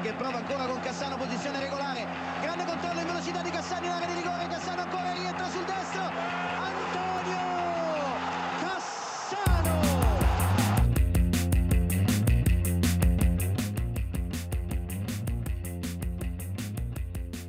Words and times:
che 0.00 0.12
prova 0.14 0.38
ancora 0.38 0.66
con 0.66 0.80
Cassano 0.80 1.16
posizione 1.16 1.60
regolare. 1.60 2.06
Grande 2.40 2.64
controllo 2.64 3.00
in 3.00 3.06
velocità 3.06 3.42
di 3.42 3.50
Cassano 3.50 3.86
in 3.86 3.90
area 3.92 4.06
di 4.06 4.14
rigore. 4.14 4.46
Cassano 4.48 4.82
ancora 4.82 5.12
rientra 5.12 5.48
sul 5.48 5.64
destro. 5.64 6.02
Antonio 6.66 7.40
Cassano! 8.60 9.74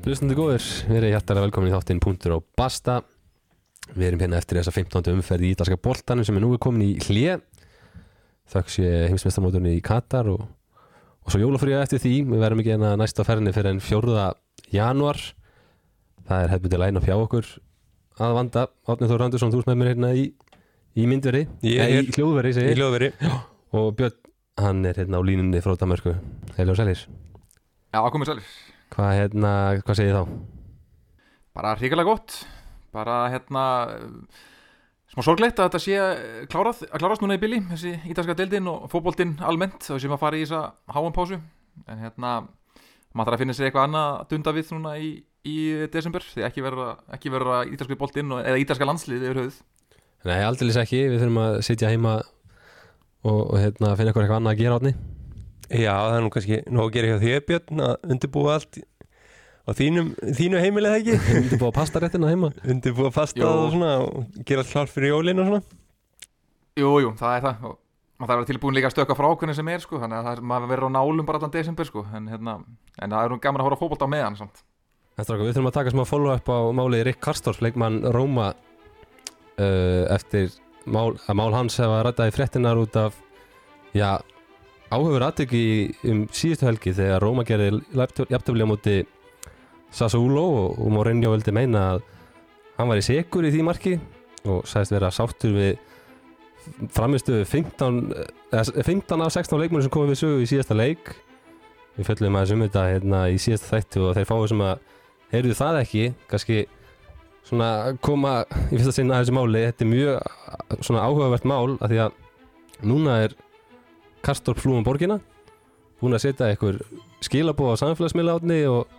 Hlustandi 0.06 0.34
góður, 0.38 0.64
við 0.88 0.98
erum 1.02 1.14
hjartalega 1.14 1.46
velkomin 1.48 1.72
í 1.72 1.76
þáttinn 1.76 2.02
Puntur 2.02 2.38
og 2.38 2.48
Basta. 2.56 3.02
Við 3.94 4.08
erum 4.12 4.24
hérna 4.24 4.38
eftir 4.40 4.62
þessa 4.62 4.76
15. 4.76 5.14
umferð 5.16 5.44
í 5.48 5.54
Ítalska 5.56 5.78
boltanum 5.78 6.26
sem 6.28 6.38
er 6.38 6.44
nú 6.44 6.56
komin 6.62 6.86
í 6.86 6.98
hlje 7.08 7.40
Þökks 8.48 8.78
ég 8.80 9.10
heimsmeistarmóturni 9.12 9.74
í 9.76 9.84
Katar 9.84 10.30
og, 10.32 10.46
og 11.28 11.34
svo 11.34 11.42
jólafríða 11.44 11.84
eftir 11.84 12.00
því 12.04 12.14
Við 12.32 12.42
verðum 12.44 12.62
ekki 12.64 12.74
hérna 12.74 12.94
næsta 13.02 13.26
ferðinni 13.28 13.54
fyrir 13.56 13.74
en 13.76 13.82
4. 13.84 14.28
januar 14.74 15.20
Það 16.28 16.44
er 16.46 16.54
hefðbundið 16.56 16.82
læna 16.84 17.04
fjá 17.04 17.16
okkur 17.20 17.50
að 18.18 18.34
vanda 18.40 18.64
Átnið 18.90 19.12
Þór 19.12 19.22
Randursson, 19.22 19.52
þú 19.54 19.60
ert 19.62 19.68
með 19.70 19.78
mér 19.82 19.90
hérna 19.92 20.10
í, 20.18 20.24
í 20.98 21.04
myndveri 21.08 21.44
er 21.62 21.92
hér. 21.92 22.08
í 22.08 22.16
hljóðveri, 22.16 22.50
Í 22.50 22.58
segi 22.58 22.72
ég 22.72 22.80
hljóðveri 22.80 23.12
Og 23.78 23.92
Björn, 24.00 24.18
hann 24.64 24.82
er 24.90 24.98
hérna 25.04 25.20
á 25.20 25.28
línunni 25.28 25.62
frá 25.62 25.76
Danmarku 25.78 26.16
Heilir 26.58 26.74
og 26.74 26.80
sælir 26.80 27.04
Já, 27.94 28.02
komið 28.12 28.28
sælir. 28.32 28.48
Hvað, 28.94 29.12
hérna, 29.16 29.52
hvað 29.84 29.98
segir 29.98 30.16
þá? 30.18 30.34
Bara 31.56 31.72
hrikalega 31.80 32.10
gott. 32.12 32.34
Bara 32.94 33.16
hérna, 33.32 33.64
smá 35.14 35.24
sorglegt 35.26 35.60
að 35.60 35.70
þetta 35.70 35.82
sé 35.84 35.96
eh, 35.98 36.46
klárað, 36.52 36.84
að 36.92 37.02
klárast 37.04 37.24
núna 37.24 37.38
í 37.38 37.42
bili, 37.42 37.62
þessi 37.72 37.94
ítalska 38.12 38.36
deildin 38.38 38.68
og 38.72 38.88
fótboltinn 38.92 39.38
almennt, 39.48 39.88
og 39.94 40.02
sem 40.04 40.14
að 40.14 40.22
fara 40.24 40.40
í 40.40 40.46
þessa 40.46 40.64
háum 40.96 41.16
pásu. 41.16 41.40
En 41.88 42.02
hérna, 42.04 42.34
maður 43.14 43.32
þarf 43.32 43.38
að 43.38 43.44
finna 43.44 43.58
sér 43.58 43.70
eitthvað 43.70 43.88
annað 43.88 44.08
að 44.18 44.30
dunda 44.34 44.56
við 44.58 44.72
núna 44.76 44.96
í, 45.00 45.12
í 45.48 45.58
desember, 45.94 46.26
því 46.34 46.46
ekki 46.50 46.66
verða, 46.66 46.90
ekki 47.18 47.34
verða 47.34 47.60
ítalska 47.72 48.00
boltinn 48.00 48.34
og- 48.36 48.44
eða 48.44 48.64
ítalska 48.64 48.88
landslið 48.90 49.28
yfir 49.30 49.42
höfuð. 49.44 49.62
Nei, 50.28 50.40
aldrei 50.44 50.74
ekki, 50.82 51.04
við 51.12 51.22
þurfum 51.22 51.44
að 51.44 51.62
sitja 51.64 51.92
heima 51.94 52.18
og, 53.24 53.42
og 53.54 53.58
hérna, 53.62 53.94
finna 53.98 54.12
eitthvað 54.12 54.38
annað 54.40 54.54
að 54.56 54.62
gera 54.62 54.80
átni 54.80 54.94
Já, 55.68 55.92
það 56.00 56.16
er 56.16 56.22
nú 56.24 56.30
kannski 56.32 56.58
nóg 56.72 56.86
að 56.88 56.94
gera 56.96 57.08
hjá 57.12 57.18
þér 57.24 57.42
Björn 57.48 57.82
að 57.84 58.12
undirbúa 58.14 58.54
allt 58.56 58.78
á 59.68 59.72
þínum, 59.76 60.14
þínu 60.38 60.62
heimilið 60.64 60.96
ekki 61.02 61.18
Við 61.26 61.42
myndum 61.42 61.62
búið 61.64 61.72
að 61.72 61.76
pasta 61.82 62.02
réttina 62.04 62.32
heima 62.32 62.54
undirbúa 62.64 63.12
pasta 63.12 63.44
Jú. 63.44 63.50
og 63.50 63.74
svona 63.76 63.92
og 64.06 64.40
gera 64.48 64.64
allt 64.64 64.72
klart 64.72 64.94
fyrir 64.94 65.14
jólin 65.14 65.44
og 65.44 65.52
svona 65.52 65.84
Jú, 66.78 66.92
jú, 67.02 67.12
það 67.18 67.36
er 67.36 67.46
það. 67.48 67.62
Og 67.66 67.78
maður 68.22 68.28
þarf 68.28 68.36
að 68.36 68.40
vera 68.42 68.50
tilbúin 68.52 68.76
líka 68.78 68.90
að 68.92 68.94
stöka 68.94 69.16
frá 69.18 69.28
hvernig 69.34 69.58
sem 69.58 69.70
er, 69.74 69.82
sko, 69.82 69.98
þannig 70.02 70.20
að 70.20 70.28
það 70.28 70.36
er, 70.36 70.42
maður 70.52 70.72
verður 70.72 70.92
á 70.94 70.98
nálum 70.98 71.26
bara 71.26 71.40
allan 71.42 71.54
desember, 71.56 71.90
sko, 71.90 72.04
en 72.18 72.28
hérna, 72.30 72.54
en 73.02 73.16
það 73.16 73.26
er 73.26 73.34
nú 73.34 73.38
gaman 73.42 73.64
að 73.64 73.68
hóra 73.68 73.80
fótbolt 73.80 74.06
á 74.06 74.14
meðan, 74.14 74.38
samt. 74.38 74.62
Eftir 75.18 75.34
okkur, 75.34 75.48
við 75.48 75.58
þurfum 75.58 75.70
að 75.72 75.78
taka 75.80 75.94
smá 75.96 76.04
follow-up 76.06 76.52
á 76.54 76.60
málið 76.78 77.04
Rick 77.08 77.22
Karstorff, 77.26 77.64
leikmann 77.66 77.98
Róma 78.14 78.52
uh, 78.54 80.04
eftir 80.14 80.54
mál, 80.86 81.18
að 81.26 81.40
mál 81.42 81.50
hans 81.58 81.80
hefa 81.82 82.04
rættaði 82.06 82.36
fréttinar 82.38 82.78
út 82.78 83.00
af 83.02 83.18
já, 83.98 84.20
áhugur 84.94 85.26
aðtöki 85.26 85.64
um 86.06 86.28
síðustu 86.30 86.70
helgi 86.70 86.94
þegar 87.00 87.26
Róma 87.26 87.46
gerði 87.48 87.82
jafntöfli 87.98 88.70
á 88.70 88.70
móti 88.70 88.98
Sassuolo 89.94 90.46
og, 90.46 90.80
og 90.84 90.94
Mourinho 90.94 91.32
vildi 91.34 91.54
meina 91.56 91.84
að 91.94 92.06
hann 92.78 92.90
var 92.92 93.00
í 93.00 93.06
segur 93.06 93.48
í 93.48 93.52
því 93.54 93.66
marki 93.66 93.94
og 94.48 94.68
sagðist 94.70 94.94
vera 94.96 95.12
sáttur 95.14 95.56
við 95.56 95.78
framistu 96.94 97.40
15, 97.48 98.02
eða 98.52 98.84
15 98.84 99.24
af 99.24 99.34
16 99.34 99.62
leikmennir 99.62 99.88
sem 99.88 99.94
komið 99.94 100.14
við 100.14 100.22
sögu 100.22 100.44
í 100.44 100.50
síðasta 100.52 100.78
leik. 100.78 101.14
Við 101.98 102.10
föllum 102.12 102.38
aðeins 102.38 102.54
um 102.54 102.64
þetta 102.66 102.84
hérna, 102.92 103.22
í 103.32 103.40
síðasta 103.42 103.72
þættu 103.72 104.04
og 104.06 104.18
þeir 104.18 104.30
fáið 104.30 104.50
sem 104.52 104.66
að 104.68 104.84
heyrðu 105.32 105.56
það 105.58 105.80
ekki, 105.82 106.04
kannski 106.32 106.60
svona 107.48 107.70
koma 108.04 108.34
í 108.68 108.76
fyrsta 108.76 108.94
sinna 108.96 109.18
að 109.18 109.26
þessu 109.26 109.38
máli, 109.38 109.64
þetta 109.70 109.86
er 109.86 109.92
mjög 109.94 110.84
svona 110.84 111.08
áhugavert 111.08 111.48
mál 111.48 111.78
að 111.78 111.94
því 111.94 112.02
að 112.04 112.88
núna 112.88 113.18
er 113.26 113.36
Karstorp 114.26 114.60
flúum 114.60 114.86
borgina 114.86 115.20
búin 116.02 116.18
að 116.18 116.26
setja 116.28 116.50
einhver 116.52 116.82
skilabóð 117.24 117.78
á 117.78 117.82
samfélagsmiðla 117.82 118.38
átni 118.38 118.60
og, 118.70 118.92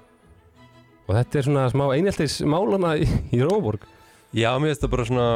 og 1.09 1.15
þetta 1.17 1.41
er 1.41 1.47
svona 1.49 1.69
smá 1.73 1.87
einhjaldis 1.95 2.41
málana 2.45 2.95
í, 3.01 3.09
í 3.33 3.41
Róborg 3.43 3.87
Já, 4.37 4.53
mér 4.61 4.75
finnst 4.75 4.85
það 4.85 4.93
bara 4.93 5.09
svona 5.09 5.29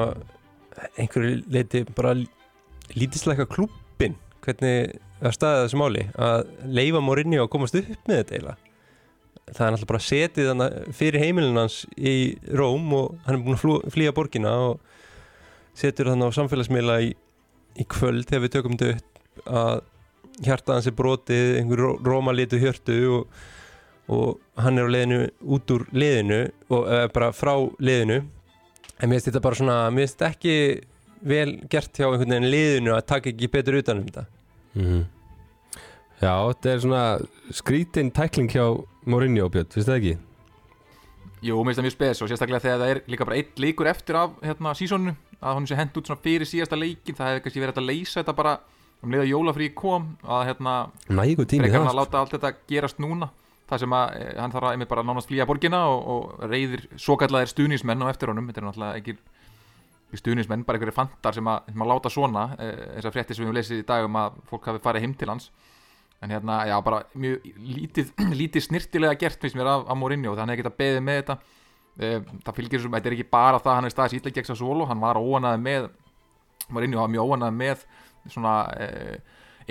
einhverju 1.00 1.38
leiti 1.53 1.81
bara 1.97 2.12
lítisleika 2.93 3.47
klúbbin 3.49 4.19
hvernig 4.44 4.99
það 5.22 5.37
staðið 5.37 5.65
þessu 5.65 5.81
máli? 5.81 6.05
Að 6.19 6.44
leifa 6.77 7.03
Morinni 7.05 7.41
að 7.41 7.50
komast 7.55 7.78
upp 7.78 8.11
með 8.11 8.21
þetta 8.21 8.37
eiginlega? 8.37 8.59
Það 9.53 9.65
er 9.66 9.72
náttúrulega 9.75 9.91
bara 9.93 10.06
setið 10.06 10.50
þannig 10.50 10.97
fyrir 10.99 11.25
heimilin 11.25 11.61
hans 11.61 11.78
í 11.97 12.16
Róm 12.59 12.93
og 12.97 13.16
hann 13.27 13.38
er 13.38 13.43
búin 13.47 13.59
að 13.59 13.94
flýja 13.94 14.15
borgina 14.16 14.53
og 14.66 14.82
setur 15.78 16.12
þannig 16.12 16.32
á 16.32 16.37
samfélagsmiðla 16.38 16.99
í, 17.06 17.11
í 17.81 17.88
kvöld 17.88 18.28
þegar 18.28 18.44
við 18.44 18.55
tökum 18.56 18.78
þetta 18.81 18.93
upp 18.99 19.49
að 19.62 19.81
hjarta 20.43 20.77
hans 20.77 20.88
er 20.88 20.97
brotið 20.97 21.59
einhver 21.61 21.84
Róma 22.05 22.34
litu 22.37 22.61
hjörtu 22.61 22.99
og, 23.16 23.43
og 24.10 24.40
hann 24.58 24.78
er 24.78 24.88
á 24.88 24.94
leiðinu 24.94 25.20
út 25.54 25.74
úr 25.74 25.86
leiðinu 25.92 26.40
og 26.72 26.86
eða, 26.90 27.08
bara 27.14 27.30
frá 27.36 27.54
leiðinu 27.78 28.22
en 28.22 29.08
mér 29.08 29.16
finnst 29.18 29.30
þetta 29.30 29.44
bara 29.44 29.58
svona 29.60 29.78
mér 29.90 30.06
finnst 30.06 30.18
þetta 30.18 30.32
ekki 30.34 30.56
vel 31.22 31.48
gert 31.70 31.98
hjá 31.98 32.08
einhvern 32.08 32.34
veginn 32.34 32.50
liðinu 32.50 32.96
að 32.96 33.06
taka 33.14 33.30
ekki 33.30 33.50
betur 33.52 33.78
utan 33.78 34.02
um 34.02 34.06
þetta. 34.08 34.24
Mm 34.74 35.02
Já, 36.22 36.36
þetta 36.52 36.70
er 36.70 36.82
svona 36.84 37.04
skrítin 37.50 38.12
tækling 38.14 38.50
hjá 38.52 38.62
Mourinho 39.10 39.48
Björn, 39.50 39.66
finnst 39.74 39.88
það 39.90 39.96
ekki? 39.98 40.12
Jú, 41.42 41.56
mér 41.58 41.72
finnst 41.72 41.80
það 41.80 41.86
mjög 41.88 41.94
spes 41.96 42.22
og 42.22 42.30
sérstaklega 42.30 42.62
þegar 42.62 42.82
það 42.82 42.92
er 42.92 43.00
líka 43.10 43.26
bara 43.26 43.38
eitt 43.40 43.58
leikur 43.58 43.90
eftir 43.90 44.19
af 44.20 44.36
hérna 44.46 44.74
sísónu 44.78 45.16
að 45.42 45.56
hún 45.58 45.66
sé 45.66 45.78
hent 45.78 45.98
út 45.98 46.06
svona 46.06 46.22
fyrir 46.22 46.46
síðasta 46.46 46.78
leikin 46.78 47.19
það 47.19 47.32
hefði 47.32 47.42
kannski 47.46 47.64
verið 47.64 47.80
að 47.82 47.88
leysa 47.88 48.20
þetta 48.20 48.36
bara 48.38 48.52
um 49.02 49.10
leið 49.10 49.24
að 49.24 49.32
jólafrí 49.32 49.69
kom 49.74 50.06
að 50.22 50.44
hérna 50.52 50.76
Nægu 51.10 51.48
tími 51.50 51.66
frekar 51.66 51.82
hann 51.82 51.90
að 51.90 51.98
láta 51.98 52.22
allt 52.22 52.36
þetta 52.36 52.52
gerast 52.70 53.02
núna 53.02 53.32
það 53.72 53.84
sem 53.84 53.94
að 53.97 54.16
eh, 54.19 54.33
hann 54.38 54.53
þarf 54.53 54.69
að 54.69 54.75
einmitt 54.77 54.91
bara 54.91 55.05
nánast 55.06 55.31
flýja 55.31 55.47
borgina 55.49 55.83
og, 55.91 56.03
og 56.15 56.49
reyðir 56.50 56.84
svo 57.00 57.16
kallar 57.21 57.49
stuðnismenn 57.50 58.05
á 58.05 58.12
eftir 58.12 58.33
honum. 58.33 58.49
Þetta 58.50 58.62
er 58.62 58.69
náttúrulega 58.69 59.00
ekki 59.00 59.16
stuðnismenn, 60.21 60.65
bara 60.69 60.77
einhverju 60.77 60.97
fantar 60.97 61.37
sem 61.37 61.49
að, 61.49 61.71
sem 61.72 61.84
að 61.84 61.88
láta 61.88 62.12
svona 62.12 62.43
e, 62.61 62.66
þessar 62.99 63.15
fréttir 63.15 63.37
sem 63.37 63.44
við 63.44 63.49
höfum 63.49 63.59
lesið 63.59 63.81
í 63.81 63.87
dag 63.88 64.05
um 64.05 64.19
að 64.21 64.34
fólk 64.50 64.69
hafi 64.69 64.82
farið 64.84 65.06
heim 65.06 65.15
til 65.16 65.31
hans. 65.32 65.49
En 66.22 66.31
hérna, 66.31 66.59
já, 66.69 66.75
bara 66.84 67.00
mjög 67.19 67.49
lítið, 67.56 68.12
lítið 68.43 68.66
snirtilega 68.66 69.16
gert 69.22 69.41
finnst 69.41 69.56
mér 69.56 69.72
af, 69.72 69.87
af 69.88 69.99
Mourinho, 69.99 70.37
þannig 70.37 70.59
að 70.59 70.62
geta 70.62 70.75
beðið 70.82 71.05
með 71.06 71.21
þetta. 71.22 71.38
E, 71.97 72.11
það 72.44 72.59
fylgir 72.59 72.78
þessum, 72.78 72.97
þetta 72.99 73.11
er 73.11 73.16
ekki 73.16 73.31
bara 73.32 73.62
það 73.62 73.72
að 73.72 73.81
hann 73.81 73.88
er 73.88 73.94
staðis 73.97 74.19
ítla 74.19 74.34
gegn 74.37 74.50
Sassuolo, 74.50 74.88
hann 74.91 75.00
var 75.00 75.21
óanaði 75.21 75.65
með 75.65 75.88
Mourinho 76.72 77.00
var 77.00 77.12
mjög 77.16 77.32
óanaði 77.32 77.59
með 77.62 77.87
svona 78.31 78.55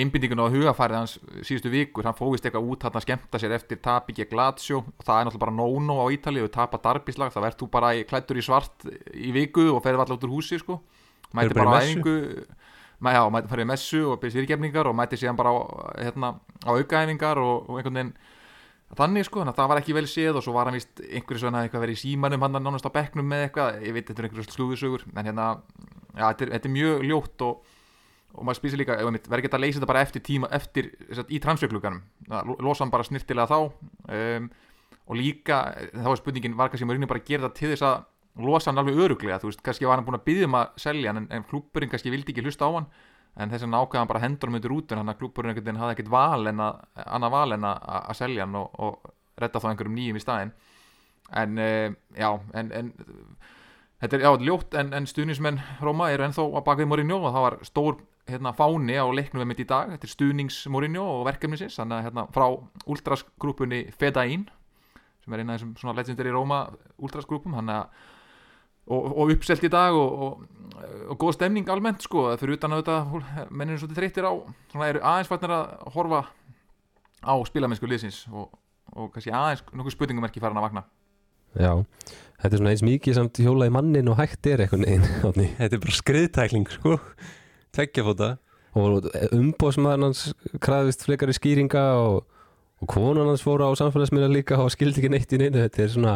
einbindingun 0.02 0.42
á 0.42 0.54
hugafærið 0.54 0.98
hans 1.00 1.18
síðustu 1.48 1.72
vikur 1.74 2.08
hann 2.10 2.18
fóðist 2.18 2.48
eitthvað 2.48 2.72
út 2.74 2.86
hann 2.88 2.98
að 2.98 3.06
skemmta 3.06 3.42
sér 3.42 3.56
eftir 3.58 3.82
tapi 3.84 4.16
gegn 4.18 4.38
Lazio. 4.38 4.82
Og 4.84 5.06
það 5.06 5.20
er 5.20 5.30
náttúrulega 5.30 5.46
bara 5.46 5.58
no-no 5.58 6.00
á 6.02 6.06
Ítalið 6.14 6.48
og 6.48 6.56
tapa 6.56 6.82
darbislag, 6.84 7.34
það 7.34 7.46
verður 7.48 7.62
þú 7.62 7.70
bara 7.78 7.94
í, 7.98 8.04
klættur 8.10 8.42
í 8.42 8.46
svart 8.46 8.90
í 9.14 9.32
viku 9.36 9.70
og 9.76 9.84
ferði 9.86 10.04
alltaf 10.04 10.20
út 10.20 10.28
úr 10.28 10.36
húsi 10.36 10.60
sko. 10.62 10.82
mæti 11.32 11.56
bara 11.56 11.78
á 11.78 11.82
æfingu 11.86 12.18
Mæ, 13.02 13.16
já, 13.18 13.24
mæti 13.34 13.50
farið 13.50 13.66
í 13.66 13.70
messu 13.72 14.00
og 14.12 14.20
byrðis 14.22 14.36
fyrirgefningar 14.38 14.86
og 14.86 14.94
mæti 14.94 15.18
síðan 15.18 15.38
bara 15.40 15.50
á, 15.50 15.58
hérna, 16.06 16.36
á 16.62 16.70
aukaæfingar 16.70 17.40
og, 17.42 17.64
og 17.66 17.80
einhvern 17.80 17.98
veginn 17.98 18.12
þannig 19.00 19.26
sko, 19.26 19.42
þannig 19.42 19.56
að 19.56 19.58
það 19.58 19.70
var 19.72 19.82
ekki 19.82 19.96
vel 19.98 20.10
séð 20.12 20.38
og 20.38 20.46
svo 20.46 20.54
var 20.54 20.70
hann 20.70 20.78
vist 20.78 21.02
einhverju 21.02 21.42
svona 21.42 21.64
eitthvað 21.66 21.86
verið 21.88 21.98
í 21.98 22.02
símanum 22.04 22.46
hann 22.46 22.60
nánast 22.60 22.86
á 22.86 22.94
bekknum 22.94 23.26
með 23.32 23.48
eitthvað, 23.48 23.80
ég 23.88 23.96
veit 23.96 24.06
þetta 24.06 24.22
er 24.22 24.28
einhverju 24.28 24.54
slúðusögur 24.54 25.06
en 25.16 25.30
hérna, 25.32 25.48
já, 26.14 26.26
þetta 26.28 26.46
er, 26.46 26.54
þetta 26.54 26.70
er 26.70 26.76
mjög 26.76 27.06
ljótt 27.10 27.46
og 27.48 27.74
og 28.32 28.48
maður 28.48 28.60
spýsir 28.62 28.80
líka, 28.80 28.98
verður 29.02 29.44
geta 29.46 29.58
að 29.58 29.64
leysa 29.66 29.80
þetta 29.80 29.90
bara 29.92 30.04
eftir 30.06 30.24
tíma 30.26 30.50
eftir, 30.56 30.90
satt, 31.12 31.32
í 31.32 31.40
transferkluganum 31.44 32.02
losa 32.64 32.86
hann 32.86 32.94
bara 32.94 33.08
snirtilega 33.08 33.50
þá. 33.52 33.58
Um, 34.08 34.50
og 35.12 35.18
líka, 35.20 35.62
þá 35.92 36.10
er 36.14 36.20
spurningin 36.22 36.58
var 36.60 36.72
kannski 36.72 36.88
maður 36.88 37.10
bara 37.12 37.22
að 37.22 37.32
gera 37.32 37.48
þetta 37.48 37.60
til 37.60 37.72
þess 37.74 37.88
að 37.88 38.44
losa 38.48 38.72
hann 38.72 38.80
alveg 38.80 39.00
öruglega, 39.04 39.40
þú 39.42 39.50
veist, 39.50 39.64
kannski 39.66 39.88
var 39.90 40.00
hann 40.00 40.08
búin 40.08 40.20
að 40.20 40.28
byggja 40.30 40.48
um 40.48 40.60
að 40.62 40.76
selja 40.80 41.12
hann, 41.12 41.24
en, 41.24 41.32
en 41.36 41.48
klúburinn 41.50 41.92
kannski 41.92 42.14
vildi 42.14 42.32
ekki 42.32 42.46
hlusta 42.46 42.70
á 42.70 42.72
hann, 42.78 42.88
en 43.36 43.52
þess 43.52 43.68
að 43.68 43.76
ákveða 43.76 44.04
hann 44.04 44.12
bara 44.12 44.22
hendur 44.24 44.52
hann 44.52 44.60
undir 44.62 44.76
út, 44.78 44.94
en 44.94 45.02
hann 45.02 45.12
að 45.12 45.20
klúburinn 45.20 45.52
einhvern 45.52 45.68
veginn 45.68 45.82
hafði 45.82 45.98
ekkert 45.98 46.14
val 46.14 46.48
en 46.48 46.64
að, 46.64 46.86
annað 47.04 47.36
val 47.36 47.58
en 47.58 47.68
að, 47.68 47.90
að 48.00 48.20
selja 48.22 48.46
hann 48.46 48.60
og, 48.62 48.80
og 48.88 49.42
redda 49.42 49.64
þá 49.64 49.68
einhverjum 49.72 49.98
nýjum 49.98 50.22
í 50.22 50.24
staðinn. 50.24 50.54
En, 51.42 51.60
uh, 51.60 52.16
já, 52.16 52.30
en, 52.62 52.72
en 52.80 52.94
Þetta 54.02 54.18
er, 54.18 54.24
já, 54.26 54.32
ljótt 54.42 54.76
en, 54.80 54.88
en 54.98 55.06
stuðnismenn 55.06 55.60
Róma 55.86 56.08
eru 56.10 56.26
ennþá 56.26 56.48
að 56.48 56.64
baka 56.66 56.82
við 56.82 56.88
Mourinho 56.90 57.20
og 57.20 57.36
það 57.36 57.44
var 57.46 57.56
stór 57.68 58.00
hérna, 58.32 58.54
fáni 58.58 58.96
á 58.98 59.06
leiknum 59.12 59.44
við 59.44 59.50
mitt 59.52 59.64
í 59.64 59.68
dag. 59.70 59.92
Þetta 59.94 60.08
er 60.08 60.14
stuðnings 60.16 60.58
Mourinho 60.72 61.04
og 61.20 61.28
verkefnisins 61.28 61.78
þannig 61.80 61.98
að 61.98 62.08
hérna, 62.08 62.26
frá 62.36 62.48
ultrasgrúpunni 62.90 63.84
Fedaín 64.00 64.48
sem 65.22 65.36
er 65.36 65.44
eina 65.44 65.56
af 65.56 65.62
þessum 65.62 65.98
legendary 65.98 66.34
Róma 66.34 66.64
ultrasgrúpum 67.02 67.58
og, 68.92 69.12
og 69.14 69.34
uppselt 69.36 69.64
í 69.64 69.70
dag 69.72 69.96
og, 69.96 70.24
og, 70.26 70.86
og 71.14 71.20
góð 71.22 71.36
stemning 71.38 71.70
almennt 71.70 72.02
sko. 72.06 72.30
Fyrir 72.42 72.58
utan 72.58 72.74
að 72.76 72.84
þetta 72.84 73.46
mennir 73.50 73.82
svolítið 73.82 74.00
þreyttir 74.02 74.28
á 74.28 74.34
eru 74.88 75.04
aðeins 75.04 75.30
farnir 75.30 75.54
að 75.58 75.76
horfa 75.96 76.24
á 77.22 77.34
spilamennsku 77.46 77.90
liðsins 77.90 78.24
og, 78.32 78.50
kannski 79.14 79.34
aðeins 79.36 79.64
nokkuð 79.70 79.96
spurningumerki 79.96 80.42
farin 80.42 80.60
að 80.60 80.68
vakna. 80.70 80.88
Já, 81.52 81.74
þetta 82.40 82.56
er 82.56 82.62
svona 82.62 82.72
eins 82.72 82.86
mikið 82.88 83.18
samt 83.18 83.40
hjóla 83.44 83.68
í 83.68 83.76
mannin 83.76 84.10
og 84.10 84.18
hægt 84.22 84.48
er 84.48 84.64
eitthvað 84.64 84.88
Árni. 85.28 85.50
Þetta 85.60 85.78
er 85.78 85.84
bara 85.84 85.98
skriðtækling 86.00 86.70
sko 86.72 86.98
Tveggja 87.76 88.06
fóta 88.08 88.30
og 88.78 89.10
umbóðsmaður 89.36 90.06
hans 90.08 90.22
krafist 90.64 91.04
frekari 91.08 91.36
skýringa 91.36 91.82
og, 92.00 92.22
og 92.80 92.92
konan 92.92 93.28
hans 93.28 93.44
fór 93.44 93.64
á 93.64 93.70
samfélagsmiðla 93.80 94.32
líka 94.32 94.60
og 94.62 94.72
skildi 94.72 95.02
ekki 95.02 95.12
neitt 95.12 95.36
í 95.36 95.42
neinu. 95.42 95.66
Þetta 95.66 95.84
er 95.84 95.92
svona, 95.96 96.16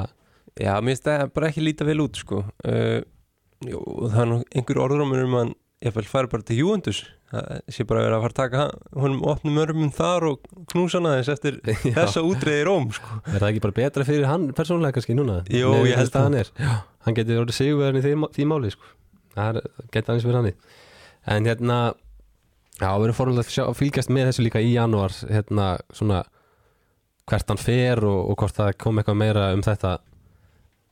Já, 0.55 0.71
mér 0.79 0.95
finnst 0.95 1.09
það 1.09 1.33
bara 1.35 1.51
ekki 1.51 1.65
líta 1.65 1.87
vel 1.87 1.99
út 2.05 2.21
sko. 2.21 2.45
Uh, 2.63 3.01
jú, 3.67 3.81
og 3.81 4.07
það 4.13 4.21
er 4.23 4.29
nú 4.31 4.39
einhver 4.55 4.81
orðrómur 4.85 5.25
um 5.25 5.39
að 5.41 5.53
ég 5.85 5.95
fara 6.07 6.31
bara 6.31 6.45
til 6.47 6.61
Júendus 6.61 7.03
það 7.29 7.73
sé 7.73 7.85
bara 7.87 8.03
verið 8.05 8.15
að 8.15 8.23
fara 8.23 8.33
að 8.33 8.39
taka 8.39 9.01
honum 9.01 9.23
opnum 9.27 9.59
örmum 9.61 9.91
þar 9.93 10.27
og 10.29 10.47
knúsa 10.71 10.99
hann 10.99 11.09
aðeins 11.09 11.31
eftir 11.33 11.57
þessa 11.97 12.23
útreiði 12.25 12.63
í 12.63 12.67
Róm 12.69 12.87
sko. 12.95 13.19
er 13.25 13.39
það 13.41 13.49
ekki 13.49 13.63
bara 13.65 13.77
betra 13.81 14.07
fyrir 14.07 14.27
hann 14.29 14.47
persónlega 14.55 14.97
kannski 14.97 15.17
núna? 15.17 15.41
Jú, 15.51 15.73
Nei, 15.73 15.89
ég 15.91 15.99
held 15.99 16.15
að 16.15 16.27
hann 16.29 16.39
er. 16.41 16.51
Já, 16.61 16.71
hann 17.07 17.17
getur 17.17 17.41
orðið 17.43 17.59
sigurverðin 17.59 18.01
í 18.01 18.23
því, 18.37 18.47
máli 18.49 18.73
sko. 18.73 18.91
það 19.35 19.61
geta 19.91 20.13
aðeins 20.13 20.27
fyrir 20.27 20.39
hann 20.39 20.51
en 21.25 21.49
hérna 21.49 21.79
já, 22.79 22.89
við 22.89 23.07
erum 23.07 23.17
fórhald 23.17 23.43
að 23.43 23.77
fylgjast 23.79 24.11
með 24.13 24.31
þessu 24.31 24.45
líka 24.47 24.63
í 24.63 24.73
janúar 24.75 25.15
hérna 25.29 25.75
svona 25.95 26.23
hvert 27.25 27.49
hann 27.49 27.61
fer 27.61 28.03
og, 28.05 28.19
og 28.31 28.37
hvort 28.41 28.57
það 28.57 28.75
kom 28.81 29.01
eitthvað 29.01 29.21
meira 29.21 29.47
um 29.55 29.63
þetta 29.65 29.97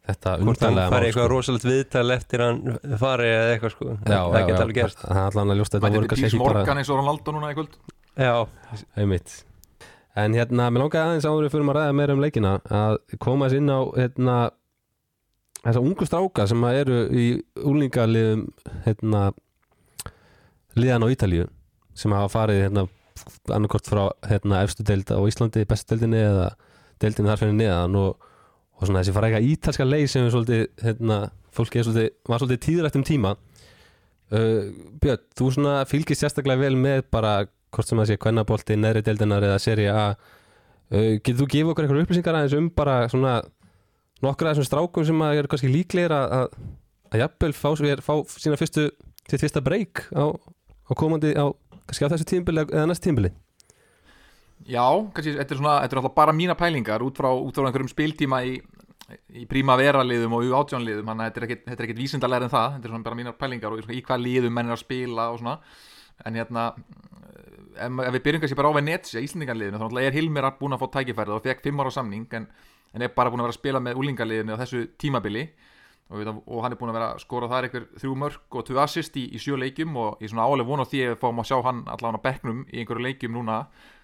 þetta 0.09 0.35
hvort 0.41 0.63
hann 0.65 0.73
undarlega 0.73 0.93
fari 0.93 1.09
eitthvað 1.09 1.29
rosalegt 1.31 1.67
viðtal 1.67 2.05
eftir 2.15 2.43
hann 2.43 2.61
fari 2.99 3.29
eða 3.29 3.53
eitthvað 3.53 3.75
sko. 3.75 3.89
Já, 3.93 4.19
það 4.19 4.39
já, 4.39 4.45
geta 4.49 4.63
alveg 4.65 4.79
gerst 4.79 5.03
það 5.03 5.19
er 5.19 5.23
allan 5.29 5.53
að 5.53 5.61
ljósta 5.61 5.79
þetta 5.79 5.93
voru 5.97 6.11
kannski 6.11 6.29
ekki 6.29 6.41
bara 6.43 6.59
Morgan 6.59 6.81
eins 6.81 6.91
og 6.91 6.99
Ronaldo 6.99 7.35
núna 7.35 7.51
í 7.53 7.57
kvöld? 7.59 7.77
Já, 8.13 8.33
einmitt. 8.99 9.37
En 10.23 10.35
hérna, 10.37 10.67
mér 10.69 10.83
langaði 10.83 11.03
aðeins 11.07 11.25
áður 11.25 11.47
við 11.47 11.55
fyrir 11.55 11.71
að 11.71 11.79
ræða 11.79 11.95
meira 11.97 12.17
um 12.17 12.21
leikina 12.21 12.57
að 12.81 12.97
koma 13.23 13.47
þess 13.47 13.61
inn 13.61 13.71
á 13.73 13.81
hérna 13.97 14.35
þessa 15.63 15.81
ungu 15.81 16.07
stráka 16.09 16.45
sem 16.51 16.67
að 16.67 16.79
eru 16.83 16.99
í 17.15 17.25
úlingaliðum 17.63 18.43
hérna 18.85 19.23
liðan 20.79 21.05
á 21.05 21.13
Ítalíu 21.13 21.47
sem 21.97 22.13
hafa 22.15 22.31
farið 22.33 22.61
hérna 22.65 22.87
annarkort 23.53 23.87
frá 23.87 24.03
hérna 24.27 24.63
efstu 24.65 24.85
deild 24.87 25.09
á 25.13 25.19
Íslandi, 25.29 25.65
bestu 25.69 25.93
deildinni 25.93 26.21
eða 26.23 26.51
deildinni 27.01 27.31
þar 27.31 27.41
fyrir 27.41 27.57
neðan 27.57 27.97
og, 27.99 28.27
og 28.77 28.85
svona 28.87 29.03
þessi 29.03 29.13
eitthvað 29.13 29.49
ítalska 29.49 29.87
leið 29.87 30.05
sem 30.11 30.27
er 30.27 30.33
svolítið 30.33 30.63
hérna, 30.83 31.17
fólki 31.53 31.81
er 31.81 31.87
svolítið, 31.87 32.13
var 32.29 32.41
svolítið 32.43 32.61
tíðrætt 32.67 32.99
um 32.99 33.07
tíma. 33.07 33.33
Uh, 34.33 34.71
Björn, 35.03 35.25
þú 35.37 35.49
svona 35.53 35.73
fylgist 35.89 36.23
sérstaklega 36.23 36.63
vel 36.63 36.77
með 36.79 37.03
bara 37.13 37.33
hvort 37.73 37.89
sem 37.89 38.01
að 38.01 38.11
sé 38.11 38.19
kvennabolti, 38.21 38.77
neðri 38.79 39.03
deildinar 39.05 39.45
eða 39.45 39.59
seri 39.61 39.89
A. 39.91 40.13
Uh, 40.89 41.19
getur 41.19 41.43
þú 41.43 41.49
gefið 41.53 41.73
okkur 41.73 41.85
eitthvað 41.85 42.05
upplýsingar 42.05 42.39
aðeins 42.39 42.57
um 42.57 42.71
bara 42.73 42.97
svona 43.13 43.37
nokkra 44.23 44.53
þessum 44.53 44.67
strákum 44.67 45.05
sem 45.05 45.21
að 45.25 45.41
eru 45.41 45.51
kannski 45.51 45.71
líklegir 45.71 46.13
að, 46.15 46.35
að, 46.39 47.21
jafnvel 47.23 47.53
fá, 47.57 47.69
fá 48.05 48.13
sína 48.39 48.59
fyrstu, 48.59 48.87
sitt 49.27 49.41
fyrsta 49.43 49.61
breyk 49.65 50.05
á, 50.15 50.33
á 50.87 50.91
komandi 50.97 51.33
á, 51.37 51.45
kannski 51.87 52.07
á 52.07 52.11
þessu 52.13 52.29
tímbili 52.29 52.65
eða 52.65 52.87
næst 52.89 53.03
tímbili 53.05 53.33
Já, 54.63 54.85
kannski, 55.11 55.33
þetta 55.35 55.55
er 55.55 55.59
svona, 55.59 55.79
þetta 55.83 55.95
er 55.95 55.99
alltaf 55.99 56.15
bara 56.15 56.35
mína 56.35 56.55
pælingar 56.55 57.03
út 57.03 57.17
frá, 57.19 57.27
út 57.35 57.57
frá 57.57 57.67
einhverjum 57.67 57.91
spiltíma 57.91 58.39
í, 58.47 58.53
í 59.35 59.43
príma 59.49 59.75
veraliðum 59.79 60.37
og 60.37 60.45
U18 60.47 60.85
liðum 60.87 61.09
þannig 61.11 61.25
að 61.25 61.33
þetta 61.33 61.73
er 61.73 61.73
er 61.75 61.87
ekkit 61.87 61.99
vísindalega 61.99 62.47
en 62.47 62.53
það 62.53 62.69
þetta 62.77 62.87
er 62.87 62.93
svona 62.93 63.07
bara 63.09 63.19
mínar 63.19 63.35
pælingar 63.39 63.75
og 63.75 63.91
í 63.91 64.03
hvað 64.05 64.23
liðum 64.23 64.55
menn 64.55 64.71
er 64.71 64.77
að 64.77 64.83
spila 64.85 65.27
og 65.33 65.41
svona. 65.41 65.57
En 66.23 66.39
hérna 66.39 66.69
ef, 67.75 67.99
ef 68.07 68.15
við 68.15 68.23
byrjum 68.27 68.43
kannski 68.43 68.59
bara 68.59 68.71
á 68.71 68.77
Venetia, 68.77 69.23
Íslandingarliðinu 69.23 69.81
þá 69.81 70.01
er 70.05 70.17
Hilmir 70.17 70.49
búin 70.59 70.77
að 70.77 70.85
fá 70.85 70.87
tækifærið 70.97 71.37
og 71.37 71.43
fekk 71.43 71.63
fimm 71.67 71.83
ára 71.83 71.93
samning 71.93 72.39
en, 72.39 72.47
en 72.93 73.05
er 73.05 73.13
bara 73.15 73.33
búin 73.33 73.43
að 73.43 73.49
vera 73.49 73.57
að 73.57 73.59
spila 73.59 73.83
með 73.83 73.99
úlingarliðinu 74.01 74.55
á 74.55 74.61
þessu 74.63 74.85
tímabili 75.01 75.47
og, 76.13 76.43
og 76.45 76.61
hann 76.63 76.75
er 76.75 76.79
búin 76.79 76.91
að 76.93 76.97
vera 76.99 77.09
að 77.13 77.23
skora 77.23 77.49
þar 77.51 77.67
einhver 77.67 77.87
þrjú 77.97 78.13
mörg 78.21 78.57
og 78.59 78.67
tvö 78.67 78.79
assist 78.83 79.17
í, 79.17 79.25
í 79.33 79.41
sjö 79.41 79.57
leikjum 79.59 79.97
og 79.97 80.21
ég 80.21 80.29
er 80.29 80.33
svona 80.33 80.45
álega 80.45 80.69
vona 80.69 80.85
á 80.85 80.91
því 80.91 81.01
að 81.07 81.17
fáum 81.23 81.41
að 81.41 81.49
sjá 81.49 81.57
hann 81.65 81.81
allan 81.89 82.19
á 82.21 82.25
bekknum 82.27 82.63
í 82.69 82.83
einhverju 82.83 83.05
leikjum 83.07 83.35
núna. 83.35 83.57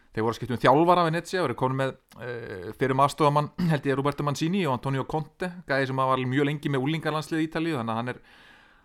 Þeir 0.09 0.25
voru 0.25 0.33
að 0.33 0.39
skipta 0.39 0.55
um 0.55 0.61
þjálfara 0.63 1.05
við 1.05 1.15
Netsia 1.15 1.41
og 1.43 1.47
eru 1.47 1.55
komin 1.59 1.79
með 1.83 1.95
uh, 2.17 2.69
fyrir 2.79 2.97
maðurstofamann 2.97 3.49
held 3.71 3.89
ég 3.89 3.97
Roberto 3.99 4.25
Mancini 4.25 4.65
og 4.65 4.79
Antonio 4.79 5.05
Conte 5.05 5.51
gæði 5.69 5.91
sem 5.91 6.01
var 6.01 6.23
mjög 6.33 6.49
lengi 6.49 6.73
með 6.73 6.85
úlingarlandslið 6.87 7.43
í 7.43 7.47
Ítalíu 7.47 7.77
þannig 7.77 7.93
að 7.93 7.99
hann 8.01 8.13
er 8.15 8.21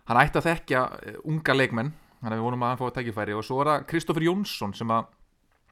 hann 0.05 0.21
ætti 0.21 0.41
að 0.41 0.49
þekkja 0.51 0.83
uh, 0.85 1.19
unga 1.33 1.57
leikmenn. 1.57 1.93
Þannig 2.21 2.35
að 2.35 2.39
við 2.39 2.45
vonum 2.45 2.65
að 2.65 2.71
hann 2.71 2.81
fái 2.83 2.95
tækifæri. 2.99 3.37
Og 3.37 3.45
svo 3.45 3.57
er 3.63 3.71
það 3.71 3.87
Kristoffer 3.89 4.25
Jónsson 4.25 4.77
sem 4.77 4.93
að 4.93 5.09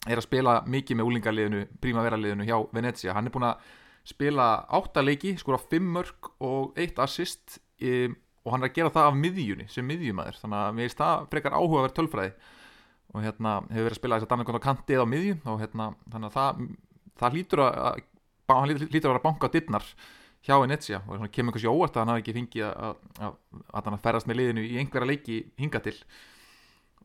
er 0.10 0.20
að 0.20 0.26
spila 0.26 0.58
mikið 0.68 1.00
með 1.00 1.10
úlingarliðinu 1.10 1.62
prímaveraliðinu 1.84 2.48
hjá 2.48 2.58
Venezia. 2.76 3.14
Hann 3.16 3.30
er 3.30 3.34
búin 3.34 3.48
að 3.48 3.72
spila 4.08 4.48
átta 4.68 5.04
leiki 5.04 5.36
skora 5.40 5.60
fimm 5.62 5.94
mörg 5.96 6.32
og 6.44 6.80
eitt 6.80 7.00
assist 7.00 7.60
um, 7.82 8.16
og 8.44 8.52
hann 8.52 8.66
er 8.66 8.72
að 8.72 8.78
gera 8.78 8.92
það 8.92 9.10
af 9.10 9.20
miðjunni 9.20 9.68
sem 9.72 9.86
miðjumæður 9.88 10.40
þannig 10.42 10.60
að 10.60 10.74
mér 10.76 10.90
finnst 10.90 11.00
það 11.00 11.28
frekar 11.32 11.56
áhugaverð 11.56 11.96
tölfræði. 12.00 12.34
Og 13.14 13.24
hérna 13.24 13.54
hefur 13.70 13.86
verið 13.86 13.94
að 13.94 14.00
spila 14.02 14.18
þess 14.18 14.28
að 14.28 14.34
Danakont 14.34 14.60
á 14.60 14.68
kantið 14.68 15.04
á 15.04 15.08
miðju 15.08 15.38
og 15.48 15.62
hérna 15.62 15.88
þannig 16.10 16.28
að 16.28 16.36
það, 16.36 16.66
það 17.22 17.38
hlýtur 17.38 17.64
að, 17.64 17.80
að 17.86 18.58
hann 18.58 18.70
hlýtur, 18.72 18.90
hlýtur 18.90 19.08
að 19.08 19.14
vera 19.14 19.22
að 19.22 19.28
banka 19.28 19.52
dittnar 19.54 19.88
hjá 20.44 20.56
Venezia 20.60 21.00
og 21.06 21.14
svona 21.14 21.32
kemur 21.32 21.56
kannski 21.56 21.72
óvart 21.72 21.96
að 21.96 22.04
hann 22.04 22.12
hafi 22.12 22.24
ekki 22.24 22.36
fengið 22.40 22.66
að, 22.68 22.98
að, 23.24 23.38
að 23.72 23.90
hann 23.90 24.04
ferðast 24.04 24.28
með 24.28 24.40
liðinu 24.42 24.66
í 24.68 24.80
einhverja 24.82 25.12
leiki 25.14 25.38
hinga 25.62 25.84
til 25.86 25.96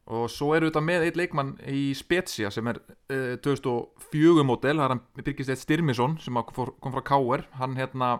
og 0.08 0.28
svo 0.32 0.54
eru 0.56 0.70
þetta 0.70 0.82
með 0.84 1.04
eitt 1.06 1.18
leikmann 1.20 1.52
í 1.68 1.90
Spezia 1.96 2.48
sem 2.52 2.68
er 2.70 2.80
uh, 2.80 3.34
2004 3.44 4.44
mótel, 4.46 4.78
það 4.78 4.86
er 4.86 4.94
hann 4.94 5.04
Birgist 5.20 5.52
Eitt 5.52 5.62
Styrmisson 5.62 6.16
sem 6.22 6.40
kom 6.48 6.94
frá 6.94 7.04
K.R. 7.10 7.44
hann 7.60 7.76
hérna 7.76 8.16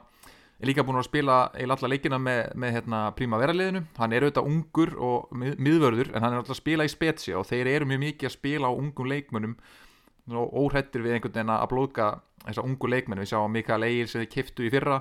er 0.59 0.67
líka 0.67 0.83
búin 0.83 0.99
að 0.99 1.07
spila 1.07 1.39
eiginlega 1.55 1.79
alla 1.79 1.91
leikina 1.93 2.19
með, 2.21 2.41
með 2.59 2.75
hérna, 2.77 3.03
príma 3.17 3.39
veraliðinu, 3.41 3.85
hann 3.99 4.15
er 4.15 4.27
auðvitað 4.27 4.49
ungur 4.51 4.95
og 5.09 5.35
mið, 5.39 5.59
miðvörður 5.65 6.13
en 6.13 6.25
hann 6.25 6.35
er 6.35 6.41
alltaf 6.43 6.57
að 6.57 6.63
spila 6.63 6.87
í 6.87 6.93
Spezia 6.93 7.39
og 7.39 7.47
þeir 7.47 7.71
eru 7.77 7.89
mjög 7.89 8.03
mikið 8.05 8.31
að 8.31 8.35
spila 8.35 8.71
á 8.71 8.73
ungum 8.75 9.11
leikmönnum. 9.13 9.55
Og 10.29 10.57
óhrættir 10.61 11.01
við 11.01 11.15
einhvern 11.15 11.33
veginn 11.33 11.55
að 11.55 11.69
blóðka 11.71 12.09
þessa 12.43 12.65
ungu 12.67 12.91
leikmenn, 12.91 13.23
við 13.23 13.31
sjáum 13.31 13.55
Mikael 13.55 13.87
Egil 13.87 14.11
sem 14.11 14.25
þið 14.25 14.33
kiftu 14.35 14.67
í 14.67 14.73
fyrra 14.75 14.99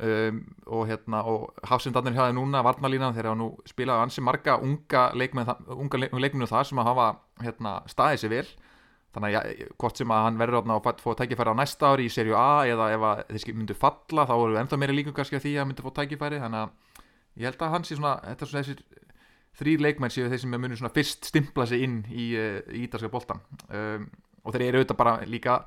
um, 0.00 0.40
og 0.66 0.86
hérna 0.88 1.20
og 1.28 1.48
Hafsindarnir 1.68 2.14
hjá 2.16 2.26
þeir 2.28 2.36
núna 2.38 2.62
varnalínan 2.64 3.14
þeir 3.16 3.28
hafa 3.30 3.38
nú 3.40 3.48
spilað 3.68 4.02
ansi 4.06 4.24
marga 4.24 4.58
unga 4.62 5.10
leikmennu 5.14 6.48
það 6.48 6.68
sem 6.70 6.78
að 6.82 6.88
hafa 6.92 7.08
hérna, 7.42 7.74
staðið 7.90 8.22
sér 8.22 8.32
vel. 8.36 8.46
Þannig 9.12 9.34
að 9.36 9.48
ja, 9.60 9.66
hvort 9.76 9.98
sem 10.00 10.08
að 10.14 10.22
hann 10.24 10.38
verður 10.40 10.64
fæ- 10.80 11.02
fá 11.04 11.10
tækifæri 11.20 11.52
á 11.52 11.60
næsta 11.60 11.90
ári 11.92 12.06
í 12.08 12.12
serju 12.12 12.32
A 12.38 12.64
eða 12.64 12.86
ef 12.94 13.02
að 13.04 13.18
þeir 13.36 13.58
myndu 13.58 13.74
falla 13.76 14.24
þá 14.24 14.32
eru 14.38 14.56
ennþá 14.56 14.78
meiri 14.80 14.94
líkum 14.96 15.12
kannski 15.12 15.36
að 15.36 15.44
því 15.44 15.52
að 15.52 15.60
hann 15.60 15.68
myndu 15.68 15.84
fá 15.84 15.92
tækifæri. 16.00 16.38
Þannig 16.40 16.62
að 16.62 17.42
ég 17.42 17.48
held 17.50 17.60
að 17.66 17.72
hann 17.74 17.84
sé 17.84 17.98
svona, 17.98 18.14
þetta 18.24 18.46
er 18.46 18.48
svona 18.52 18.64
þessir 18.64 18.82
þrýr 19.60 19.84
leikmenn 19.84 20.10
séu 20.14 20.30
þeir 20.32 20.40
sem 20.40 20.54
munu 20.56 20.76
svona 20.80 20.94
fyrst 20.96 21.28
stimpla 21.28 21.66
sig 21.68 21.82
inn 21.84 21.98
í, 22.08 22.30
uh, 22.40 22.60
í 22.72 22.86
ítalska 22.86 23.10
boltan 23.12 23.42
um, 23.68 24.06
og 24.48 24.54
þeir 24.56 24.64
eru 24.70 24.80
auðvitað 24.80 24.96
bara 25.02 25.12
líka 25.28 25.58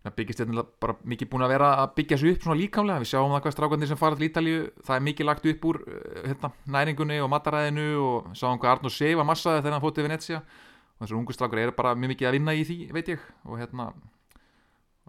það 0.00 0.14
byggist 0.16 0.40
þetta 0.40 0.64
bara 0.80 0.96
mikið 1.12 1.30
búin 1.32 1.44
að 1.44 1.52
vera 1.52 1.70
að 1.82 1.90
byggja 1.98 2.18
sig 2.20 2.34
upp 2.34 2.44
svona 2.46 2.60
líkamlega, 2.60 3.02
við 3.02 3.10
sjáum 3.10 3.34
það 3.34 3.42
hvað 3.44 3.56
strákandir 3.56 3.90
sem 3.90 4.00
fara 4.00 4.16
til 4.16 4.28
Ítalíu, 4.30 4.62
það 4.86 4.96
er 4.96 5.04
mikið 5.08 5.28
lagt 5.28 5.48
upp 5.52 5.66
úr 5.70 5.80
uh, 5.82 6.22
hérna, 6.24 6.52
næringunni 6.76 7.18
og 7.20 7.28
mataræðinu 7.34 7.88
og 8.04 8.30
sjáum 8.38 8.60
hvað 8.62 8.76
Arnur 8.76 8.94
Seifa 8.94 9.26
massaði 9.28 9.60
þegar 9.60 9.76
hann 9.76 9.84
fótið 9.84 10.08
Venecia 10.08 10.40
og 10.40 11.04
þessar 11.04 11.18
ungu 11.20 11.36
strákar 11.36 11.60
eru 11.66 11.76
bara 11.76 11.92
mjög 11.96 12.14
mikið 12.14 12.30
að 12.30 12.34
vinna 12.38 12.56
í 12.56 12.64
því, 12.64 12.78
veit 12.96 13.12
ég. 13.12 13.28
Og 13.44 13.60
hérna, 13.60 13.90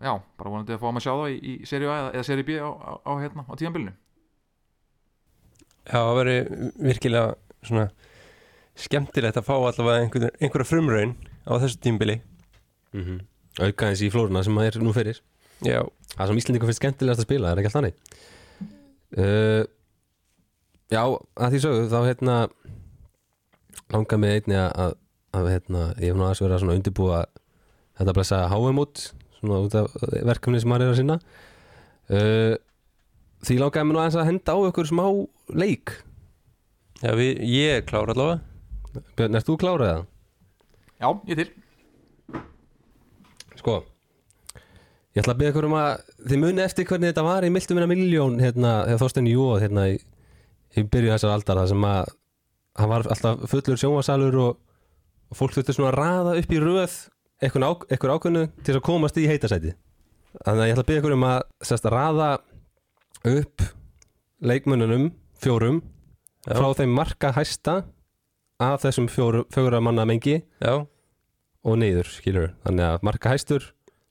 já, 0.02 0.14
bara 0.38 0.54
vonandi 0.54 0.76
að 0.76 0.84
fá 0.84 0.88
að 0.92 1.02
sjá 1.06 1.12
það 1.14 1.32
í, 1.32 1.40
í 1.40 1.70
serju 1.70 1.92
A 1.92 1.98
eða, 2.12 2.24
serju 2.28 2.48
B 2.48 2.60
á, 2.60 2.70
á, 2.70 2.92
á, 3.06 3.12
hérna, 3.22 3.46
á 3.48 3.54
tíðanbylunu 3.56 3.94
Já, 5.82 5.98
það 5.98 6.18
veri 6.20 6.36
virkilega 6.88 7.34
svona 7.66 7.88
skemmtilegt 8.78 9.40
að 9.40 9.48
fá 9.48 9.56
allavega 9.58 10.06
einhver, 10.06 10.30
einhverja 10.40 10.70
frumraun 10.70 11.16
á 11.46 11.52
þessu 11.62 11.82
tímbili 11.82 12.20
mm 12.94 13.02
-hmm. 13.02 13.20
Auka 13.60 13.90
eins 13.90 14.04
í 14.06 14.12
flóruna 14.14 14.44
sem 14.46 14.56
maður 14.56 14.80
er 14.80 14.86
nú 14.86 14.94
fyrir. 14.96 15.20
Já, 15.66 15.82
það 16.16 16.32
sem 16.32 16.42
Íslandingur 16.42 16.72
finnst 16.72 16.82
skemmtilegast 16.82 17.22
að 17.22 17.28
spila, 17.28 17.50
það 17.50 17.54
er 17.54 17.62
ekki 17.62 17.70
allt 17.70 17.78
þannig 17.78 17.96
uh, 19.18 19.64
já, 20.92 21.04
að 21.04 21.54
því 21.54 21.62
sögðu 21.66 21.88
þá 21.92 22.00
hérna 22.08 22.38
langar 23.92 24.22
mig 24.22 24.40
einni 24.40 24.58
að, 24.58 24.72
að, 24.84 24.96
að 25.38 25.50
hérna, 25.52 25.86
ég 26.00 26.12
hef 26.12 26.18
nú 26.18 26.26
aðeins 26.26 26.44
verið 26.44 26.56
að 26.56 26.64
svona 26.64 26.78
undirbúa 26.80 27.22
þetta 28.00 28.16
blessa 28.18 28.44
HM 28.52 28.82
út 28.82 29.06
svona 29.42 29.62
út 29.66 29.78
af 29.80 29.96
verkefni 30.28 30.62
sem 30.62 30.72
maður 30.72 30.88
er 30.88 30.94
að 30.94 31.00
sinna. 31.02 31.18
Uh, 32.12 32.54
því 33.46 33.58
langar 33.62 33.88
mig 33.88 33.96
nú 33.96 34.02
aðeins 34.04 34.20
að 34.22 34.30
henda 34.30 34.56
á 34.56 34.60
ykkur 34.70 34.90
smá 34.90 35.06
leik. 35.58 35.96
Já 37.02 37.16
við, 37.18 37.42
ég 37.50 37.80
er 37.80 37.86
klár 37.88 38.12
allavega. 38.14 38.42
Björn, 39.18 39.38
erst 39.40 39.48
þú 39.48 39.58
klárað 39.62 39.92
það? 39.92 40.08
Já, 41.02 41.08
ég 41.32 41.40
til 41.40 41.50
Sko 43.62 43.82
Ég 45.12 45.26
ætla 45.26 45.34
að 45.36 45.40
byrja 45.42 45.52
ykkur 45.52 45.68
um 45.68 45.74
að 45.76 46.04
þið 46.24 46.40
muni 46.40 46.62
eftir 46.64 46.88
hvernig 46.88 47.12
þetta 47.12 47.24
var 47.28 47.44
í 47.44 47.52
miltum 47.52 47.76
minna 47.76 47.88
miljón 47.92 48.38
hérna, 48.40 48.70
þegar 48.88 49.02
Þorstein 49.02 49.28
Jóð 49.28 49.58
hérna 49.66 49.88
í, 49.92 49.98
í 50.80 50.84
byrju 50.88 51.12
þessar 51.12 51.34
aldar 51.36 51.60
það 51.60 51.72
sem 51.74 51.88
að 51.90 52.12
hann 52.80 52.92
var 52.94 53.10
alltaf 53.12 53.42
fullur 53.52 53.82
sjónvarsalur 53.82 54.38
og, 54.40 54.62
og 55.28 55.40
fólk 55.40 55.58
þurfti 55.58 55.76
svona 55.76 55.92
að 55.92 55.98
raða 56.00 56.36
upp 56.40 56.56
í 56.56 56.62
röð 56.64 56.96
eitthvað, 57.42 57.66
á, 57.68 57.72
eitthvað 57.92 58.16
ákveðnu 58.16 58.44
til 58.64 58.78
að 58.78 58.86
komast 58.88 59.20
í 59.20 59.28
heitasæti 59.28 59.74
þannig 60.46 60.64
að 60.64 60.70
ég 60.70 60.76
ætla 60.76 60.86
að 60.86 60.90
byggja 60.92 61.04
ykkur 61.04 61.16
um 61.18 61.28
að 61.28 61.40
sérst 61.68 61.88
að 61.90 61.96
raða 61.98 62.30
upp 63.32 63.66
leikmönnunum 64.42 65.10
fjórum 65.42 65.82
Já. 66.48 66.56
frá 66.56 66.70
þeim 66.80 66.96
marka 66.96 67.34
hæsta 67.36 67.76
af 68.62 68.86
þessum 68.86 69.10
fjóru, 69.12 69.44
fjóra 69.52 69.82
manna 69.84 70.08
mengi 70.08 70.40
Já, 70.40 70.86
og 71.64 71.78
niður, 71.78 72.08
skilur 72.10 72.50
þannig 72.66 72.88
að 72.88 73.04
marka 73.06 73.30
hæstur 73.36 73.68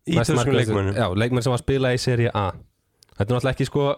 í 0.06 0.16
markahæstur- 0.16 0.54
leikmönnum. 0.54 0.94
Já, 0.96 1.06
leikmenn 1.14 1.42
sem 1.42 1.50
var 1.52 1.58
að 1.58 1.64
spila 1.64 1.92
í 1.94 1.98
seri 1.98 2.28
A. 2.30 2.50
Þetta 3.18 3.26
er 3.26 3.34
náttúrulega 3.36 3.54
ekki 3.56 3.66
sko 3.70 3.88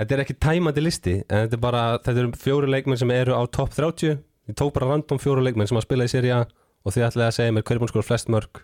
Þetta 0.00 0.14
er 0.16 0.20
ekki 0.24 0.34
tæmandi 0.40 0.82
listi 0.82 1.12
en 1.28 1.44
þetta 1.46 1.54
er 1.58 1.60
bara, 1.62 1.82
þetta 2.02 2.22
eru 2.24 2.30
fjóru 2.40 2.66
leikmenn 2.72 2.98
sem 2.98 3.10
eru 3.14 3.34
á 3.36 3.42
topp 3.52 3.74
30 3.76 4.16
Ég 4.48 4.56
tók 4.58 4.72
bara 4.74 4.88
random 4.90 5.20
fjóru 5.22 5.44
leikmenn 5.44 5.68
sem 5.68 5.76
að 5.78 5.84
spila 5.84 6.04
í 6.08 6.10
seri 6.10 6.32
A 6.34 6.40
og 6.82 6.90
þið 6.96 7.04
ætlaði 7.10 7.28
að 7.28 7.36
segja 7.36 7.52
mér 7.54 7.62
hver 7.62 7.76
er 7.76 7.78
búin 7.82 7.86
að 7.90 7.92
skora 7.92 8.06
flest 8.08 8.28
mörg 8.32 8.62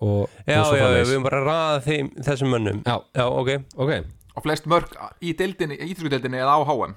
og, 0.00 0.30
Já, 0.48 0.62
og 0.64 0.76
já, 0.78 0.80
já, 0.80 1.02
við 1.04 1.10
erum 1.12 1.24
bara 1.26 1.40
að 1.42 1.48
raða 1.50 1.80
þeim, 1.84 2.06
þessum 2.24 2.48
mönnum. 2.54 2.78
Já, 2.86 2.94
Já, 3.20 3.24
ok, 3.28 3.50
ok, 3.76 3.90
og 4.38 4.44
flest 4.46 4.64
mörg 4.72 4.94
í 5.20 5.34
deildinni, 5.36 5.76
í 5.76 5.90
íþrókudeildinni 5.92 6.40
eða 6.40 6.54
á 6.56 6.60
HM 6.64 6.94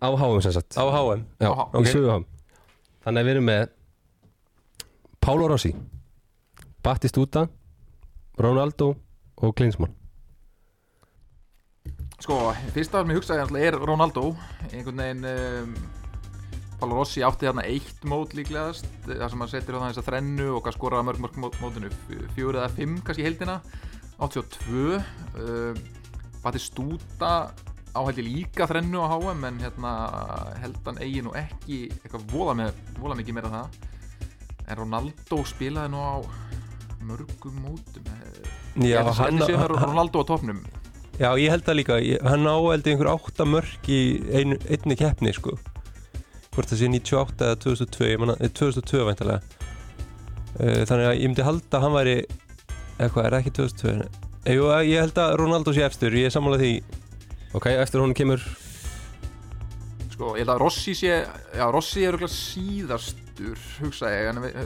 á 0.00 0.08
háum 0.16 0.40
sem 0.40 0.54
sagt. 0.56 0.78
Á 0.80 0.84
HM 0.88 1.26
Já, 1.42 1.50
Á 1.52 1.52
H- 1.52 1.68
í 1.74 1.82
ok. 1.82 1.90
söguhám 1.92 2.24
Þannig 3.04 3.20
að 3.20 3.28
við 3.28 3.34
erum 3.36 3.46
með 3.50 3.68
Pálo 5.26 5.48
Rossi 5.50 5.72
Battistuta 6.86 7.48
Ronaldo 8.38 8.92
og 9.42 9.54
Klinsmann. 9.58 9.90
Sko, 12.22 12.36
fyrsta 12.70 13.00
sem 13.02 13.10
ég 13.10 13.18
hugsaði 13.18 13.64
er 13.66 13.74
Ronaldo. 13.74 14.28
Einhvern 14.68 15.02
veginn 15.02 15.26
um, 15.26 15.72
Pála 16.78 17.00
Rossi 17.00 17.24
átti 17.26 17.48
þarna 17.48 17.64
eitt 17.66 18.06
mót 18.06 18.36
líklegast 18.38 18.86
þar 19.08 19.32
sem 19.32 19.42
hann 19.42 19.50
setur 19.50 19.80
þarna 19.80 19.88
þessa 19.88 20.06
þrennu 20.12 20.46
og 20.60 20.70
skoraði 20.76 21.08
mörg 21.10 21.24
mörg 21.26 21.42
mót, 21.42 21.58
mótinu? 21.58 21.90
Fjóri 22.38 22.62
eða 22.62 22.70
fimm 22.78 22.94
kannski 23.02 23.26
í 23.26 23.26
heildina? 23.26 23.58
82 24.22 25.00
um, 25.42 25.82
Batistúta 26.46 27.32
áhældi 27.98 28.28
líka 28.30 28.70
þrennu 28.70 29.02
á 29.02 29.10
HM 29.10 29.50
en 29.50 29.60
hérna 29.66 29.98
held 30.62 30.80
hann 30.86 31.02
eigi 31.02 31.26
nú 31.26 31.34
ekki 31.34 31.88
eitthvað 31.96 32.30
vola, 32.30 32.58
með, 32.62 32.82
vola 33.02 33.18
mikið 33.18 33.40
meira 33.40 33.54
það 33.58 33.94
en 34.66 34.78
Ronaldo 34.80 35.42
spilaði 35.46 35.92
nú 35.92 36.02
á 36.02 36.14
mörgum 37.06 37.60
mótum 37.62 38.08
Já, 38.76 39.00
hann, 39.00 39.14
hann, 39.14 39.38
hann, 39.40 39.54
hann, 39.56 39.70
Ronaldo 39.72 40.20
á 40.20 40.24
topnum 40.28 40.60
já, 41.16 41.30
ég 41.40 41.48
held 41.48 41.64
það 41.64 41.78
líka. 41.78 41.96
Ég, 42.04 42.20
Hann 42.28 42.44
áældi 42.44 42.92
einhver 42.92 43.08
átta 43.14 43.46
mörk 43.48 43.88
í 43.88 44.00
einu, 44.36 44.58
einni 44.68 44.96
keppni, 45.00 45.32
sko. 45.32 45.54
Hvort 46.52 46.68
það 46.72 46.82
sé 46.82 46.90
98 46.92 47.46
eða 47.46 47.56
2002 47.62 48.10
ég 48.10 48.20
manna, 48.20 48.36
eh, 48.40 48.52
2002 48.52 49.02
væntalega 49.04 49.40
uh, 49.40 50.82
Þannig 50.88 51.08
að 51.08 51.16
ég 51.16 51.26
myndi 51.30 51.44
halda 51.46 51.78
að 51.78 51.84
hann 51.84 51.96
væri 51.96 52.14
eitthvað, 52.96 53.24
er 53.24 53.34
það 53.34 53.40
ekki 53.40 53.54
2002? 53.60 54.22
Jú, 54.56 54.68
ég 54.86 55.02
held 55.04 55.20
að 55.20 55.34
Ronaldo 55.40 55.74
sé 55.76 55.84
efstur, 55.84 56.16
ég 56.16 56.28
er 56.28 56.32
sammála 56.32 56.60
því. 56.60 56.72
Ok, 57.56 57.68
eftir 57.72 58.04
hún 58.04 58.16
kemur 58.16 58.42
Sko, 60.12 60.32
ég 60.36 60.44
held 60.44 60.54
að 60.54 60.62
Rossi 60.64 60.96
sé 60.96 61.12
Já, 61.22 61.66
Rossi 61.72 62.04
er 62.04 62.12
örugglega 62.14 62.32
síðastur 63.36 63.84
hugsa 63.84 64.10
ég, 64.12 64.28
en 64.30 64.42
við- 64.42 64.56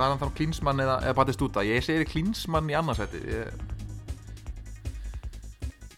hann 0.00 0.18
þarf 0.20 0.34
Klinsmann 0.38 0.80
eða, 0.84 0.98
eða 1.04 1.14
Batistúta, 1.20 1.64
ég 1.66 1.84
segir 1.84 2.06
Klinsmann 2.08 2.70
í 2.70 2.76
annarsæti 2.78 3.20
ég, 3.28 3.50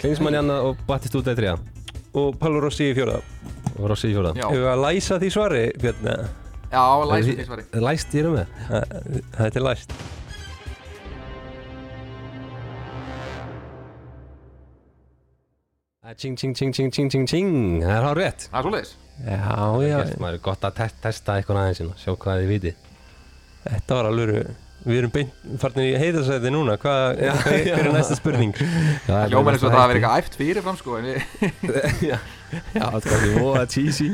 Klinsmann 0.01 0.35
í 0.37 0.41
annað 0.41 0.67
og 0.71 0.83
Battistuta 0.89 1.33
í 1.35 1.39
þriða 1.39 1.57
Og 2.17 2.37
Pálo 2.41 2.61
Rossi 2.65 2.91
í 2.91 2.97
fjóraða 2.97 3.23
og 3.77 3.89
Rossi 3.93 4.11
í 4.11 4.15
fjóra 4.17 4.33
Hefur 4.37 4.69
að 4.73 4.83
læsa 4.87 5.19
því 5.21 5.31
svari, 5.35 5.63
Björn? 5.81 6.07
Já, 6.73 6.83
læsum 7.07 7.37
því 7.39 7.47
svari. 7.47 7.65
Læst 7.87 8.15
ég 8.17 8.27
með 8.35 8.47
Það 8.67 8.95
þetta 9.37 9.61
er 9.61 9.67
læst 9.67 9.93
Tjing, 16.15 16.37
tjing, 16.39 16.55
tjing, 16.55 16.71
tjing, 16.71 16.93
tjing, 16.93 17.09
tjing, 17.11 17.27
tjing 17.27 17.55
Það 17.83 17.97
er 17.97 18.05
hár 18.07 18.19
rétt 18.21 18.45
Það 18.47 18.59
er 18.61 18.67
svoleiðis. 18.67 18.93
Já, 19.17 19.57
já, 19.83 19.97
maður 20.23 20.37
er 20.37 20.43
gott 20.45 20.67
að 20.69 20.77
te 20.77 20.87
testa 21.03 21.35
eitthvað 21.41 21.59
aðeins 21.65 21.81
hérna, 21.83 21.97
sjá 21.99 22.13
hvað 22.13 22.43
þið 22.43 22.53
viti 22.53 22.73
þetta 23.67 23.99
var 23.99 24.09
alveg 24.13 24.55
Við 24.87 25.01
erum 25.01 25.11
beint 25.17 25.47
farnir 25.59 25.89
í 25.89 25.95
heiðarsæti 25.99 26.51
núna. 26.55 26.77
Hvað 26.79 27.19
Já, 27.27 27.33
hver, 27.41 27.57
hver 27.65 27.81
er 27.81 27.89
já. 27.89 27.95
næsta 27.97 28.19
spurning? 28.21 28.53
Það 29.09 29.33
Ljómar 29.33 29.57
eins 29.57 29.65
og 29.65 29.73
það 29.73 29.81
hafi 29.81 29.91
verið 29.91 30.05
eitthvað 30.05 30.21
æft 30.23 30.39
fyrirfram 30.39 30.79
sko 30.79 30.99
en 31.01 31.09
við, 31.11 31.25
Já, 32.13 32.19
já, 32.77 32.85
það 32.85 33.15
er 33.17 33.39
voða 33.41 33.65
cheesy. 33.75 34.11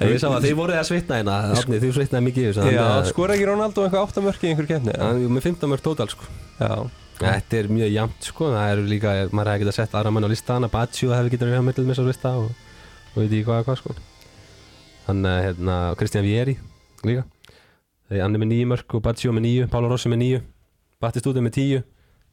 Við 0.00 0.20
sáum 0.22 0.36
að 0.38 0.46
þið 0.48 0.56
voruð 0.62 0.78
að 0.80 0.88
svitna 0.90 1.18
hérna 1.20 1.34
Átni, 1.56 1.80
þið 1.82 1.92
svitnaði 1.98 2.26
mikið 2.30 2.48
yfir 2.50 2.72
Já, 2.72 2.86
skora 3.08 3.36
ekki 3.36 3.48
Ronaldo 3.48 3.84
eitthvað 3.84 4.08
áttamörki 4.08 4.48
í 4.48 4.54
einhver 4.54 4.68
kefni? 4.68 4.96
Það 4.96 5.20
er 5.26 5.36
með 5.36 5.46
15 5.50 5.72
mörg 5.72 5.84
tótal 5.84 6.08
sko. 6.12 6.28
Já, 6.60 6.72
Þetta 7.16 7.56
er 7.58 7.70
mjög 7.72 7.92
jamt 7.94 8.28
sko. 8.28 8.50
Það 8.52 8.72
eru 8.74 8.84
líka, 8.90 9.14
maður 9.32 9.52
hefði 9.52 9.64
getað 9.64 9.76
sett 9.78 9.96
aðra 9.96 10.12
mann 10.12 10.28
á 10.28 10.30
listan 10.32 10.66
að 10.66 10.74
Batsjú 10.74 11.12
hefði 11.14 11.32
getað 11.32 11.50
verið 11.50 11.62
að 11.62 11.66
mellum 11.70 11.92
þessar 11.92 12.08
lista 12.10 12.32
og, 12.42 12.50
og 13.12 13.16
veit 13.16 13.30
ekki 13.30 13.46
hvað 13.46 13.64
hvað 13.68 13.80
sko. 13.80 13.96
Þannig 15.06 15.32
að 15.32 15.44
hérna, 15.46 15.76
Kristján 16.00 16.26
Vieri 16.26 16.56
líka. 17.06 17.24
Þegar 18.06 18.26
hann 18.26 18.36
er 18.36 18.42
með 18.42 18.52
9 18.52 18.70
mörg 18.74 18.96
og 18.98 19.04
Batsjú 19.06 19.32
með 19.34 19.46
9 19.48 19.70
Pála 19.72 19.90
Rossi 19.90 20.10
með 20.12 20.22
9 20.22 20.42
Battistúti 21.02 21.42
með 21.42 21.56
10 21.56 21.86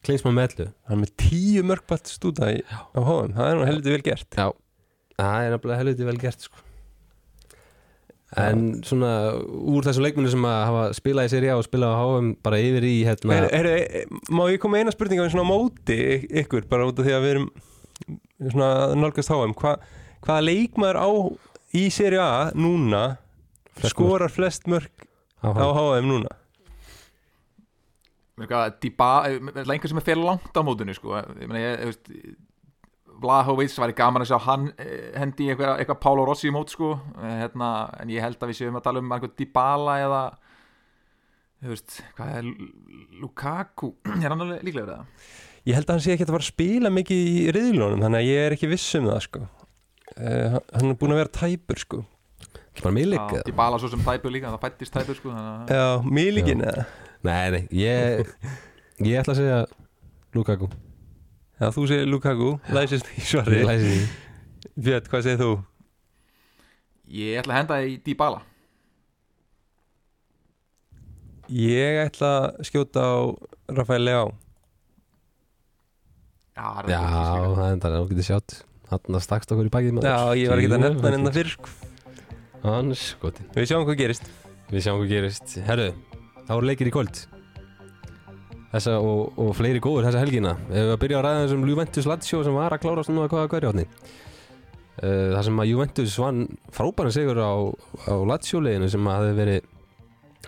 Klinsmann 0.04 0.36
með 0.36 0.58
11 0.58 0.70
hann 0.84 0.98
er 0.98 1.00
með 1.00 1.14
tíu 1.22 1.78
stúta 2.10 2.52
í, 2.52 2.60
á 2.68 3.00
hóðum 3.00 3.34
Það 3.38 3.48
er 3.48 3.58
nú 3.58 3.66
heldur 3.68 3.96
vel 3.96 4.04
gert. 4.04 4.28
Já, 4.36 4.46
það 5.16 5.46
er 5.46 5.54
nefnilega 5.54 5.80
helviti 5.80 6.08
vel 6.10 6.18
gert 6.20 6.44
sko. 6.44 6.64
En 8.40 8.62
svona 8.82 9.10
úr 9.38 9.86
þessum 9.86 10.02
leikmunni 10.02 10.32
sem 10.32 10.46
að 10.48 10.60
hafa 10.66 10.84
spilað 10.96 11.28
í 11.28 11.32
Serie 11.36 11.52
A 11.54 11.58
og 11.60 11.66
spilað 11.66 11.94
á 11.94 11.98
HM 12.02 12.30
bara 12.42 12.58
yfir 12.58 12.86
í 12.88 12.94
hérna 13.06 13.36
er, 13.36 13.46
er, 13.54 13.68
er, 13.70 14.14
Má 14.34 14.42
ég 14.50 14.58
koma 14.62 14.80
eina 14.80 14.94
spurning 14.94 15.22
á 15.22 15.30
svona 15.30 15.46
móti 15.46 15.98
ykkur 16.42 16.66
bara 16.70 16.88
út 16.90 16.98
af 16.98 17.06
því 17.06 17.14
að 17.14 17.26
við 17.26 17.34
erum 17.36 17.50
svona 18.50 18.70
nálgast 18.98 19.30
HM 19.30 19.54
Hva, 19.60 19.76
Hvaða 20.26 20.46
leikmaður 20.48 20.98
á 20.98 21.08
í 21.78 21.84
Serie 21.94 22.22
A 22.22 22.48
núna 22.58 23.04
Flest 23.74 23.94
skorar 23.94 24.34
flest 24.34 24.66
mörk 24.70 25.06
á 25.38 25.54
á 25.54 25.68
HM 25.70 26.00
HM 26.02 26.10
núna? 26.10 26.40
eitthvað, 28.40 28.72
Dybala, 28.82 29.30
er 29.30 29.62
það 29.62 29.72
einhver 29.76 29.92
sem 29.92 30.00
er 30.00 30.06
fyrir 30.06 30.24
langt 30.26 30.58
á 30.58 30.60
mótinu 30.66 30.94
sko. 30.96 31.14
Ég 31.38 31.46
meina, 31.46 31.60
ég, 31.62 31.76
ég 31.78 31.90
veist 31.92 32.10
Vlahovic 33.24 33.74
væri 33.80 33.96
gaman 33.98 34.22
að 34.24 34.30
sjá 34.32 34.38
hann 34.46 34.68
eh, 34.78 35.10
hendi 35.18 35.46
í 35.48 35.52
eitthvað, 35.52 35.78
eitthvað 35.82 36.00
Pálo 36.04 36.26
Rossi 36.28 36.50
í 36.50 36.54
mót 36.54 36.72
sko 36.74 36.92
eh, 37.18 37.34
hérna, 37.42 37.70
en 38.02 38.12
ég 38.12 38.22
held 38.24 38.38
að 38.44 38.52
við 38.52 38.60
séum 38.60 38.78
að 38.78 38.84
tala 38.86 39.02
um 39.02 39.12
einhvern 39.16 39.34
Dybala 39.40 39.96
eða 40.04 40.22
þú 41.64 41.72
veist, 41.72 41.98
hvað 42.18 42.38
er 42.38 42.48
Lukaku, 43.24 43.92
er 44.22 44.28
hann 44.30 44.44
alveg 44.44 44.64
líklegur 44.68 44.94
eða? 44.94 45.06
Ég 45.64 45.78
held 45.78 45.88
að 45.88 45.94
hann 45.96 46.02
sé 46.04 46.12
ekki 46.14 46.26
að 46.26 46.34
fara 46.34 46.44
að 46.44 46.50
spila 46.52 46.90
mikið 46.92 47.28
í 47.30 47.44
riðlunum 47.56 48.02
þannig 48.04 48.20
að 48.20 48.26
ég 48.28 48.42
er 48.48 48.56
ekki 48.58 48.68
viss 48.68 48.98
um 48.98 49.06
það 49.08 49.22
sko. 49.24 49.44
uh, 50.18 50.58
Hann 50.74 50.90
er 50.90 50.98
búin 51.00 51.14
að 51.14 51.20
vera 51.22 51.32
tæpur 51.38 51.80
sko. 51.80 52.00
Ekki 52.74 52.84
bara 52.84 52.92
milik 52.98 53.32
Já, 53.38 53.44
Dybala 53.48 53.78
svo 53.80 53.88
sem 53.94 54.02
tæpur 54.04 54.34
líka, 54.34 54.50
það 54.52 54.66
fættist 54.66 54.92
tæpur 54.92 55.16
sko 55.16 55.32
þannig 55.32 55.72
að 55.72 55.78
Já, 55.78 55.86
milikinn 56.20 56.64
eða? 56.68 56.84
Nei, 57.24 57.44
nei, 57.54 57.62
ég 57.80 58.34
Ég 59.00 59.22
ætla 59.22 59.32
að 59.32 59.40
segja 59.40 59.60
Lukaku 60.36 60.68
Já, 61.54 61.68
þú 61.70 61.84
segir 61.86 62.08
Lukaku, 62.10 62.50
læsist 62.74 63.06
í 63.14 63.22
svari 63.22 63.60
Björn, 64.74 65.06
hvað 65.06 65.22
segir 65.22 65.38
þú? 65.38 65.52
ég 67.14 67.38
ætla 67.38 67.54
að 67.54 67.58
henda 67.60 67.76
í 67.86 67.96
Dybala. 68.02 68.40
Ég 71.54 72.00
ætla 72.06 72.30
að 72.40 72.64
skjóta 72.66 73.04
á 73.04 73.14
Rafael 73.76 74.02
Leá 74.02 74.22
Já, 76.54 76.64
það 76.64 76.80
er 76.80 76.90
Já, 76.90 77.00
það 77.04 77.66
er 77.66 77.82
það 77.82 77.90
er 77.90 77.98
að 77.98 78.08
getið 78.14 78.28
sjátt. 78.30 78.56
Hann 78.90 79.20
stakst 79.24 79.52
okkur 79.54 79.68
í 79.68 79.72
bakið 79.74 79.96
maður. 79.96 80.08
Já, 80.08 80.18
ég 80.40 80.50
var 80.50 80.62
ekki 80.62 80.70
að 80.72 80.84
nefna 80.84 81.06
hann 81.06 81.18
innan 81.18 81.34
fyrr 81.34 81.52
sko. 81.54 81.76
Hans, 82.64 83.06
skotin 83.14 83.50
Við 83.54 83.70
sjáum 83.70 83.86
hvað 83.86 84.00
gerist. 84.00 84.28
Við 84.72 84.86
sjáum 84.86 85.02
hvað 85.02 85.12
gerist. 85.12 85.56
Herru, 85.68 85.88
það 86.46 86.54
voru 86.54 86.70
leikir 86.70 86.90
í 86.90 86.94
kvöld 86.94 87.24
Þessa 88.74 88.98
og, 88.98 89.38
og 89.38 89.50
fleiri 89.54 89.82
góður 89.82 90.08
þessa 90.08 90.22
helgina. 90.24 90.56
Ef 90.66 90.74
við 90.74 90.92
að 90.96 91.00
byrja 91.04 91.18
að 91.20 91.26
ræða 91.28 91.42
þessum 91.44 91.66
Juventus 91.70 92.08
Lazio 92.10 92.40
sem 92.42 92.56
var 92.58 92.74
að 92.74 92.82
klárast 92.82 93.12
hvað 93.14 93.42
að 93.44 93.50
hverja 93.52 93.70
átni 93.70 93.84
uh, 93.86 95.28
Það 95.34 95.42
sem 95.48 95.60
að 95.62 95.70
Juventus 95.70 96.16
vann 96.18 96.40
frábæran 96.74 97.14
sigur 97.14 97.38
á, 97.38 97.54
á 98.10 98.14
Lazio 98.26 98.62
leginu 98.64 98.90
sem 98.90 99.06
að 99.10 99.20
hefði 99.20 99.36
verið 99.38 99.70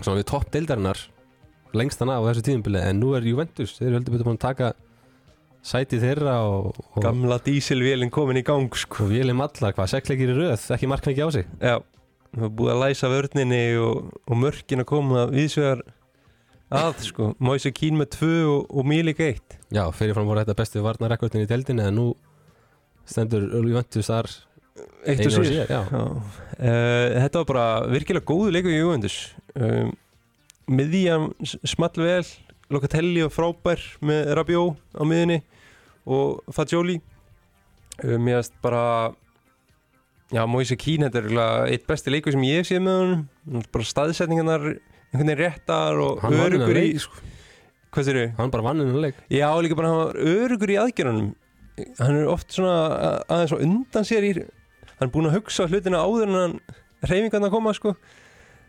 svona 0.00 0.18
við 0.18 0.26
topp 0.32 0.50
deildarinnar 0.52 1.04
lengstan 1.76 2.10
af 2.12 2.24
á 2.24 2.28
þessu 2.30 2.44
tíðumbili 2.46 2.82
en 2.82 3.00
nú 3.00 3.14
er 3.16 3.26
Juventus, 3.26 3.76
þeir 3.78 3.88
eru 3.88 3.98
heldur 3.98 4.16
betur 4.16 4.28
búin 4.28 4.38
að 4.38 4.44
taka 4.46 4.70
sæti 5.66 5.98
þeirra 6.02 6.36
og, 6.46 6.78
og, 6.92 7.02
Gamla 7.04 7.38
dísilvélinn 7.42 8.12
komin 8.14 8.40
í 8.40 8.44
gang 8.46 8.70
sko. 8.78 9.06
og 9.06 9.12
vélum 9.12 9.42
alla, 9.44 9.72
hvað, 9.74 9.92
sekkleikir 9.94 10.32
í 10.32 10.38
röð 10.38 10.70
ekki 10.76 10.90
markna 10.90 11.12
ekki 11.12 11.26
á 11.26 11.30
sig? 11.34 11.48
Já, 11.60 11.76
það 12.36 12.54
búið 12.60 12.72
að 12.74 12.82
læsa 12.84 13.12
vörninni 13.12 13.62
og, 13.82 14.12
og 14.26 14.40
mörkin 14.44 14.84
að 14.84 14.90
koma 14.92 15.26
viðsvegar 15.32 15.82
að 16.74 17.02
sko. 17.06 17.28
Moise 17.38 17.70
Keane 17.74 18.00
með 18.00 18.08
tvö 18.16 18.32
og, 18.50 18.64
og 18.80 18.86
Milik 18.90 19.20
eitt. 19.22 19.58
Já, 19.74 19.84
fyrirfram 19.94 20.26
voru 20.26 20.42
þetta 20.42 20.56
bestu 20.58 20.82
varnarekordin 20.84 21.44
í 21.44 21.50
deildinni 21.50 21.84
en 21.86 21.94
nú 21.98 22.06
stendur 23.06 23.44
Juventus 23.62 24.08
þar 24.10 24.30
Eitt 25.08 25.22
og 25.24 25.32
sér. 25.46 25.70
Uh, 25.72 27.14
þetta 27.22 27.40
var 27.40 27.46
bara 27.48 27.66
virkilega 27.88 28.26
góðu 28.28 28.50
leikur 28.52 28.74
í 28.74 28.80
Juventus. 28.80 29.14
Um, 29.56 29.94
miðjan 30.68 31.30
s- 31.46 31.56
small 31.70 31.94
vel 31.96 32.26
Locatelli 32.74 33.22
og 33.24 33.30
frábær 33.32 33.80
með 34.04 34.32
Rabiot 34.36 34.76
á 34.98 35.02
miðinni 35.06 35.38
og 36.04 36.42
Fagioli. 36.52 36.98
Uh, 38.02 38.18
mér 38.20 38.42
finnst 38.42 38.58
bara 38.60 38.82
já, 40.34 40.42
Moise 40.50 40.76
Keane 40.76 41.08
þetta 41.08 41.22
er 41.24 41.72
eitt 41.72 41.86
besti 41.88 42.12
leikur 42.12 42.34
sem 42.36 42.44
ég 42.44 42.66
sé 42.68 42.82
með 42.82 42.98
Hann 43.46 43.64
bara 43.72 43.86
staðsetningarnar 43.94 44.68
einhvern 45.12 45.30
veginn 45.32 45.42
réttar 45.42 46.00
og 46.02 46.20
Hann 46.24 46.38
örugur 46.46 46.80
í 46.80 46.98
sko. 47.00 47.22
hvað 47.94 48.08
sér 48.08 48.20
Hann 48.38 48.52
bara 48.52 48.66
vann 48.66 48.80
hennar 48.82 49.02
leik. 49.08 49.20
Já, 49.30 49.48
líka 49.62 49.76
bara 49.78 49.88
hann 49.92 50.02
var 50.04 50.20
örugur 50.20 50.72
í 50.72 50.78
aðgerðanum 50.82 51.34
Hann 52.00 52.16
er 52.22 52.30
oft 52.32 52.52
svona 52.52 53.22
aðeins 53.28 53.52
á 53.52 53.58
undan 53.60 54.08
sér 54.08 54.24
í 54.24 54.32
Hann 54.96 55.08
er 55.08 55.12
búinn 55.12 55.28
að 55.28 55.38
hugsa 55.40 55.66
hlutina 55.68 56.00
áður 56.00 56.28
en 56.30 56.36
hann 56.40 56.60
reyfingarna 57.04 57.50
koma 57.52 57.74
sko. 57.76 57.92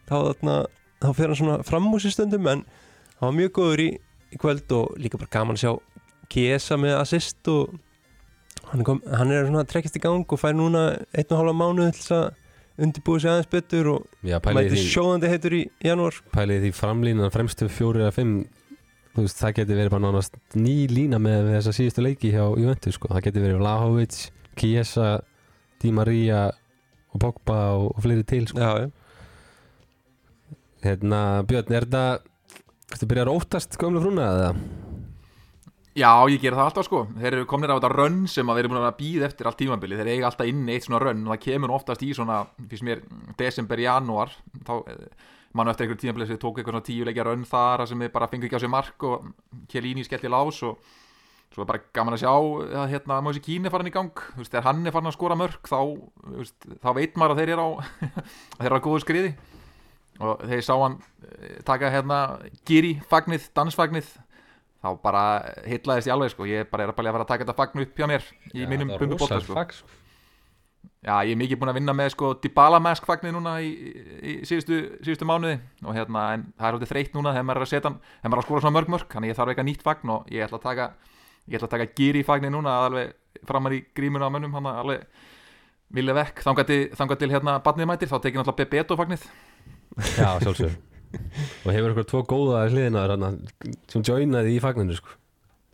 Þá, 0.08 0.16
þarna, 0.34 0.56
þá 1.00 1.10
fer 1.16 1.32
hann 1.32 1.40
svona 1.40 1.58
fram 1.68 1.88
úr 1.94 2.04
sér 2.04 2.16
stundum 2.16 2.50
en 2.52 2.64
hann 3.20 3.30
var 3.30 3.38
mjög 3.38 3.54
góður 3.56 3.84
í, 3.86 3.90
í 4.36 4.40
kvöld 4.42 4.74
og 4.76 4.98
líka 5.00 5.20
bara 5.20 5.32
gaman 5.32 5.56
að 5.56 5.64
sjá 5.64 5.72
Kiesa 6.28 6.76
með 6.76 6.98
assist 7.00 7.48
og 7.52 7.78
hann, 8.74 8.84
kom, 8.84 9.00
hann 9.08 9.32
er 9.32 9.48
svona 9.48 9.64
að 9.64 9.72
trekkist 9.72 9.96
í 10.00 10.04
gang 10.04 10.28
og 10.28 10.42
fær 10.42 10.56
núna 10.58 10.84
einn 11.16 11.32
og 11.32 11.40
hálfa 11.40 11.56
mánuð 11.56 11.94
til 11.96 12.02
þess 12.02 12.16
að 12.18 12.28
undirbúið 12.78 13.24
sig 13.24 13.32
aðeins 13.32 13.50
betur 13.52 13.90
og 13.96 14.28
Já, 14.28 14.38
mæti 14.54 14.84
sjóðandi 14.84 15.32
heitur 15.32 15.56
í 15.58 15.64
janúar 15.86 16.20
pælið 16.36 16.68
því 16.68 16.72
framlínan 16.78 17.34
fremstu 17.34 17.70
fjóri 17.72 18.04
eða 18.06 18.14
fimm 18.16 18.38
veist, 19.18 19.40
það 19.42 19.56
geti 19.62 19.78
verið 19.78 19.94
bara 19.96 20.06
nánast 20.06 20.38
ný 20.58 20.76
lína 20.92 21.20
með 21.22 21.52
þessa 21.56 21.74
síðustu 21.76 22.06
leiki 22.06 22.32
hjá 22.36 22.44
Juventus 22.46 22.98
sko. 23.00 23.10
Það 23.10 23.24
geti 23.28 23.44
verið 23.44 23.62
Vlahovic, 23.64 24.18
Kiesa, 24.58 25.10
Di 25.82 25.94
Maria 25.96 26.48
og 27.14 27.22
Pogba 27.24 27.60
og, 27.78 27.92
og 27.96 28.06
fleiri 28.06 28.26
til 28.30 28.48
sko. 28.50 28.62
Já, 28.62 28.90
Hérna, 30.86 31.42
Björn, 31.50 31.74
er 31.74 31.88
þetta 31.88 32.04
Þú 32.88 33.08
byrjar 33.10 33.28
að 33.28 33.40
óttast 33.42 33.76
gömlu 33.82 34.00
frúna 34.00 34.28
eða? 34.32 34.52
Já, 35.98 36.12
ég 36.30 36.44
ger 36.44 36.54
það 36.54 36.68
alltaf 36.68 36.86
sko. 36.86 37.00
Þeir 37.18 37.40
eru 37.40 37.46
komnir 37.50 37.72
á 37.74 37.78
þetta 37.80 37.90
rönn 37.90 38.28
sem 38.30 38.46
að 38.46 38.60
þeir 38.60 38.68
eru 38.68 38.70
búin 38.70 38.84
að 38.84 38.98
býða 39.00 39.28
eftir 39.32 39.48
allt 39.50 39.58
tímabili 39.58 39.98
Þeir 39.98 40.10
eiga 40.12 40.28
alltaf 40.30 40.50
inni 40.52 40.76
eitt 40.76 40.86
svona 40.86 41.00
rönn 41.02 41.24
og 41.26 41.32
það 41.34 41.40
kemur 41.48 41.74
oftast 41.74 42.04
í 42.06 42.10
svona, 42.14 42.44
fyrst 42.70 42.86
mér, 42.86 43.02
desember, 43.40 43.82
janúar. 43.82 44.36
Þá, 44.68 44.74
eh, 44.94 45.32
mann 45.58 45.72
eftir 45.72 45.88
einhver 45.88 45.98
tímabili 46.04 46.28
sem 46.30 46.38
tók 46.38 46.60
eitthvað 46.60 46.76
svona 46.76 46.86
tíu 46.86 47.08
leikja 47.08 47.26
rönn 47.26 47.48
þar 47.50 47.88
sem 47.90 47.98
við 48.06 48.12
bara 48.14 48.28
fengum 48.30 48.46
ekki 48.46 48.60
á 48.60 48.62
sig 48.62 48.70
mark 48.70 49.04
og 49.10 49.26
Kjellini 49.74 50.06
skellti 50.06 50.30
lás 50.30 50.62
og 50.70 50.78
svo 51.50 51.66
er 51.66 51.66
bara 51.72 51.82
gaman 51.98 52.14
að 52.14 52.22
sjá 52.22 52.34
að 52.78 52.94
hérna 52.94 53.20
Mósi 53.26 53.42
Kín 53.42 53.66
er 53.66 53.74
farin 53.74 53.90
í 53.90 53.96
gang. 53.98 54.14
Þú 54.14 54.44
veist, 54.44 54.54
þegar 54.54 54.70
hann 54.70 54.86
er 54.86 54.94
farin 54.94 55.10
að 55.10 55.18
skora 55.18 55.40
mörk 55.40 55.66
þá, 55.66 55.82
veist, 56.38 56.70
þá 56.78 56.94
veit 56.94 57.18
maður 57.18 57.34
að 57.34 57.42
þeir 57.42 57.54
eru 57.56 57.66
á 57.66 57.70
að 57.74 57.82
þeir 58.60 58.70
eru 58.70 58.78
á 58.78 58.86
góðu 58.86 59.02
skriði. 59.02 59.34
Og 60.22 60.46
þeir 60.46 60.62
sá 60.62 60.76
hann 60.78 61.02
eh, 61.26 61.58
taka 61.66 61.90
hérna 61.90 62.22
giri 62.70 63.00
fagnið, 63.10 63.50
dansfagnið 63.58 64.14
þá 64.84 64.90
bara 65.04 65.24
hitlaðist 65.68 66.10
ég 66.10 66.16
alveg 66.16 66.34
sko. 66.34 66.48
Ég 66.50 66.68
bara 66.72 66.86
er 66.86 66.94
bara 66.96 67.10
að 67.12 67.18
fara 67.18 67.26
að 67.26 67.32
taka 67.32 67.46
þetta 67.46 67.58
fagn 67.58 67.84
upp 67.84 68.02
hjá 68.02 68.10
mér 68.10 68.28
í 68.54 68.68
mínum 68.70 68.92
bumbubóta 68.94 69.40
sko. 69.42 69.56
fag, 69.58 69.74
sko. 69.74 69.90
já 71.08 71.14
ég 71.28 71.34
er 71.34 71.40
mikið 71.42 71.62
búin 71.62 71.72
að 71.72 71.80
vinna 71.80 71.96
með 71.98 72.12
sko 72.14 72.32
Dybala 72.44 72.80
mask 72.84 73.06
fagnið 73.08 73.36
núna 73.38 73.58
í, 73.64 73.72
í 74.22 74.34
síðustu, 74.48 74.82
síðustu 75.06 75.28
mánuði. 75.30 75.60
Og 75.86 75.98
hérna 75.98 76.26
en 76.36 76.48
það 76.56 76.68
er 76.68 76.76
svolítið 76.76 76.94
þreytt 76.94 77.18
núna 77.18 77.36
þegar 77.36 77.48
maður 77.50 77.62
er 77.62 77.68
að 77.68 77.74
setja 77.74 77.94
þegar 77.94 78.32
maður 78.32 78.38
er 78.38 78.44
að 78.44 78.50
skora 78.50 78.66
svona 78.66 78.78
mörg 78.80 78.94
mörg 78.96 79.16
þannig 79.16 79.34
ég 79.34 79.40
þarf 79.40 79.54
eitthvað 79.54 79.70
nýtt 79.72 79.88
fagn 79.88 80.14
og 80.16 80.34
ég 80.34 80.48
ætla 80.48 80.62
að 80.62 80.68
taka 80.68 80.90
ég 81.48 81.58
ætla 81.58 81.70
að 81.70 81.76
taka 81.76 81.90
gýri 81.98 82.26
fagnið 82.28 82.54
núna 82.54 82.78
alveg 82.86 83.16
framar 83.48 83.78
í 83.78 83.84
grímuna 83.98 84.30
á 84.30 84.34
mönnum 84.34 84.58
hann 84.58 84.70
alveg 84.74 85.08
vilja 85.98 86.18
vekk. 86.18 86.44
Þangað 86.44 86.70
til, 86.74 87.18
til 87.24 87.32
hérna 87.32 87.58
badnið 87.64 87.90
mætir 87.90 88.12
þá 88.12 88.20
tekið 88.20 88.42
náttúrulega 88.42 88.66
Bebeto 88.66 89.00
fagnið. 89.00 89.30
Já, 90.18 90.38
sjálfsög 90.44 90.78
Og 91.66 91.72
hefur 91.72 91.92
eitthvað 91.94 92.10
tvo 92.12 92.24
góða 92.28 92.66
hliðina 92.72 93.06
hann 93.14 93.40
sem 93.92 94.04
joinaði 94.04 94.58
í 94.58 94.62
fagninu 94.64 94.98
sko. 94.98 95.16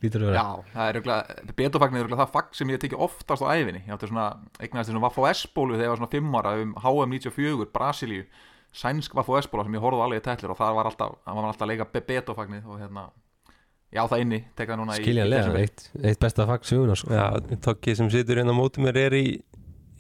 Lítur 0.04 0.26
að 0.26 0.32
vera 0.34 0.42
Já, 0.42 0.72
það 0.74 0.88
er 0.90 0.98
örugglega, 0.98 1.54
Beto-fagnið 1.56 2.00
er 2.00 2.04
örugglega 2.04 2.26
það 2.26 2.34
fagn 2.34 2.58
sem 2.58 2.72
ég 2.72 2.76
hef 2.76 2.82
tekið 2.84 3.04
oftast 3.06 3.44
á 3.44 3.48
æfinni 3.56 3.82
Ég 3.86 3.94
átti 3.96 4.10
svona, 4.10 4.26
eignast 4.60 4.90
þessum 4.90 5.06
Vaffo 5.06 5.28
S-bólu 5.30 5.78
þegar 5.78 5.86
ég 5.88 5.94
var 5.94 6.02
svona 6.02 6.12
5 6.12 6.34
ára 6.42 6.52
um 6.60 6.74
HM 6.84 7.14
94, 7.16 7.68
Brasilíu 7.72 8.26
Sænsk 8.76 9.16
Vaffo 9.16 9.38
S-bóla 9.40 9.64
sem 9.64 9.78
ég 9.78 9.86
horfði 9.86 10.04
alveg 10.04 10.20
í 10.20 10.26
tætlir 10.26 10.52
og 10.52 10.60
það 10.60 10.76
var 10.80 10.90
alltaf, 10.90 11.14
það 11.24 11.38
var 11.40 11.48
alltaf 11.48 11.64
að 11.64 11.72
leika 11.72 11.88
Beto-fagnið 12.10 12.68
og 12.68 12.82
hérna, 12.84 13.06
ég 13.94 14.02
á 14.04 14.06
það 14.12 14.24
inni, 14.26 14.40
tek 14.58 14.74
það 14.74 14.82
núna 14.82 14.98
í 14.98 15.06
Skiljanlega, 15.06 15.56
eitt, 15.62 15.86
eitt 16.04 16.20
besta 16.26 16.48
fag 16.50 16.68
söguna 16.68 16.98
sko. 17.00 17.14
Já, 17.14 17.28
Tokki 17.64 17.96
sem 17.96 18.10
situr 18.12 18.42
hérna 18.42 18.52
á 18.52 18.60
móti 18.60 18.84
mér 18.84 19.00
er 19.06 19.16
í, 19.22 19.24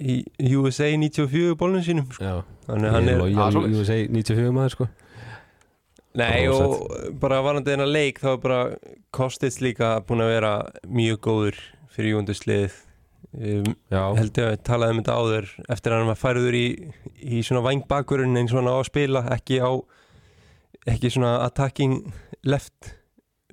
í 0.03 0.17
USA 0.57 0.89
94 0.89 1.55
bólnum 1.55 1.85
sínum 1.85 2.09
sko. 2.11 2.25
Já, 2.25 2.41
Þannig 2.67 2.89
ég 2.89 2.97
hann 2.97 3.11
er 3.13 3.23
er. 3.23 3.77
USA 3.77 3.99
94 4.09 4.51
maður 4.57 4.75
sko. 4.75 4.89
Nei 6.19 6.47
og 6.51 6.87
bara 7.21 7.41
varandi 7.45 7.73
þennan 7.73 7.93
leik 7.93 8.21
þá 8.21 8.31
er 8.35 8.41
bara 8.43 8.61
Kostits 9.13 9.61
líka 9.63 9.95
búin 10.07 10.23
að 10.25 10.33
vera 10.35 10.53
mjög 10.87 11.21
góður 11.25 11.61
fyrir 11.93 12.15
júndusliðið 12.15 12.75
um, 13.33 13.69
Já, 13.93 14.01
held 14.19 14.37
ég 14.37 14.47
að 14.47 14.51
við 14.53 14.63
talaði 14.69 14.95
um 14.95 15.01
þetta 15.01 15.17
áður 15.19 15.51
eftir 15.75 15.93
að 15.93 16.01
hann 16.01 16.11
var 16.11 16.21
færður 16.21 16.57
í, 16.59 16.65
í 17.23 17.43
svona 17.45 17.65
vangbakurinn 17.65 18.41
eins 18.41 18.53
og 18.53 18.61
hann 18.61 18.71
á 18.73 18.75
að 18.77 18.89
spila 18.91 19.25
ekki 19.35 19.61
á 19.63 19.71
ekki 20.93 21.13
svona 21.13 21.37
attacking 21.45 22.01
left 22.43 22.93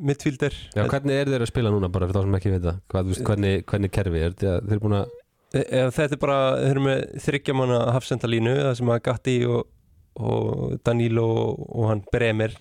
midfielder. 0.01 0.55
Já 0.75 0.87
hvernig 0.89 1.19
er 1.21 1.29
þeir 1.29 1.45
að 1.45 1.51
spila 1.51 1.73
núna 1.73 1.91
bara 1.93 2.09
fyrir 2.09 2.21
þá 2.21 2.27
sem 2.27 2.37
ekki 2.39 2.53
veit 2.55 2.63
það 2.65 2.79
Hvað, 2.91 3.11
veist, 3.11 3.25
hvernig, 3.27 3.65
hvernig 3.69 3.93
kerfi 3.95 4.23
er 4.23 4.33
þetta 4.35 4.55
þeir 4.65 4.77
eru 4.77 4.85
búin 4.87 4.97
að 5.01 5.17
Ef 5.51 5.97
þetta 5.97 6.15
er 6.15 6.21
bara, 6.23 6.39
þeir 6.61 6.71
eru 6.71 6.83
með 6.85 7.01
þryggjamanna 7.25 7.79
hafsendalínu, 7.97 8.53
það 8.63 8.75
sem 8.79 8.91
að 8.95 9.01
Gatti 9.09 9.33
og, 9.51 9.65
og 10.17 10.81
Danilo 10.87 11.27
og, 11.29 11.63
og 11.69 11.89
hann 11.91 12.03
Bremer, 12.13 12.57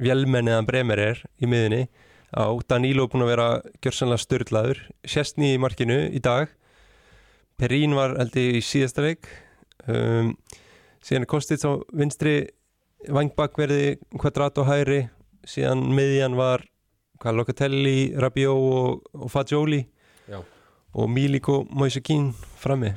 vélmenniðan 0.00 0.68
Bremer 0.68 1.00
er 1.00 1.22
í 1.40 1.48
miðunni 1.48 1.86
á 2.32 2.48
Danilo 2.68 3.04
er 3.04 3.12
búin 3.12 3.24
að 3.26 3.32
vera 3.34 3.48
gjörsanlega 3.84 4.24
störlaður, 4.24 4.80
Sjestni 5.04 5.52
í 5.54 5.60
markinu 5.60 5.98
í 6.08 6.20
dag. 6.22 6.50
Perín 7.60 7.94
var 7.96 8.16
held 8.16 8.36
ég 8.40 8.58
í 8.58 8.64
síðasta 8.64 9.04
leik. 9.04 9.28
Um, 9.86 10.32
síðan 11.04 11.26
er 11.26 11.30
Kostits 11.30 11.66
á 11.68 11.76
vinstri 11.92 12.36
vangbakverði 13.12 13.98
Quadrato 14.16 14.64
hæri 14.66 15.04
síðan 15.44 15.84
miðjan 15.92 16.38
var 16.38 16.64
hvað, 17.20 17.38
Locatelli, 17.38 18.12
Rabiot 18.16 18.56
og, 18.56 19.06
og 19.12 19.30
Fagioli. 19.30 19.84
Já. 20.30 20.38
og 20.94 21.08
Miliko 21.10 21.64
Moisekin 21.70 22.28
frammi 22.62 22.92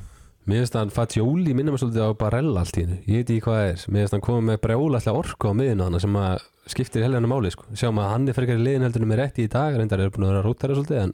Mér 0.46 0.60
finnst 0.62 0.76
hann 0.78 0.92
Fagioli 0.94 1.54
minnum 1.58 1.74
að 1.74 1.80
svolítið 1.82 2.04
á 2.06 2.10
Barella 2.20 2.60
allt 2.62 2.76
í 2.78 2.84
hennu 2.84 2.96
Ég 3.02 3.16
veit 3.18 3.30
ekki 3.34 3.42
hvað 3.48 3.56
það 3.58 3.70
er. 3.70 3.80
Mér 3.90 4.04
finnst 4.04 4.14
hann 4.14 4.22
komið 4.22 4.44
með 4.46 4.60
brjóla 4.62 5.00
alltaf 5.00 5.18
orku 5.18 5.50
á 5.50 5.58
miðinu 5.58 5.82
hana 5.88 5.98
sem 6.04 6.18
að 6.20 6.44
skiptir 6.70 7.02
helgana 7.02 7.30
máli 7.30 7.50
sko. 7.50 7.66
Sjáum 7.74 7.98
að 7.98 8.12
hann 8.12 8.28
er 8.30 8.38
í 8.46 8.58
liðin 8.60 8.86
heldur 8.86 9.06
með 9.10 9.18
rétti 9.24 9.42
í 9.42 9.50
dag 9.50 9.74
reyndar 9.74 9.98
er 10.04 10.12
búin 10.14 10.26
að 10.28 10.30
vera 10.30 10.44
rótæra 10.46 10.76
svolítið 10.78 11.00
en, 11.02 11.12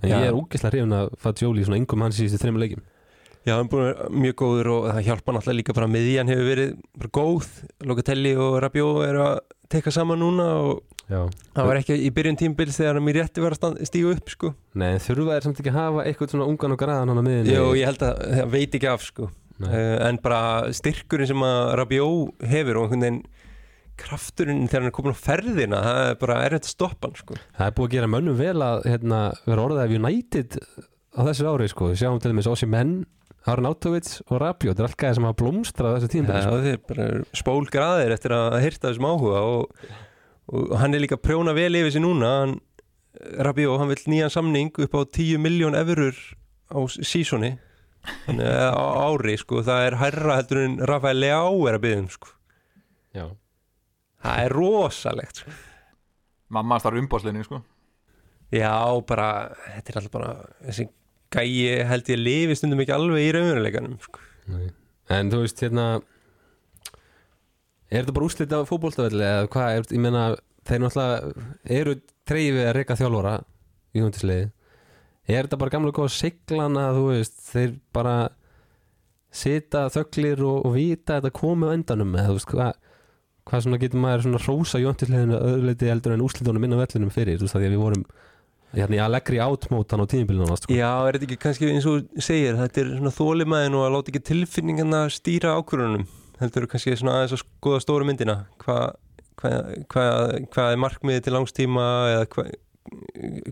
en 0.00 0.08
ég 0.14 0.24
er 0.30 0.38
úgislega 0.38 0.72
hrifin 0.72 0.96
að 0.96 1.12
Fagioli 1.20 1.66
svona 1.68 1.80
yngum 1.82 2.04
hans 2.06 2.16
síðustu 2.16 2.40
þreim 2.40 2.56
leikjum. 2.62 2.84
Já, 3.44 3.52
hann 3.52 3.66
er 3.66 3.70
búin 3.74 3.84
að 3.84 3.90
vera 3.92 4.08
mjög 4.24 4.36
góður 4.40 4.72
og 4.72 4.88
það 4.88 5.06
hjálpa 5.10 5.36
náttúrulega 5.36 5.60
líka 5.60 5.76
bara 5.76 5.92
miðjan 5.92 6.32
hefur 6.32 6.48
verið 6.54 6.70
góð. 7.20 7.52
Locatelli 7.84 8.32
og 8.40 8.56
Rabiot 8.64 9.04
að 11.06 11.14
Já. 11.16 11.20
Það 11.54 11.68
var 11.68 11.78
ekki 11.78 11.96
í 12.02 12.08
byrjun 12.14 12.38
tímbils 12.40 12.76
þegar 12.80 12.96
hann 12.98 13.04
mér 13.06 13.18
rétti 13.20 13.42
var 13.44 13.54
að 13.54 13.76
stíga 13.86 14.12
upp 14.16 14.30
sko. 14.32 14.52
Nei, 14.74 14.88
en 14.96 15.02
þurfa 15.04 15.36
er 15.36 15.44
samt 15.46 15.60
ekki 15.62 15.70
að 15.70 15.78
hafa 15.78 16.06
eitthvað 16.08 16.32
svona 16.34 16.48
ungan 16.50 16.74
og 16.74 16.80
græðan 16.80 17.12
hann 17.12 17.20
á 17.22 17.26
miðinu 17.26 17.54
Jó, 17.54 17.66
ég 17.78 17.90
held 17.92 18.02
að 18.02 18.22
það 18.32 18.50
veit 18.56 18.74
ekki 18.78 18.88
af 18.90 19.04
sko. 19.06 19.28
Uh, 19.56 19.96
en 20.04 20.18
bara 20.20 20.40
styrkurinn 20.76 21.30
sem 21.30 21.44
að 21.46 21.60
Rabiot 21.80 22.46
hefur 22.50 22.80
og 22.80 22.88
einhvern 22.88 23.06
veginn 23.06 23.22
krafturinn 23.96 24.66
þegar 24.68 24.82
hann 24.82 24.90
er 24.90 24.96
komin 24.98 25.16
á 25.16 25.22
ferðina 25.22 25.78
það 25.80 26.00
er 26.10 26.18
bara 26.20 26.40
erfitt 26.44 26.66
að 26.66 26.74
stoppa 26.74 27.08
hann 27.08 27.20
sko. 27.22 27.38
Það 27.56 27.70
er 27.70 27.76
búið 27.78 27.88
að 27.88 27.94
gera 27.96 28.10
mönnum 28.12 28.40
vel 28.40 28.56
að 28.66 28.88
hérna, 28.90 29.20
vera 29.46 29.64
orðið 29.64 29.84
af 29.84 29.94
United 30.00 30.58
á 31.16 31.20
þessu 31.30 31.46
ári 31.48 31.68
sko. 31.72 31.92
Við 31.92 32.02
sjáum 32.02 32.18
til 32.20 32.32
dæmis 32.34 32.50
Ossi 32.50 32.68
Menn, 32.68 32.96
Aron 33.46 33.70
Autovits 33.70 34.18
og 34.26 34.42
Rabiot. 34.42 34.74
Þetta 34.74 34.84
er 34.84 34.90
alltaf 34.90 35.16
sem 35.16 35.28
hafa 35.30 35.38
blómstrað 35.40 35.94
á 35.94 35.96
þessu 35.96 36.12
tíma 36.12 36.34
Já, 36.36 36.42
sko. 36.44 36.58
þeir 36.66 36.82
bara 36.90 37.06
spólgraðir 37.40 38.16
eftir 38.18 38.36
að 38.36 38.58
hýrta 38.66 38.90
þessum 38.90 39.08
áhuga 39.08 39.42
og, 39.54 39.88
og 40.52 40.74
hann 40.80 40.94
er 40.94 41.02
líka 41.02 41.18
prjóna 41.18 41.54
vel 41.56 41.78
yfir 41.78 41.94
sig 41.94 42.04
núna 42.04 42.32
hann, 42.40 42.56
Rabiot, 43.16 43.78
hann 43.80 43.88
vil 43.88 44.02
nýjan 44.12 44.32
samning 44.32 44.72
upp 44.84 44.94
á 44.94 45.00
10 45.04 45.40
miljón 45.40 45.78
eurur 45.78 46.16
á 46.70 46.78
sísoni 46.86 47.56
á 48.28 48.82
ári 49.08 49.36
sko, 49.40 49.62
það 49.66 49.86
er 49.86 49.98
hærra 50.02 50.36
heldur 50.40 50.62
en 50.62 50.76
Rafael 50.86 51.22
Leao 51.22 51.64
er 51.66 51.78
að 51.78 51.84
byggja 51.86 52.02
um 52.02 52.10
sko. 52.12 52.28
Já. 53.16 53.24
það 54.22 54.42
er 54.44 54.52
rosalegt 54.52 55.40
sko. 55.42 55.56
mamma 56.52 56.76
hans 56.76 56.84
þar 56.84 57.00
umbóðsleginni 57.00 57.48
sko 57.48 57.62
já, 58.52 58.76
bara, 59.08 59.30
þetta 59.74 59.90
er 59.90 60.00
alltaf 60.00 60.14
bara 60.14 60.32
þessi 60.68 60.88
gæi 61.34 61.86
held 61.88 62.10
ég 62.12 62.20
lifi 62.20 62.56
stundum 62.58 62.82
ekki 62.84 62.94
alveg 62.94 63.24
í 63.24 63.32
raunveruleikanum 63.34 63.96
sko. 64.02 64.22
Nei. 64.52 64.68
En 65.12 65.30
þú 65.32 65.42
veist 65.42 65.62
hérna 65.62 65.86
Er 67.90 68.02
þetta 68.02 68.16
bara 68.16 68.28
úrslit 68.28 68.54
á 68.54 68.60
fótboltavelli 68.66 69.26
eða 69.26 69.48
hvað, 69.52 69.92
ég 69.94 70.02
meina 70.02 70.24
þeir 70.66 70.82
náttúrulega 70.82 71.46
eru 71.78 71.96
treyfi 72.26 72.64
að 72.64 72.74
reyka 72.80 72.98
þjálfara 72.98 73.34
í 73.94 74.02
hundisliði 74.02 74.50
Er 75.26 75.46
þetta 75.46 75.58
bara 75.58 75.74
gamla 75.74 75.94
góða 75.94 76.12
siglana 76.14 76.88
þú 76.94 77.06
veist, 77.10 77.38
þeir 77.50 77.72
bara 77.94 78.16
sita 79.34 79.86
þöglir 79.92 80.42
og, 80.46 80.60
og 80.68 80.76
vita 80.76 81.16
að 81.16 81.26
þetta 81.26 81.38
komi 81.40 81.70
á 81.70 81.74
endanum 81.74 82.14
eða 82.14 82.28
þú 82.30 82.36
veist 82.38 82.52
hvað 82.52 82.76
hvað 83.46 83.62
svona 83.62 83.78
getur 83.78 84.02
maður 84.02 84.24
svona 84.24 84.42
hrósa 84.42 84.80
Jóntisliðinu 84.82 85.36
öðruleiti 85.38 85.90
eldur 85.90 86.14
en 86.16 86.24
úslitunum 86.26 86.64
inn 86.66 86.74
á 86.74 86.82
vellinum 86.82 87.12
fyrir, 87.14 87.38
þú 87.38 87.46
veist 87.46 87.54
því 87.54 87.68
að 87.68 87.74
við 87.74 87.82
vorum 87.82 88.06
hérna 88.74 88.98
í 88.98 89.02
Allegri 89.04 89.38
átmótan 89.42 90.02
á 90.02 90.10
tíðinbílunum 90.10 90.58
sko. 90.58 90.74
Já, 90.74 90.90
er 91.06 91.16
þetta 91.16 91.28
ekki 91.28 91.38
kannski 91.44 91.68
eins 91.70 91.86
og 91.86 92.08
segir 92.18 92.58
þetta 92.58 92.82
er 92.82 92.90
svona 92.96 93.14
þólimæðin 93.14 93.76
og 93.78 93.84
að 93.86 93.94
láta 93.94 94.12
ekki 94.12 94.24
tilfinningarna 94.32 95.02
stýra 95.14 95.54
ákvörunum 95.60 96.08
heldur 96.40 96.68
kannski 96.70 96.96
svona 96.96 97.20
aðeins 97.20 97.36
að 97.36 97.42
skoða 97.44 97.82
stóru 97.84 98.06
myndina? 98.08 98.42
Hvað 98.62 98.96
hva, 99.40 99.52
hva, 99.92 100.04
hva 100.52 100.68
er 100.72 100.80
markmiði 100.80 101.24
til 101.26 101.34
langstíma 101.36 101.86
eða 102.12 102.46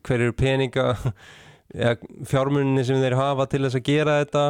hver 0.04 0.20
eru 0.20 0.36
peninga 0.36 0.92
eða 1.74 1.96
fjármunni 2.28 2.84
sem 2.86 3.00
þeir 3.02 3.18
hafa 3.18 3.48
til 3.50 3.64
þess 3.64 3.80
að 3.80 3.88
gera 3.88 4.20
þetta 4.22 4.44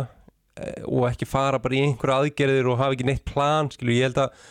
eh, 0.60 0.82
og 0.84 1.08
ekki 1.10 1.28
fara 1.28 1.60
bara 1.62 1.78
í 1.78 1.86
einhverja 1.86 2.20
aðgerðir 2.22 2.68
og 2.70 2.82
hafa 2.82 2.96
ekki 2.96 3.08
neitt 3.08 3.24
plan, 3.28 3.70
skilju, 3.72 3.96
ég 3.96 4.10
held 4.10 4.20
að 4.26 4.44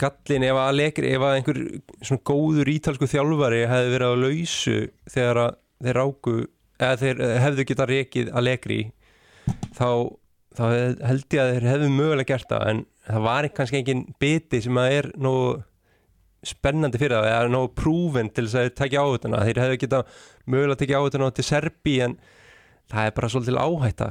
gallin 0.00 0.46
ef 0.46 0.58
að 0.60 0.76
lekri, 0.80 1.14
ef 1.14 1.24
að 1.24 1.38
einhver 1.38 1.62
svona 2.00 2.26
góður 2.26 2.70
ítalsku 2.72 3.08
þjálfari 3.12 3.64
hefði 3.70 3.92
verið 3.92 4.12
á 4.12 4.22
lausu 4.22 4.76
þegar 5.12 5.42
að 5.42 5.58
þeir 5.86 5.98
ráku, 6.00 6.36
eða 6.80 7.00
þeir 7.02 7.24
hefðu 7.44 7.66
geta 7.70 7.88
rekið 7.90 8.30
að 8.32 8.46
lekri 8.46 8.78
þá, 9.76 9.88
þá 10.56 10.64
held 11.10 11.36
ég 11.36 11.40
að 11.42 11.54
þeir 11.54 11.68
hefðu 11.70 11.88
mögulega 11.94 12.28
gert 12.32 12.50
það 12.50 12.68
en 12.72 12.84
það 13.06 13.26
var 13.26 13.48
kannski 13.56 13.80
engin 13.80 14.04
biti 14.22 14.62
sem 14.64 14.80
að 14.80 14.98
er 14.98 15.10
nógu 15.20 15.56
spennandi 16.46 17.00
fyrir 17.00 17.16
það, 17.18 17.30
eða 17.32 17.52
nógu 17.52 17.72
prúven 17.74 18.30
til 18.30 18.46
þess 18.46 18.58
að 18.58 18.66
þeir 18.66 18.76
takja 18.80 19.02
áhutuna, 19.02 19.42
þeir 19.46 19.62
hefðu 19.64 19.80
geta 19.82 20.02
mögulega 20.46 20.80
tekja 20.82 21.00
áhutuna 21.00 21.32
til 21.34 21.46
Serbi 21.46 21.96
en 22.06 22.16
það 22.92 23.08
er 23.08 23.16
bara 23.16 23.30
svolítið 23.32 23.60
áhætta 23.62 24.10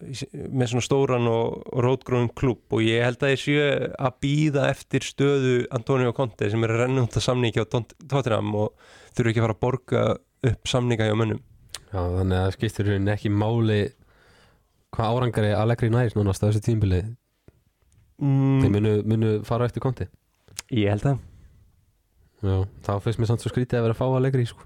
með 0.00 0.70
svona 0.70 0.84
stóran 0.84 1.28
og, 1.28 1.60
rótgrónum 1.84 2.30
klubb 2.36 2.72
og 2.72 2.84
ég 2.84 3.04
held 3.04 3.20
að 3.24 3.34
ég 3.34 3.42
séu 3.42 3.66
að 3.92 4.16
býða 4.24 4.66
eftir 4.72 5.04
stöðu 5.04 5.54
Antonio 5.76 6.14
Conte 6.16 6.48
sem 6.52 6.64
er 6.64 6.74
að 6.74 6.84
renna 6.84 7.04
út 7.04 7.18
að 7.20 7.26
samningi 7.26 7.60
á 7.60 7.68
Tottenham 7.68 8.54
og 8.62 8.72
þurfu 9.12 9.32
ekki 9.32 9.42
að 9.42 9.46
fara 9.46 9.56
að 9.58 9.64
borga 9.66 10.04
upp 10.50 10.70
samninga 10.72 11.08
hjá 11.08 11.16
mönnum. 11.20 11.42
Já, 11.90 12.00
þannig 12.00 12.38
að 12.38 12.44
það 12.46 12.54
skiptir 12.56 12.90
hérna 12.94 13.16
ekki 13.16 13.32
máli 13.34 13.80
hvað 14.94 15.16
árangari 15.16 15.52
Allegri 15.56 15.90
nær 15.92 16.14
núna 16.16 16.34
á 16.34 16.40
þessu 16.40 16.62
tímbili 16.64 17.02
mm, 18.20 18.62
þeir 18.62 18.72
munu, 18.76 18.94
munu 19.08 19.34
fara 19.48 19.68
eftir 19.70 19.84
konti 19.84 20.08
Ég 20.70 20.90
held 20.92 21.06
að 21.12 21.26
Já, 22.40 22.56
þá 22.86 22.92
finnst 23.04 23.20
mér 23.20 23.28
samt 23.28 23.42
svo 23.44 23.52
skrítið 23.52 23.80
að 23.80 23.86
vera 23.88 23.96
að 23.96 24.00
fá 24.00 24.06
Allegri 24.08 24.46
sko. 24.48 24.64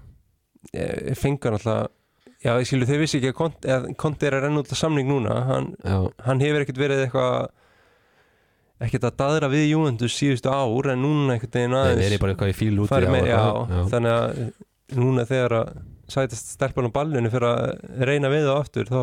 ég 0.73 1.19
fengar 1.19 1.57
náttúrulega 1.57 1.91
Já, 2.45 2.53
ég 2.61 2.69
skilu, 2.69 2.85
þau 2.85 2.99
vissi 3.01 3.19
ekki 3.19 3.31
að 3.33 3.37
Conte, 3.39 3.69
að 3.73 3.85
Conte 3.97 4.27
er 4.29 4.35
að 4.37 4.43
renna 4.45 4.61
út 4.61 4.69
að 4.69 4.77
samning 4.77 5.07
núna. 5.09 5.33
Hann, 5.49 5.69
hann 6.27 6.43
hefur 6.45 6.61
ekkert 6.61 6.81
verið 6.83 7.07
eitthvað 7.07 7.47
ekkert 8.85 9.07
að 9.09 9.17
daðra 9.23 9.49
við 9.53 9.65
Juventus 9.71 10.17
síðustu 10.19 10.51
ár 10.53 10.91
en 10.93 11.01
núna 11.01 11.39
ekkert 11.39 11.57
þeir 11.57 11.77
aðeins 11.79 12.09
eru 12.09 12.21
bara 12.21 12.35
eitthvað 12.35 12.51
í 12.53 12.57
fíl 12.59 12.75
út 12.83 12.91
þannig 12.93 14.11
að 14.13 14.41
núna 14.99 15.25
þegar 15.29 15.57
að 15.61 15.71
sætast 16.11 16.51
stelpan 16.57 16.91
á 16.91 16.97
ballinu 16.99 17.31
fyrir 17.33 17.49
að 17.49 18.03
reyna 18.11 18.31
við 18.33 18.49
það 18.49 18.59
aftur 18.61 18.91
þá 18.91 19.01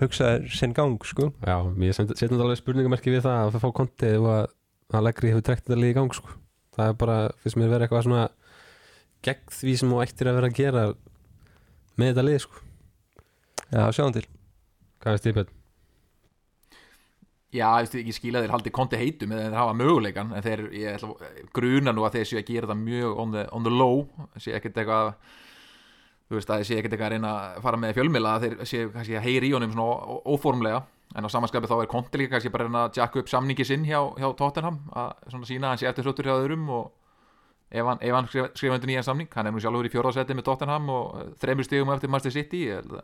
hugsaður 0.00 0.48
sinn 0.54 0.74
gang 0.76 1.06
sko. 1.06 1.30
Já, 1.44 1.56
ég 1.84 1.96
setjum 1.96 2.14
þetta 2.16 2.46
alveg 2.46 2.60
spurningamerki 2.60 3.14
við 3.14 3.26
það 3.26 3.40
að 3.40 3.52
það 3.54 3.64
fá 3.64 3.70
konti 3.80 4.12
og 4.18 4.30
að 4.34 4.46
Allegri 4.94 5.32
hefur 5.32 5.44
trekt 5.46 5.66
þetta 5.66 5.80
líka 5.80 5.94
í 5.94 5.98
gang 5.98 6.14
sko. 6.14 6.38
það 6.74 6.90
er 6.90 6.96
bara, 6.98 7.18
finnst 7.42 7.58
mér 7.58 7.70
vera 7.70 7.86
eitthvað 7.86 8.06
svona 8.06 8.24
gegn 9.24 9.52
því 9.54 9.74
sem 9.80 9.92
þú 9.92 10.00
ættir 10.04 10.30
að 10.30 10.38
vera 10.38 10.50
að 10.50 10.58
gera 10.58 10.86
með 11.94 12.10
þetta 12.10 12.26
lið 12.28 12.40
sko. 12.44 12.64
Já, 13.70 13.84
sjáum 13.94 14.14
til 14.14 14.26
Hvað 15.04 15.16
veist 15.16 15.26
ég 15.28 15.36
björn? 15.36 15.52
Já, 17.54 17.68
ég, 17.84 17.94
ég 18.08 18.16
skil 18.16 18.32
að 18.34 18.46
þeir 18.46 18.52
haldi 18.54 18.70
konti 18.74 18.98
heitum 18.98 19.34
eða 19.34 19.44
þeir 19.44 19.58
hafa 19.60 19.74
möguleikan 19.78 20.30
en 20.34 20.42
þeir, 20.42 20.62
ég 20.74 20.96
ætla, 20.96 21.28
gruna 21.54 21.92
nú 21.94 22.06
að 22.06 22.16
þeir 22.16 22.30
séu 22.30 22.38
að 22.40 22.48
gera 22.48 22.66
þetta 22.70 22.78
mjög 22.80 23.20
on 23.22 23.34
the, 23.34 23.44
on 23.54 23.66
the 23.66 23.72
low 23.74 24.00
séu 24.40 24.56
ekkert 24.56 24.80
eitthvað 24.80 25.12
þú 26.28 26.38
veist 26.38 26.50
að 26.50 26.60
þeir 26.60 26.68
séu 26.68 26.80
ekkert 26.80 26.96
eitthvað 26.96 27.06
að 27.06 27.14
reyna 27.14 27.32
að 27.36 27.62
fara 27.66 27.80
með 27.80 27.94
fjölmila 27.98 28.34
þeir 28.42 28.58
séu 28.68 28.90
kannski 28.94 29.16
að 29.18 29.26
heyri 29.28 29.50
í 29.50 29.54
honum 29.54 29.72
svona 29.74 30.18
óformlega. 30.24 30.82
En 31.14 31.28
á 31.28 31.30
samanskapi 31.30 31.70
þá 31.70 31.76
er 31.76 31.90
konti 31.90 32.18
líka 32.18 32.34
kannski 32.34 32.50
bara 32.54 32.64
að 32.64 32.70
reyna 32.70 32.84
að 32.88 32.98
jacka 32.98 33.20
upp 33.20 33.30
samningi 33.30 33.66
sinn 33.68 33.84
hjá, 33.86 34.00
hjá 34.18 34.28
Tottenham 34.38 34.80
að 34.96 35.12
svona 35.30 35.50
sína 35.50 35.68
að 35.68 35.74
hann 35.74 35.82
sé 35.82 35.90
eftir 35.90 36.06
hrjóttur 36.06 36.30
hjá 36.30 36.36
öðrum 36.38 36.64
og 36.74 36.88
ef 37.74 37.86
hann, 37.90 38.00
ef 38.00 38.16
hann 38.16 38.28
skrifa, 38.30 38.48
skrifa 38.54 38.78
undir 38.78 38.90
nýjan 38.90 39.06
samning 39.06 39.30
hann 39.34 39.50
er 39.50 39.54
nú 39.54 39.62
sjálfur 39.62 39.88
í 39.88 39.92
fjórðasetti 39.92 40.36
með 40.36 40.48
Tottenham 40.48 40.90
og 40.94 41.14
eh, 41.20 41.30
þremur 41.42 41.68
stigum 41.68 41.94
eftir 41.94 42.12
Manchester 42.12 42.34
City 42.34 42.64
ég 42.68 42.82
að 42.82 42.98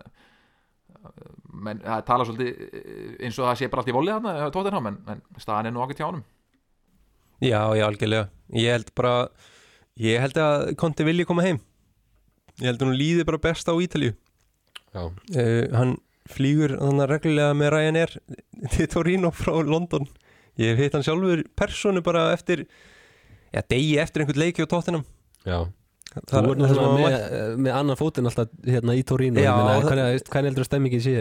menn 1.51 1.81
það 1.85 2.05
tala 2.09 2.27
svolítið 2.29 2.61
eh, 2.67 3.15
eins 3.27 3.39
og 3.39 3.49
það 3.49 3.57
sé 3.61 3.71
bara 3.71 3.85
allt 3.85 3.93
í 3.93 3.97
volið 3.97 4.29
hjá 4.29 4.53
Tottenham 4.57 4.91
en, 4.91 5.01
en 5.15 5.25
staðan 5.39 5.71
er 5.71 5.77
nú 5.77 5.83
ákveð 5.85 6.03
hjá 6.03 6.09
honum. 6.11 6.27
Já, 7.41 7.61
já, 7.73 7.87
algjörlega. 7.87 8.29
Ég 8.53 8.75
held 8.77 8.93
bara 8.99 9.15
ég 10.01 10.21
held 10.21 10.41
að 10.41 10.71
Conte 10.81 11.07
vilji 11.09 11.27
koma 11.29 11.47
heim 11.47 11.61
ég 12.61 12.69
held 12.71 12.83
að 12.83 12.87
hún 12.91 12.99
líði 13.01 13.27
bara 13.29 13.41
best 13.43 13.69
á 13.69 13.75
Ítalju 13.75 14.13
Já, 14.91 15.03
uh, 15.07 15.67
hann 15.77 15.97
flýgur 16.31 16.77
þannig 16.79 17.09
reglulega 17.11 17.55
með 17.59 17.71
Ryanair 17.75 18.13
til 18.75 18.87
Torino 18.91 19.31
frá 19.35 19.53
London. 19.67 20.05
Ég 20.61 20.75
hef 20.75 20.81
hitt 20.85 20.97
hann 20.99 21.05
sjálfur 21.07 21.45
personu 21.59 22.03
bara 22.07 22.29
eftir 22.35 22.65
já, 23.55 23.63
degi 23.71 23.97
eftir 24.03 24.23
einhvern 24.25 24.43
leiki 24.43 24.63
á 24.67 24.71
tóttinam 24.71 25.05
já. 25.47 25.63
Það, 26.11 26.25
Þú 26.27 26.39
er 26.41 26.47
náttúrulega 26.59 26.87
hann 26.87 26.97
með, 26.99 27.05
mætt- 27.07 27.59
með 27.67 27.77
annan 27.79 27.99
fótinn 28.01 28.27
alltaf 28.27 28.49
hérna 28.67 28.97
í 28.99 29.05
Torino. 29.07 29.39
Hvernig 29.87 30.33
heldur 30.51 30.65
að 30.65 30.67
stemmingin 30.67 31.03
sé 31.05 31.13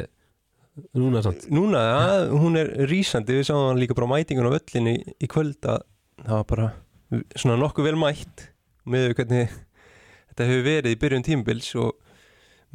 núna 0.98 1.22
samt? 1.22 1.46
núna, 1.54 1.82
ja, 1.86 2.14
hún 2.34 2.58
er 2.58 2.72
rísandi. 2.90 3.36
Við 3.38 3.46
sáum 3.52 3.68
hann 3.70 3.82
líka 3.82 3.94
bara 3.98 4.10
mætingun 4.10 4.50
á 4.50 4.54
völlinni 4.58 4.96
í, 4.98 5.14
í 5.22 5.30
kvöld 5.30 5.62
að 5.70 5.84
það 6.26 6.34
var 6.40 6.48
bara 6.50 6.70
svona 7.38 7.60
nokkuð 7.62 7.86
vel 7.92 8.00
mætt. 8.02 8.48
Með 8.90 9.14
hvernig 9.20 9.54
þetta 10.40 10.48
hefur 10.54 10.64
verið 10.70 10.94
í 10.96 11.00
byrjun 11.02 11.26
tímubils 11.28 11.70
og 11.76 11.98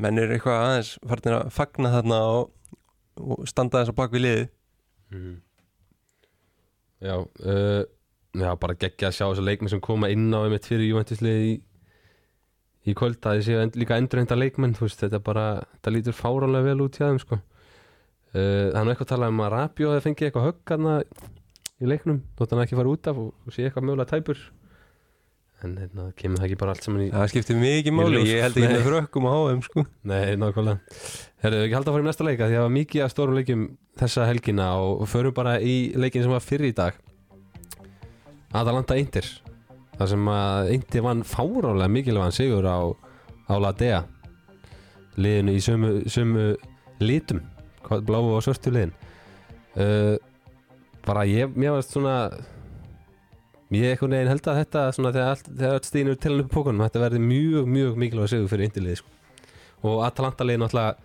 menn 0.04 0.18
er 0.20 0.34
eitthvað 0.34 0.60
aðeins 0.66 0.92
farin 1.08 1.36
að 1.38 1.50
fagna 1.54 1.90
þarna 1.94 2.18
og, 2.34 2.50
og 3.24 3.44
standa 3.48 3.80
þess 3.80 3.94
að 3.94 3.98
bak 4.02 4.12
við 4.16 4.24
liði 4.26 4.44
Mhm. 5.14 5.34
Já, 7.04 7.14
uh, 7.20 7.84
já, 8.34 8.48
bara 8.58 8.74
geggja 8.80 9.10
að 9.10 9.14
sjá 9.14 9.24
þessu 9.28 9.44
leikmenn 9.44 9.70
sem 9.70 9.82
koma 9.84 10.08
inn 10.10 10.32
á 10.34 10.40
einmitt 10.42 10.66
fyrir 10.66 10.88
Juventuslið 10.88 11.42
í, 11.44 11.52
í 12.90 12.94
kvöld 12.98 13.20
að 13.28 13.42
séu 13.46 13.60
end, 13.62 13.76
líka 13.78 13.98
endurhengta 14.00 14.38
leikmenn 14.38 14.74
þú 14.74 14.88
veist, 14.88 15.02
þetta 15.04 15.20
bara, 15.22 15.44
þetta 15.76 15.92
lítur 15.94 16.16
fárálega 16.18 16.66
vel 16.70 16.82
út 16.86 16.98
hjá 16.98 17.06
þeim 17.10 17.20
sko. 17.22 17.38
uh, 17.38 18.72
það 18.72 18.80
er 18.80 18.88
nú 18.88 18.94
eitthvað 18.94 19.06
að 19.06 19.12
tala 19.14 19.30
um 19.30 19.44
að 19.44 19.52
Rabió 19.54 19.92
hefði 19.92 20.06
fengið 20.08 20.28
eitthvað 20.30 20.48
högg 20.48 20.74
hana 20.74 20.96
í 21.84 21.90
leiknum, 21.92 22.20
þótt 22.38 22.54
hann 22.56 22.64
ekki 22.64 22.80
fara 22.80 22.94
út 22.96 23.12
af 23.12 23.22
og, 23.22 23.30
og 23.44 23.54
sé 23.54 23.68
eitthvað 23.68 23.86
mögulega 23.90 24.10
tæpur 24.16 24.42
en 25.62 25.76
hérna, 25.78 26.08
kemur 26.18 26.40
það 26.40 26.48
ekki 26.48 26.58
bara 26.60 26.74
allt 26.74 26.84
saman 26.84 27.04
í 27.04 27.08
það 27.12 27.30
skiptir 27.32 27.56
mikið 27.60 27.94
máli, 27.96 28.22
ég 28.28 28.42
held 28.44 28.58
ekki 28.58 28.72
með 28.72 28.86
frökkum 28.88 29.28
á 29.30 29.32
HM 29.32 29.62
sko. 29.64 29.84
Nei, 30.10 30.34
nákvæmlega. 30.40 30.98
Herðu, 31.44 31.60
við 31.60 31.66
ekki 31.68 31.78
halda 31.78 31.90
að 31.90 31.96
fara 31.96 32.04
í 32.04 32.08
næsta 32.08 32.26
leika 32.26 32.48
því 32.48 32.56
að 32.56 32.58
það 32.58 32.66
var 32.66 32.74
mikið 32.74 33.04
að 33.04 33.12
stórum 33.14 33.38
leikjum 33.38 33.64
þessa 34.02 34.26
helgina 34.28 34.68
og 34.82 35.06
förum 35.08 35.36
bara 35.36 35.54
í 35.62 35.76
leikin 35.96 36.26
sem 36.26 36.34
var 36.34 36.44
fyrir 36.44 36.72
í 36.72 36.76
dag. 36.76 36.98
Atalanta 38.54 38.98
Inter 39.00 39.30
þar 39.94 40.10
sem 40.10 40.28
að 40.34 40.72
Inter 40.74 41.06
vann 41.06 41.24
fárálega 41.26 41.90
mikilvægan 41.96 42.34
sigur 42.34 42.66
á, 42.66 42.78
á 43.48 43.54
Ladea 43.62 44.04
liðinu 45.16 45.54
í 45.54 45.62
sömu, 45.62 45.92
sömu 46.10 46.46
litum 47.02 47.42
bláu 47.84 48.34
og 48.34 48.42
svörstu 48.44 48.72
liðin. 48.74 48.94
Uh, 49.74 50.16
bara 51.04 51.24
ég, 51.28 51.52
mér 51.54 51.76
varst 51.76 51.94
svona 51.94 52.30
ég 53.72 53.94
einhvern 53.94 54.16
veginn 54.16 54.32
held 54.34 54.48
að 54.50 54.60
þetta 54.60 54.84
svona 54.92 55.12
þegar 55.14 55.30
allt, 55.32 55.48
þegar 55.48 55.78
allt 55.78 55.88
stýnur 55.88 56.18
til 56.20 56.38
upp 56.42 56.50
pókunum 56.52 56.84
þetta 56.84 57.04
verði 57.06 57.20
mjög, 57.24 57.68
mjög 57.70 58.00
mikilvæg 58.02 58.32
sigur 58.32 58.50
fyrir 58.52 58.68
Inter 58.68 58.84
liði 58.84 59.00
sko 59.00 59.14
og 59.84 60.00
Atalanta 60.06 60.46
liði 60.46 60.62
náttúrulega 60.62 60.96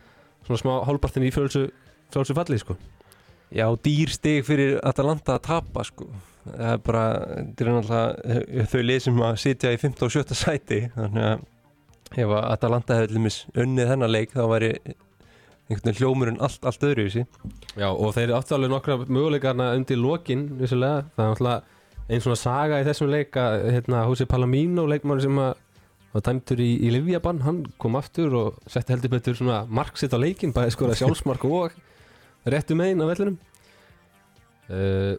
svona 0.48 0.62
smá 0.62 0.74
hálpartin 0.88 1.28
í 1.28 1.32
frjálsu, 1.34 1.65
frjálsu 2.13 2.36
falli 2.38 2.60
sko. 2.62 2.76
Já, 3.50 3.65
dýr 3.84 4.12
stig 4.13 4.43
fyrir 4.48 4.78
Atalanta 4.86 5.38
að 5.38 5.45
tapa 5.50 5.86
sko. 5.88 6.10
það 6.50 6.74
er 6.74 6.82
bara 6.86 7.06
er 7.36 7.72
náttúrulega 7.74 8.65
þau 8.72 8.82
lið 8.86 9.02
sem 9.06 9.24
að 9.28 9.39
sitja 9.43 9.74
í 9.74 9.80
15 9.82 10.06
og 10.08 10.13
17 10.15 10.39
sæti 10.39 10.80
þannig 10.95 11.26
að 11.28 12.24
ef 12.24 12.32
Atalanta 12.39 12.98
hefði 12.98 13.17
lumis 13.17 13.43
unnið 13.54 13.91
þennan 13.91 14.13
leik 14.13 14.32
þá 14.34 14.43
væri 14.50 14.72
einhvern 15.69 15.84
veginn 15.84 16.00
hljómurinn 16.00 16.39
allt, 16.41 16.63
allt 16.65 16.86
öðru 16.88 17.06
í 17.06 17.12
sí 17.13 17.26
Já, 17.78 17.89
og 17.91 18.15
þeir 18.15 18.34
áttu 18.38 18.56
alveg 18.56 18.72
nokkra 18.72 18.98
möguleikarna 19.04 19.74
undir 19.78 20.00
lokin 20.02 20.48
vissulega, 20.58 21.04
það 21.13 21.26
er 21.26 21.36
náttúrulega 21.36 21.78
einn 22.10 22.24
svona 22.24 22.39
saga 22.39 22.80
í 22.82 22.86
þessum 22.88 23.12
leik 23.12 23.38
að 23.38 23.69
hérna, 23.76 24.04
Húsi 24.10 24.26
Palomino, 24.30 24.88
leikmann 24.89 25.22
sem 25.22 25.38
að 25.41 25.54
var 26.10 26.26
dæmtur 26.26 26.62
í, 26.63 26.72
í 26.82 26.89
Livjabann, 26.89 27.43
hann 27.45 27.62
kom 27.82 27.98
aftur 28.00 28.34
og 28.34 28.58
setti 28.69 28.95
heldur 28.95 29.13
betur 29.13 29.38
svona 29.38 29.62
marksitt 29.69 30.15
á 30.15 30.17
leikin, 30.17 30.54
bæði 30.56 30.74
skora 30.74 30.98
sjálfsmark 30.98 31.45
og 31.45 31.76
réttu 32.50 32.78
megin 32.78 33.04
á 33.06 33.10
vellinum. 33.12 33.38
Uh, 34.69 35.17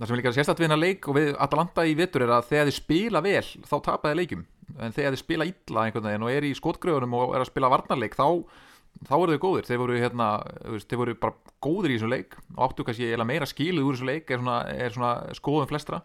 Það 0.00 0.08
sem 0.08 0.14
er 0.14 0.20
líka 0.22 0.30
sérstætt 0.32 0.60
við 0.62 0.64
hennar 0.64 0.80
leik 0.80 1.06
og 1.10 1.16
við 1.18 1.34
Atalanta 1.44 1.82
í 1.84 1.90
vetur 1.98 2.22
er 2.24 2.30
að 2.32 2.46
þegar 2.48 2.68
þið 2.70 2.76
spila 2.78 3.20
vel 3.20 3.42
þá 3.44 3.74
tapa 3.84 4.08
þið 4.08 4.16
leikjum. 4.16 4.44
En 4.80 4.94
þegar 4.96 5.12
þið 5.12 5.20
spila 5.20 5.46
illa 5.50 5.82
einhvern 5.84 6.06
veginn 6.08 6.24
og 6.24 6.32
er 6.32 6.46
í 6.48 6.52
skotgröfunum 6.56 7.16
og 7.18 7.34
er 7.34 7.44
að 7.44 7.50
spila 7.50 7.68
varnarleik 7.74 8.16
þá, 8.16 8.24
þá 9.10 9.12
eru 9.18 9.34
þau 9.34 9.42
góðir. 9.42 9.68
Þeir 9.68 9.82
voru, 9.82 9.98
hérna, 10.00 10.28
þeir 10.86 11.00
voru 11.02 11.16
bara 11.20 11.52
góðir 11.66 11.92
í 11.92 11.98
þessum 11.98 12.14
leik 12.14 12.38
og 12.38 12.62
áttu 12.64 12.86
kannski 12.88 13.10
meira 13.28 13.50
skiluð 13.50 13.90
úr 13.90 13.98
þessum 13.98 14.12
leik 14.14 14.32
er 14.32 14.40
svona, 14.40 14.56
er 14.72 14.96
svona 14.96 15.12
skoðum 15.36 15.68
flestra 15.68 16.00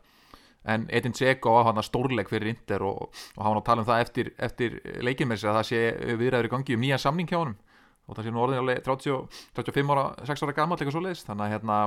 en 0.65 0.87
Edin 0.89 1.13
Dzeko 1.13 1.53
á 1.61 1.67
hann 1.69 1.79
að 1.79 1.87
stórleik 1.89 2.31
fyrir 2.31 2.51
Inter 2.53 2.85
og, 2.85 3.11
og 3.35 3.43
hann 3.43 3.55
var 3.55 3.61
að 3.61 3.67
tala 3.69 3.83
um 3.83 3.89
það 3.89 4.03
eftir, 4.05 4.31
eftir 4.47 4.79
leikin 5.05 5.29
með 5.29 5.43
sig 5.43 5.51
að 5.51 5.59
það 5.59 5.69
sé 5.69 5.83
viðræður 6.21 6.49
í 6.49 6.53
gangi 6.55 6.77
um 6.77 6.83
nýjan 6.85 7.05
samning 7.05 7.29
hjá 7.29 7.39
honum. 7.41 7.55
Og 8.05 8.17
það 8.17 8.27
sé 8.27 8.33
nú 8.33 8.41
orðin 8.43 8.61
alveg 8.61 8.83
30, 8.85 9.39
35 9.57 9.95
ára 9.95 10.09
6 10.29 10.45
ára 10.45 10.57
gammal 10.57 10.77
eitthvað 10.77 10.97
svoleiðis. 10.97 11.23
Þannig 11.25 11.45
að 11.45 11.55
hérna 11.55 11.77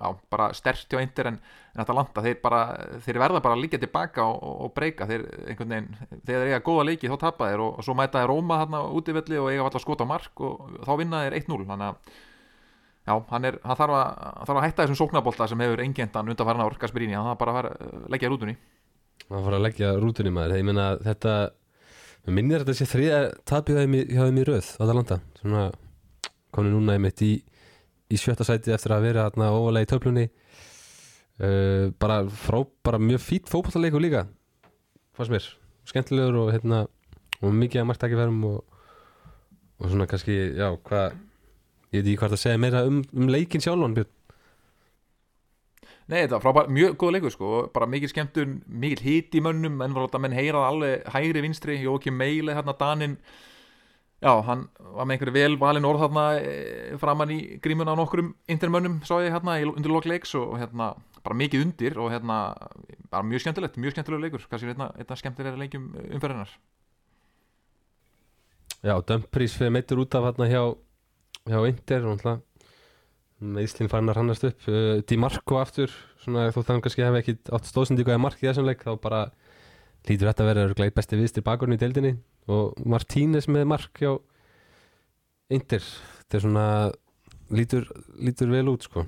já, 0.00 0.08
bara 0.32 0.48
stert 0.56 0.86
hjá 0.90 1.02
Inter 1.02 1.30
en, 1.30 1.36
en 1.74 1.82
þetta 1.82 1.96
landa 1.98 2.24
þeir, 2.24 2.38
bara, 2.42 2.62
þeir 3.04 3.20
verða 3.22 3.42
bara 3.44 3.58
að 3.58 3.62
líka 3.66 3.82
tilbaka 3.82 4.24
og, 4.26 4.40
og, 4.40 4.56
og 4.66 4.72
breyka. 4.78 5.06
Þeir 5.10 5.26
einhvern 5.50 5.76
veginn 5.76 5.92
þegar 6.24 6.26
þeir 6.32 6.48
eiga 6.48 6.64
góða 6.70 6.88
leiki 6.88 7.12
þá 7.12 7.18
tapa 7.26 7.52
þeir 7.52 7.66
og, 7.66 7.84
svo 7.86 7.98
mæta 7.98 8.22
þeir 8.22 8.32
Róma 8.32 8.58
hérna 8.62 8.82
útivelli 8.98 9.38
og 9.42 9.52
eiga 9.52 9.66
alltaf 9.66 9.84
skot 9.84 10.02
á 10.02 10.06
mark 10.10 10.42
og 10.46 10.82
þá 10.86 10.92
vinna 11.02 11.22
þeir 11.26 11.38
1-0 11.42 11.62
þannig 11.70 11.92
að 11.92 12.18
Já, 13.08 13.14
hann, 13.30 13.46
er, 13.48 13.56
hann 13.64 13.78
þarf, 13.78 13.94
að, 13.96 14.10
hann 14.36 14.48
þarf 14.48 14.58
að 14.60 14.66
hætta 14.66 14.84
þessum 14.84 14.98
sóknabólta 15.00 15.48
sem 15.50 15.62
hefur 15.64 15.82
engendan 15.84 16.28
undan 16.30 16.48
farin 16.48 16.64
ár 16.64 16.76
Gasperini, 16.80 17.16
hann 17.16 17.30
þarf 17.30 17.40
bara 17.40 17.54
að 17.54 17.58
fara, 17.58 17.92
leggja 18.12 18.30
rútunni. 18.30 18.56
Það 19.24 19.46
fara 19.46 19.60
að 19.60 19.64
leggja 19.66 19.92
rútunni 20.02 20.32
maður. 20.34 20.56
Ég 20.60 20.68
meina 20.68 20.90
þetta 21.04 21.34
Mér 22.26 22.36
minnir 22.36 22.60
þetta 22.60 22.76
sé 22.76 22.84
þriða 22.84 23.20
tapið 23.48 23.78
hjá 24.12 24.26
þeim 24.26 24.38
í 24.42 24.44
röð 24.44 24.66
á 24.76 24.80
Atalanta. 24.84 25.16
Svona 25.40 25.62
komni 26.52 26.72
núna 26.74 26.98
einmitt 26.98 27.22
í, 27.24 27.30
í 28.12 28.18
sjötta 28.20 28.44
sæti 28.44 28.74
eftir 28.74 28.92
að 28.92 29.06
vera 29.06 29.24
þarna 29.30 29.48
óvalega 29.56 29.88
í 29.88 29.88
töflunni. 29.88 30.26
Uh, 31.40 31.88
bara, 31.96 32.20
frá, 32.28 32.60
bara 32.84 33.00
mjög 33.00 33.22
fít 33.24 33.48
fókbaltarleiku 33.48 33.96
líka 33.96 34.26
fannst 35.16 35.32
mér, 35.32 35.46
skemmtilegur 35.88 36.38
og 36.44 36.52
hérna 36.54 36.84
og 37.40 37.54
mikið 37.56 37.82
að 37.82 37.88
margtækifærum 37.90 38.38
og, 38.48 38.78
og 39.80 39.90
svona 39.92 40.06
kannski, 40.08 40.36
já, 40.56 40.68
hvað 40.86 41.16
ég 41.90 42.00
veit 42.00 42.06
ekki 42.06 42.20
hvað 42.22 42.34
það 42.34 42.42
segja 42.44 42.62
meira 42.62 42.86
um, 42.88 43.02
um 43.16 43.30
leikin 43.30 43.62
sjálfan 43.64 43.94
Björn. 43.98 44.16
Nei, 46.10 46.24
þetta 46.24 46.38
var 46.38 46.42
frábært, 46.42 46.72
mjög 46.74 46.96
góð 46.98 47.12
leikur 47.14 47.34
sko. 47.34 47.50
Bara 47.70 47.86
mikið 47.86 48.10
skemmtun, 48.10 48.56
mikið 48.66 49.02
hit 49.04 49.36
í 49.38 49.42
mönnum. 49.46 49.76
En 49.84 49.94
var 49.94 50.08
þetta 50.08 50.20
menn 50.24 50.34
heyrað 50.34 50.66
alveg 50.66 51.04
hægri 51.14 51.44
vinstri. 51.44 51.76
Jóki 51.84 52.10
Meile, 52.10 52.56
hérna 52.56 52.74
Danin 52.78 53.14
já, 54.20 54.32
hann 54.44 54.66
var 54.78 55.06
með 55.06 55.14
einhverju 55.14 55.34
vel 55.36 55.54
valin 55.60 55.86
orð 55.88 56.02
hérna 56.04 56.24
e, 56.40 56.56
framann 57.00 57.32
í 57.32 57.38
grímun 57.62 57.88
á 57.88 57.94
nokkrum 57.96 58.34
intermönnum, 58.52 58.98
svo 59.06 59.20
ég 59.24 59.32
hérna 59.32 59.56
undir 59.70 59.92
lokleiks 59.94 60.34
og 60.36 60.58
hérna 60.60 60.92
bara 61.24 61.38
mikið 61.40 61.64
undir 61.64 61.96
og 62.00 62.10
hérna 62.12 62.40
bara 63.12 63.24
mjög 63.24 63.46
skemmtilegt, 63.46 63.78
mjög 63.80 63.96
skemmtilegur 63.96 64.26
leikur. 64.26 64.44
Kannski 64.50 64.74
einna, 64.74 64.90
einna 64.98 65.16
skemmtilega 65.16 65.62
leikjum 65.62 65.88
umferðinar 66.10 66.52
Já, 68.80 68.94
Dumfries 69.04 69.56
fyrir 69.56 69.74
meittur 69.76 70.00
út 70.00 70.14
af 70.16 70.30
hérna 70.30 70.48
hjá, 70.48 70.62
hjá 71.50 71.60
Inter 71.68 72.06
og 72.06 72.16
náttúrulega 72.16 72.40
meðslinn 73.40 73.88
farin 73.88 74.12
að 74.12 74.18
rannast 74.18 74.44
upp 74.44 74.66
uh, 74.68 74.98
Di 75.08 75.16
Marco 75.20 75.60
aftur, 75.60 75.92
svona 76.20 76.50
þó 76.52 76.60
þannig 76.60 76.84
kannski 76.86 77.04
hef 77.06 77.20
ekki 77.20 77.36
átt 77.56 77.70
stóðsendíku 77.70 78.12
eða 78.12 78.22
mark 78.26 78.42
í 78.42 78.48
þessum 78.48 78.68
leik 78.68 78.84
þá 78.84 78.92
bara 79.00 79.22
lítur 80.08 80.28
þetta 80.30 80.44
að 80.44 80.50
vera 80.50 80.66
einn 80.68 80.96
besti 80.96 81.20
viðstir 81.20 81.44
bakurinn 81.44 81.76
í 81.76 81.80
deildinni. 81.80 82.12
Og 82.50 82.76
Martínez 82.88 83.48
með 83.52 83.66
mark 83.72 84.00
hjá 84.00 84.12
Inter 85.50 85.82
þetta 85.82 86.38
er 86.38 86.44
svona 86.44 86.66
lítur, 87.56 87.88
lítur 88.20 88.52
vel 88.52 88.68
út 88.72 88.86
sko. 88.86 89.06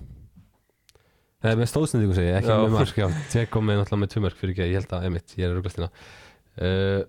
Eða 1.42 1.58
með 1.58 1.70
stóðsendíku 1.72 2.16
segi, 2.16 2.30
ég, 2.30 2.38
ekki 2.38 2.52
Já. 2.52 2.58
með 2.62 2.74
mark 2.76 2.98
já, 2.98 3.06
Tjekko 3.32 3.62
með 3.66 3.80
náttúrulega 3.80 4.02
með 4.04 4.10
tvö 4.12 4.24
mörk 4.24 4.38
fyrir 4.38 4.54
ekki, 4.54 4.66
ég 4.70 4.78
held 4.78 4.92
að 4.94 5.06
emitt, 5.08 5.32
ég 5.40 5.48
er 5.48 5.56
rugglastina 5.56 5.88
uh, 5.90 7.00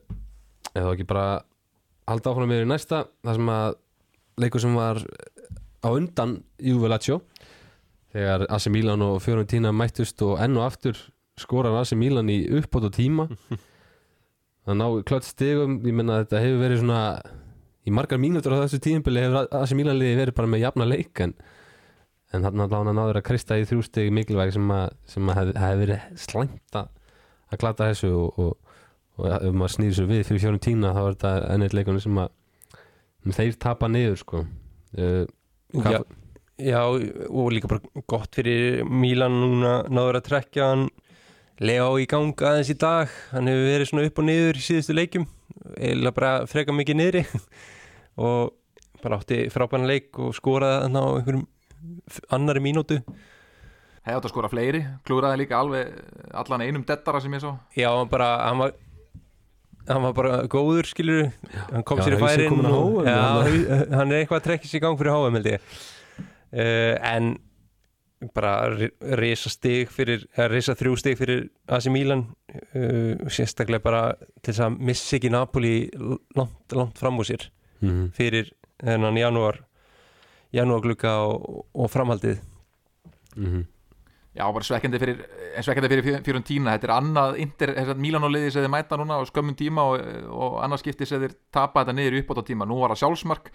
eða 0.74 0.86
þá 0.88 0.94
ekki 0.96 1.06
bara 1.12 1.26
halda 2.10 2.32
áfram 2.32 2.50
með 2.50 2.64
í 2.64 2.70
næsta 2.72 3.04
þar 3.24 3.38
sem 3.38 3.52
að 3.54 3.76
leikur 4.40 4.64
sem 4.64 4.76
var 4.78 5.02
á 5.84 5.90
undan 5.92 6.40
Juve 6.62 6.90
Lazio 6.92 7.22
þegar 8.14 8.46
AC 8.54 8.70
Milan 8.72 9.04
og 9.06 9.22
Fiorentina 9.24 9.74
mættust 9.76 10.22
og 10.26 10.40
enn 10.44 10.58
og 10.60 10.68
aftur 10.68 11.00
skorar 11.40 11.76
AC 11.80 11.96
Milan 11.98 12.30
í 12.30 12.44
uppbót 12.60 12.90
og 12.90 12.94
tíma. 12.94 13.28
Það 14.64 14.78
ná 14.80 14.86
klart 15.08 15.28
stigum 15.28 15.80
ég 15.84 15.96
menna 15.96 16.20
að 16.20 16.28
þetta 16.28 16.44
hefur 16.46 16.62
verið 16.62 16.84
svona 16.84 17.00
í 17.84 17.92
margar 17.92 18.22
mínútur 18.22 18.56
á 18.56 18.64
þessu 18.64 18.80
tíðinbili 18.84 19.26
hefur 19.26 19.50
AC 19.60 19.74
Milan 19.76 20.00
liði 20.00 20.20
verið 20.22 20.38
bara 20.38 20.52
með 20.54 20.64
jafna 20.64 20.88
leik 20.88 21.24
en, 21.26 21.34
en 22.32 22.46
þarna 22.46 22.68
allavega 22.70 22.94
náður 22.96 23.20
að 23.20 23.26
krista 23.28 23.58
í 23.60 23.66
þrjú 23.68 23.88
stig 23.90 24.14
mikilvæg 24.16 24.54
sem 24.56 24.72
að, 24.72 24.86
sem 25.10 25.34
að 25.34 25.40
hef, 25.42 25.52
hef 25.66 25.82
verið 25.82 26.06
slæmt 26.24 26.80
að 26.80 27.60
glata 27.60 27.90
þessu 27.92 28.14
og, 28.22 28.40
og, 28.40 28.78
og 29.20 29.28
ef 29.36 29.50
maður 29.52 29.76
snýr 29.76 29.98
svo 29.98 30.08
við 30.14 30.24
fyrir 30.30 30.46
Fiorentina 30.46 30.94
þá 30.96 31.02
er 31.04 31.18
þetta 31.18 31.34
ennið 31.58 31.78
leikunum 31.80 32.06
sem 32.06 32.24
að 32.24 32.32
þeir 33.32 33.56
tapa 33.62 33.88
niður 33.88 34.20
sko. 34.20 34.44
Uh, 34.98 35.24
Já, 35.74 36.04
já, 36.62 36.82
og 36.86 37.48
líka 37.50 37.70
bara 37.72 38.04
gott 38.06 38.36
fyrir 38.36 38.84
Mílan 38.86 39.34
núna 39.42 39.72
náður 39.90 40.20
að 40.20 40.28
trekja 40.28 40.68
hann. 40.70 40.84
Leo 41.64 41.96
í 42.02 42.06
gang 42.10 42.34
aðeins 42.38 42.70
í 42.70 42.76
dag. 42.78 43.10
Hann 43.32 43.48
hefur 43.50 43.70
verið 43.72 43.90
svona 43.90 44.06
upp 44.10 44.20
og 44.22 44.28
niður 44.28 44.60
í 44.60 44.66
síðustu 44.66 44.94
leikjum. 44.98 45.26
Eða 45.78 46.12
bara 46.14 46.34
freka 46.50 46.76
mikið 46.76 47.00
niðri. 47.00 47.24
Og 48.24 48.52
bara 49.02 49.18
átti 49.18 49.48
frábæna 49.50 49.90
leik 49.90 50.20
og 50.22 50.36
skoraði 50.38 50.84
hann 50.86 50.98
á 51.02 51.04
einhverjum 51.18 51.48
annari 52.34 52.62
mínútu. 52.64 53.00
Hefði 54.04 54.18
átt 54.20 54.28
að 54.28 54.34
skora 54.34 54.52
fleiri, 54.52 54.82
klúraði 55.08 55.42
líka 55.42 55.60
alveg 55.60 55.92
allan 56.36 56.64
einum 56.66 56.84
dettara 56.88 57.22
sem 57.24 57.34
ég 57.34 57.42
svo 57.44 57.54
já, 57.76 57.88
hann 57.88 58.10
bara 58.12 58.30
hann 58.44 58.60
var, 58.60 58.74
hann 59.88 60.04
var 60.08 60.14
bara 60.14 60.36
góður 60.48 60.88
skilur 60.88 61.32
hann 61.72 61.84
kom 61.84 62.00
Já, 62.00 62.06
sér 62.06 62.16
í 62.18 62.22
færin 62.22 62.66
og- 62.66 63.06
já, 63.06 63.18
hann- 63.98 64.12
er 64.12 64.22
eitthvað 64.24 64.40
að 64.40 64.46
trekja 64.48 64.70
sér 64.70 64.80
í 64.80 64.84
gang 64.86 64.98
fyrir 65.00 65.12
HM 65.18 65.34
held 65.40 65.46
ég. 65.46 65.60
Uh, 66.54 66.96
en 67.02 67.34
bara 68.34 68.54
risa 69.20 69.50
stig 69.52 69.90
fyrir 69.92 70.22
eða 70.38 70.48
risa 70.54 70.76
þrjú 70.80 70.94
stig 71.02 71.18
fyrir 71.20 71.50
AC 71.68 71.90
Milan 71.92 72.22
uh, 72.54 73.18
sérstaklega 73.28 73.84
bara 73.84 74.04
til 74.42 74.54
þess 74.54 74.62
að 74.68 74.78
missa 74.80 75.18
ekki 75.18 75.32
Napoli 75.34 75.74
langt, 76.38 76.72
langt 76.72 76.98
fram 77.02 77.20
úr 77.20 77.28
sér 77.28 77.50
mm 77.82 78.12
fyrir 78.16 78.54
þennan 78.84 79.18
janúar 79.20 79.58
janúarglugga 80.54 81.12
og, 81.26 81.66
og 81.74 81.90
framhaldið. 81.92 82.40
-hmm. 83.36 83.66
Já, 84.34 84.48
bara 84.50 84.66
svekkjandi 84.66 84.98
fyrir, 84.98 85.20
svekkjandi 85.62 85.90
fyrir 85.92 86.24
Fiorentina, 86.26 86.74
þetta 86.74 86.88
er 86.88 86.94
annað 86.96 87.36
Inter, 87.44 87.72
Milan 88.02 88.26
og 88.26 88.32
liði 88.34 88.50
sem 88.56 88.64
þeir 88.66 88.72
mæta 88.74 88.98
núna 88.98 89.20
á 89.22 89.30
skömmum 89.30 89.54
tíma 89.58 89.84
og, 89.92 90.08
og 90.34 90.56
annað 90.66 90.82
skipti 90.82 91.06
sem 91.06 91.22
þeir 91.22 91.36
tapa 91.54 91.84
þetta 91.84 91.94
niður 92.00 92.18
uppbót 92.24 92.42
á 92.42 92.48
tíma, 92.48 92.66
nú 92.66 92.80
var 92.82 92.96
það 92.96 93.04
sjálfsmark. 93.04 93.52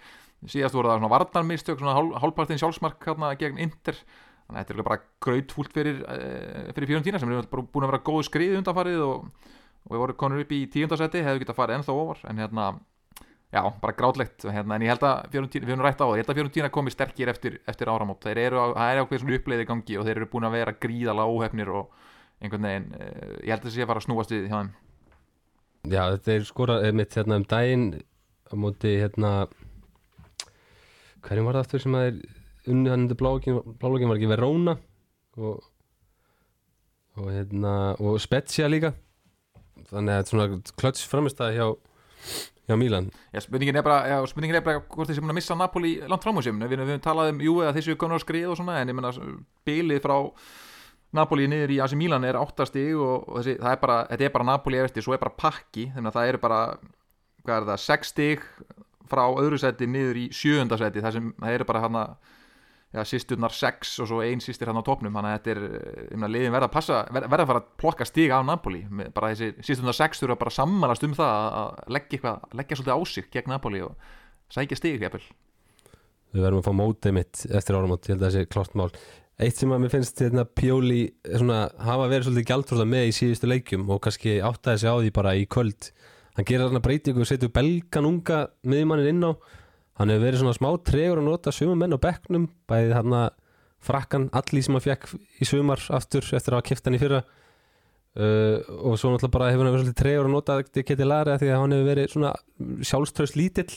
Síðast 0.47 0.77
voru 0.77 0.87
það 0.87 1.01
svona 1.01 1.11
varnarmistök 1.11 1.81
svona 1.81 1.97
hál, 1.97 2.13
hálfpartin 2.23 2.61
sjálfsmark 2.63 3.03
hérna 3.09 3.33
gegn 3.41 3.59
Inter. 3.65 3.99
Þannig 4.47 4.55
að 4.55 4.69
þetta 4.69 4.77
er 4.77 4.87
bara 4.87 4.99
grautfúlt 5.27 5.75
fyrir, 5.75 5.99
eh, 6.15 6.71
fyrir 6.77 6.93
Fiorentina 6.93 7.19
sem 7.19 7.33
er 7.35 7.51
búin 7.51 7.83
að 7.83 7.91
vera 7.91 8.05
góð 8.07 8.23
skrið 8.29 8.55
undanfarið 8.61 9.03
og, 9.03 9.51
og 9.83 9.91
við 9.91 10.05
vorum 10.05 10.19
konur 10.23 10.45
upp 10.45 10.55
í 10.55 10.61
tíundasetti, 10.71 11.25
hefðu 11.27 11.43
getað 11.43 11.59
farið 11.59 11.81
ennþá 11.81 11.97
ofar. 12.05 12.23
En 12.31 12.39
hérna, 12.39 12.71
já, 13.53 13.61
bara 13.81 13.95
grátlegt 13.97 14.45
hérna, 14.45 14.75
en 14.75 14.85
ég 14.85 14.93
held 14.93 15.05
að 15.07 15.31
Fiorentina, 15.33 15.65
við 15.65 15.73
höfum 15.73 15.85
rætt 15.85 16.01
á 16.01 16.05
það 16.05 16.13
ég 16.13 16.21
held 16.23 16.33
að 16.33 16.39
Fiorentina 16.39 16.71
komi 16.73 16.93
sterkir 16.93 17.31
eftir, 17.31 17.57
eftir 17.69 17.91
áramót. 17.91 18.27
Eru, 18.29 18.61
það 18.75 18.91
er 18.91 19.01
ákveð 19.03 19.23
svona 19.23 19.39
uppleiði 19.39 19.69
gangi 19.69 19.97
og 19.97 20.05
þeir 20.07 20.15
eru 20.17 20.29
búin 20.33 20.49
að 20.49 20.57
vera 20.59 20.75
gríðalega 20.85 21.33
óhefnir 21.33 21.71
og 21.73 21.95
einhvern 22.39 22.67
veginn, 22.69 22.91
eh, 22.99 23.33
ég 23.47 23.53
held 23.53 23.63
að 23.63 23.69
þessi 23.69 23.83
að 23.83 23.89
fara 23.91 24.03
að 24.03 24.07
snúast 24.07 24.35
við 24.35 24.45
hjá 24.45 24.57
þeim. 24.59 24.71
Já, 25.89 26.03
þetta 26.13 26.35
er 26.35 26.45
skora 26.47 26.77
mitt 26.93 27.15
hérna 27.15 27.39
um 27.39 27.47
daginn 27.47 27.87
á 28.49 28.53
móti 28.59 28.93
hérna 28.99 29.31
hverjum 31.25 31.47
var 31.47 31.57
það 31.57 31.65
aftur 31.65 31.83
sem 31.83 31.97
að 31.97 32.07
er 32.09 32.21
unni 32.69 32.91
hann 32.91 33.05
undir 33.07 33.19
blálógin 33.19 34.09
var 34.09 34.19
ekki 34.19 34.29
Verona 34.29 34.77
og 35.39 35.63
og 37.19 37.31
hérna 37.33 37.73
og 37.99 38.19
Spezia 38.21 38.69
líka. 38.69 38.93
Þannig 39.89 40.13
að 40.13 40.19
þetta 40.19 40.27
er 40.27 40.31
svona 40.31 40.75
klöts 40.79 41.05
framistæði 41.09 41.57
hjá 41.57 41.67
hjá 42.69 42.77
Milan. 42.77 43.09
Já, 43.33 43.41
spurningin 43.43 43.79
er 43.81 43.85
bara, 43.85 43.99
já, 44.07 44.17
spurningin 44.29 44.59
er 44.59 44.65
bara 44.65 44.81
hvort 44.85 45.09
þeir 45.09 45.19
sem 45.19 45.31
að 45.31 45.37
missa 45.39 45.57
Napoli 45.57 45.95
langt 46.05 46.25
fram 46.25 46.39
úr 46.39 46.45
sér 46.45 46.57
við, 46.61 46.83
höfum 46.83 47.03
talað 47.03 47.33
um, 47.33 47.43
jú, 47.43 47.55
að 47.65 47.79
þessu 47.79 47.97
konar 47.99 48.21
skrið 48.21 48.51
og 48.53 48.59
svona 48.59 48.79
en 48.79 48.91
ég 48.91 48.97
menna, 48.97 49.13
bilið 49.67 50.03
frá 50.05 50.15
Napoli 51.17 51.47
niður 51.49 51.73
í 51.73 51.79
AC 51.81 51.95
Milan 51.97 52.27
er 52.29 52.37
áttastig 52.37 52.93
og, 52.93 53.25
og 53.25 53.39
þessi, 53.41 53.57
það 53.57 53.73
er 53.73 53.81
bara, 53.81 53.99
þetta 54.11 54.27
er 54.27 54.35
bara 54.35 54.49
Napoli 54.51 54.81
eftir, 54.83 55.05
svo 55.05 55.15
er 55.17 55.23
bara 55.23 55.37
pakki, 55.41 55.89
þannig 55.95 56.11
að 56.11 56.19
það 56.19 56.33
eru 56.33 56.41
bara 56.45 56.59
hvað 57.43 57.55
er 57.55 57.69
það, 57.71 57.83
sex 57.87 58.13
stig 58.13 58.45
frá 59.09 59.23
öðru 59.31 59.57
seti 59.57 59.87
niður 59.89 60.19
í 60.21 60.27
sjöunda 60.35 60.77
seti 60.77 61.01
það 61.01 61.15
sem, 61.17 61.31
það 61.39 61.55
eru 61.57 61.67
bara 61.71 61.81
hana 61.87 62.03
já, 62.93 63.03
sýsturnar 63.05 63.53
sex 63.53 63.99
og 64.01 64.07
svo 64.09 64.21
ein 64.25 64.41
sýstir 64.41 64.67
hann 64.71 64.79
á 64.81 64.85
topnum 64.85 65.13
þannig 65.13 65.35
að 65.35 65.37
þetta 65.39 65.51
er, 65.53 65.59
ég 66.09 66.15
meina, 66.17 66.31
liðin 66.33 66.55
verða 66.55 66.69
að 66.69 66.75
passa 66.77 67.01
verða 67.13 67.43
að 67.43 67.51
fara 67.51 67.61
að 67.61 67.67
plokka 67.83 68.07
stig 68.09 68.31
af 68.33 68.45
Napoli. 68.47 68.81
Bara 69.13 69.29
þessi 69.33 69.51
sýsturnar 69.67 69.97
sex 69.97 70.21
þurfa 70.23 70.39
bara 70.41 70.53
að 70.53 70.57
sammalast 70.59 71.05
um 71.05 71.13
það 71.17 71.35
að- 71.35 71.53
að 71.59 71.93
leggja 71.97 72.17
eitthvað, 72.19 72.49
leggja 72.61 72.79
svolítið 72.79 72.97
á 72.97 72.99
sig 73.13 73.29
gegn 73.31 73.53
Napoli 73.53 73.81
og 73.85 73.95
sækja 74.49 74.77
stig 74.77 75.01
jafnvel. 75.01 75.23
Við 76.33 76.43
verðum 76.45 76.61
að 76.61 76.67
fá 76.69 76.73
mótið 76.77 77.13
mitt 77.13 77.45
eftir 77.57 77.75
áramót 77.77 78.05
ég 78.05 78.13
held 78.15 78.21
að 78.21 78.27
það 78.29 78.35
sé 78.39 78.49
klart 78.53 78.75
mál. 78.75 78.91
Eitt 79.39 79.55
sem 79.55 79.71
að 79.71 79.79
mér 79.85 79.89
finnst 79.93 80.19
hérna 80.19 80.43
Pjóli 80.45 81.13
svona, 81.23 81.69
hafa 81.79 82.09
verið 82.11 82.25
svolítið 82.27 82.49
gjaldfróða 82.49 82.85
með 82.91 83.05
í 83.07 83.13
síðustu 83.15 83.47
leikjum 83.47 83.85
og 83.89 84.01
kannski 84.03 84.33
áttaði 84.43 84.79
sig 84.83 84.89
á 84.91 84.95
því 84.99 85.13
bara 85.15 85.31
í 85.39 85.45
kvöld. 85.47 85.91
Hann 86.35 86.45
gerir 86.45 86.67
þarna 86.67 86.81
breytingu 86.83 87.23
og 87.23 87.29
setur 87.29 87.49
belgan 87.55 88.05
unga 88.05 88.41
miðmannin 88.67 89.09
inn 89.13 89.23
á 89.23 89.31
hann 89.99 90.13
hefur 90.13 90.25
verið 90.25 90.41
svona 90.43 90.55
smá 90.55 90.69
tregur 90.87 91.19
að 91.21 91.27
nota 91.27 91.53
sumum 91.53 91.81
menn 91.83 91.95
á 91.95 91.99
bekknum 91.99 92.47
bæði 92.69 92.95
þarna 92.95 93.21
frakkan 93.83 94.29
allir 94.35 94.65
sem 94.65 94.75
hann 94.75 94.85
fekk 94.85 95.11
í 95.39 95.47
sumar 95.47 95.83
aftur 95.95 96.23
eftir 96.23 96.55
að 96.55 96.59
hafa 96.59 96.67
kipt 96.69 96.87
hann 96.87 96.97
í 96.97 97.01
fyrra. 97.01 97.21
Uh, 98.19 98.57
og 98.89 98.97
svo 98.97 99.11
náttúrulega 99.13 99.35
bara 99.35 99.51
hefur 99.53 99.67
hann 99.67 99.75
verið 99.75 99.85
svolítið 99.85 99.99
treyður 100.01 100.27
að 100.27 100.33
nota 100.33 100.57
þetta 100.59 100.83
geti 100.89 101.07
læri 101.07 101.35
því 101.39 101.49
að 101.51 101.61
hann 101.61 101.75
hefur 101.75 101.89
verið 101.91 102.13
svona 102.15 102.31
sjálfströst 102.89 103.37
lítill. 103.39 103.69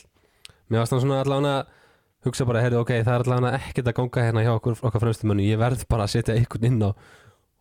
Mér 0.71 0.83
varst 0.83 0.95
hann 0.97 1.03
svona 1.05 1.21
allavega 1.23 1.57
að 1.59 1.79
hugsa 2.23 2.47
bara, 2.47 2.63
heyrðu, 2.63 2.81
ok, 2.81 2.93
það 3.03 3.13
er 3.13 3.25
allavega 3.27 3.59
ekkert 3.59 3.91
að 3.91 3.97
ganga 3.99 4.25
hérna 4.27 4.45
hjá 4.47 4.53
okkur, 4.55 4.79
okkar 4.79 5.03
fremstumönnu, 5.05 5.45
ég 5.45 5.61
verð 5.61 5.85
bara 5.91 6.07
að 6.07 6.15
setja 6.15 6.37
einhvern 6.39 6.69
inn 6.71 6.87
á 6.87 6.91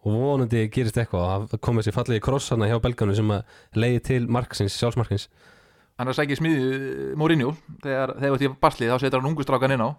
og 0.02 0.16
vonandi 0.18 0.64
gerist 0.74 0.98
eitthvað. 0.98 1.48
Það 1.52 1.62
komið 1.68 1.88
sér 1.88 1.96
fallegi 1.98 2.24
kross 2.26 2.54
hana 2.54 2.70
hjá 2.70 2.78
belganu 2.82 3.14
sem 3.18 3.34
að 3.36 3.58
leiði 3.78 4.02
til 4.08 4.22
marksins, 4.34 4.78
sjálfsmarkins 4.80 5.28
hann 6.02 6.10
er 6.10 6.16
að 6.16 6.18
sækja 6.18 6.38
smiði 6.40 6.68
Mourinho. 7.22 7.52
Þegar 7.84 8.16
þegar 8.18 8.32
þú 8.32 8.38
ert 8.38 8.46
í 8.48 8.52
basli 8.66 8.88
þá 8.90 8.96
setur 8.98 9.22
hann 9.22 9.30
ungustrákan 9.30 9.76
inn 9.76 9.84
á. 9.86 9.90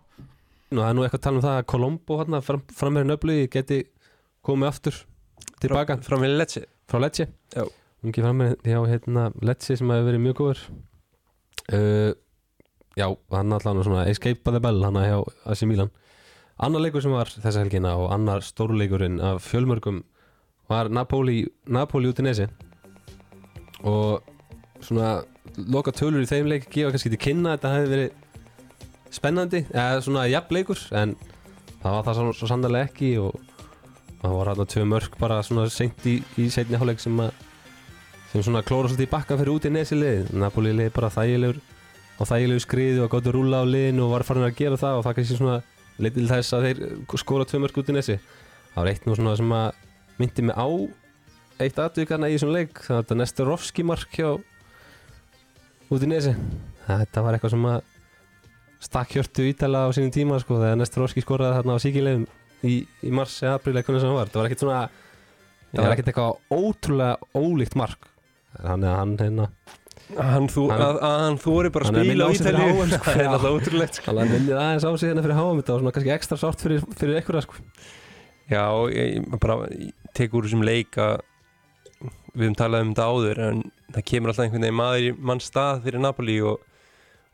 Og 0.73 0.81
það 0.81 0.89
er 0.89 0.97
nú 0.99 1.05
eitthvað 1.05 1.21
að 1.21 1.25
tala 1.27 1.39
um 1.39 1.45
það 1.45 1.59
að 1.61 1.67
Colombo 1.71 2.17
hérna, 2.19 2.41
fram, 2.43 2.63
framherinn 2.75 3.15
öflugi 3.15 3.51
geti 3.53 3.79
komið 4.43 4.71
aftur 4.73 4.99
tilbaka 5.63 5.99
við 6.01 6.35
Lecce. 6.41 6.65
Frá 6.91 6.99
Lecce. 6.99 7.29
Já. 7.55 7.67
ungi 8.03 8.25
framherinn 8.25 8.67
hjá 8.67 8.81
hérna, 8.91 9.29
Lecce 9.47 9.77
sem 9.79 9.93
hefur 9.95 10.09
verið 10.09 10.25
mjög 10.25 10.39
góður. 10.41 10.63
Uh, 11.71 12.11
já, 12.99 13.07
hann 13.31 13.55
allan 13.55 13.85
svona 13.87 14.09
escape 14.11 14.43
the 14.43 14.61
bell 14.61 14.83
hann 14.83 14.99
hjá 14.99 15.21
AC 15.47 15.63
Milan. 15.71 15.93
Annar 16.59 16.83
leikur 16.83 17.05
sem 17.05 17.15
var 17.15 17.31
þessa 17.31 17.63
helgina 17.63 17.95
og 18.01 18.11
annar 18.15 18.43
stórleikurinn 18.43 19.21
af 19.23 19.47
fjölmörgum 19.47 20.03
var 20.71 20.91
Napoli, 20.91 21.45
Napoli 21.67 22.11
út 22.11 22.21
í 22.23 22.27
nesi 22.27 22.49
og 23.83 24.23
svona 24.83 25.23
loka 25.57 25.93
tölur 25.95 26.25
í 26.25 26.29
þeim 26.29 26.51
leik 26.51 26.69
gefa 26.73 26.93
kannski 26.95 27.13
til 27.13 27.21
kynna 27.21 27.53
að 27.53 27.57
þetta 27.59 27.73
hefði 27.77 27.93
verið 27.93 28.21
spennandi, 29.13 29.65
eða 29.69 30.03
svona 30.05 30.27
jafn 30.31 30.57
leikur 30.57 30.83
en 30.97 31.17
það 31.83 31.97
var 31.97 32.05
það 32.07 32.19
svo, 32.19 32.35
svo 32.39 32.49
sannlega 32.49 32.89
ekki 32.89 33.11
og 33.21 33.35
það 34.23 34.37
var 34.37 34.53
hérna 34.53 34.69
tvö 34.73 34.85
mörg 34.89 35.19
bara 35.21 35.41
svona 35.45 35.67
seint 35.73 36.07
í, 36.09 36.21
í 36.41 36.47
setni 36.53 36.79
hálfleik 36.81 37.03
sem 37.03 37.21
að 37.21 37.33
sem 38.33 38.41
svona 38.41 38.63
klóra 38.65 38.89
svolítið 38.89 39.05
í 39.05 39.13
bakka 39.13 39.37
fyrir 39.37 39.53
út 39.53 39.67
í 39.69 39.73
nesi 39.75 39.97
lið. 39.99 40.31
Napoli 40.41 40.73
lið 40.73 40.93
bara 40.97 41.11
þægilegur 41.13 41.59
og 42.17 42.29
þægilegu 42.31 42.63
skriði 42.65 43.03
og 43.05 43.11
gáttu 43.13 43.35
rúla 43.35 43.61
á 43.61 43.65
liðinu 43.69 44.07
og 44.07 44.15
var 44.15 44.25
farin 44.25 44.47
að 44.47 44.57
gera 44.57 44.79
það 44.81 45.01
og 45.01 45.05
það 45.05 45.17
kannski 45.19 45.37
svona 45.37 45.59
leitið 45.99 46.17
til 46.17 46.31
þess 46.31 46.57
að 46.57 46.65
þeir 46.69 46.81
skora 47.21 47.49
tvö 47.51 47.61
mörg 47.61 47.83
út 47.83 47.93
í 47.93 47.97
nesi. 47.99 48.17
Það 48.73 48.79
var 48.81 48.91
eitt 48.95 49.05
nú 49.05 49.17
svona 49.19 49.35
sem 49.37 49.53
að 49.59 49.83
myndi 50.23 50.47
mig 50.49 50.57
á 50.57 50.69
eitt 51.61 51.83
atvikarna 51.85 52.31
í 52.31 52.39
þessum 52.39 52.55
leik 52.55 52.81
það 52.81 52.97
var 52.97 53.05
þetta 53.05 53.19
Nestorovski 53.21 53.85
mark 53.85 54.17
hjá 54.17 54.31
út 55.97 56.07
í 56.07 56.11
nesi. 56.11 56.35
Þetta 56.87 57.25
var 57.25 57.37
eitthvað 57.37 57.55
sem 57.55 57.67
að 57.71 57.81
stakk 58.83 59.17
hjörtu 59.17 59.47
ítala 59.47 59.85
á 59.87 59.89
sínum 59.95 60.15
tíma 60.15 60.39
sko 60.43 60.59
þegar 60.59 60.81
Nestorovski 60.81 61.23
skoraði 61.23 61.59
þarna 61.61 61.77
á 61.79 61.85
síkilegum 61.85 62.25
í, 62.67 62.81
í 62.83 63.13
mars 63.15 63.37
eða 63.45 63.59
april 63.61 63.77
eitthvað 63.79 64.01
sem 64.03 64.11
það 64.11 64.19
var. 64.19 64.33
Það 64.33 64.41
var 64.41 64.51
ekkert 64.51 64.65
svona 64.65 64.81
það 65.73 65.85
var 65.85 65.95
ekkert 65.95 66.11
eitthvað 66.13 66.59
ótrúlega 66.59 67.39
ólíkt 67.39 67.79
mark. 67.79 68.11
Hann 68.63 68.85
er 68.85 68.99
hann 68.99 69.17
hérna 69.21 69.49
Hann, 70.13 70.49
þú, 70.51 70.67
að, 70.75 70.99
að 71.07 71.15
hann 71.23 71.37
þóri 71.41 71.71
bara 71.73 71.89
að 71.89 71.99
spila 72.03 72.27
Ítalíu. 72.35 72.65
HM, 72.69 72.91
sko. 72.91 73.05
Það 73.07 73.21
er 73.23 73.29
alltaf 73.31 73.55
ótrúlegt 73.57 73.99
sko. 73.99 74.15
hann 74.19 74.33
minnið 74.33 74.59
aðeins 74.59 74.85
á 74.85 74.91
sig 74.93 75.09
hérna 75.09 75.25
fyrir 75.25 75.39
háum 75.39 75.61
þetta 75.61 75.73
var 75.73 75.83
svona 75.83 75.93
kannski 75.97 76.13
ekstra 76.13 76.39
sárt 76.43 76.65
fyrir, 76.65 76.83
fyrir 76.99 77.21
einhverja 77.21 77.45
sko. 77.47 77.61
Já, 78.53 78.65
ég 78.93 79.39
bara 79.41 79.57
tek 80.19 80.35
úr 80.37 80.49
þessum 80.49 80.65
leik 80.67 80.99
að 81.01 81.23
við 82.33 82.47
höfum 82.47 82.59
talað 82.59 82.87
um 82.87 82.91
þetta 82.95 83.07
áður 83.13 83.43
en 83.47 83.63
það 83.93 84.09
kemur 84.11 84.33
alltaf 84.33 84.47
einhvern 84.47 84.67
veginn 84.67 84.81
maður 84.81 85.07
í 85.07 85.13
mann 85.31 85.45
stað 85.45 85.87
fyrir 85.87 86.03
Napoli 86.03 86.41
og, 86.49 86.67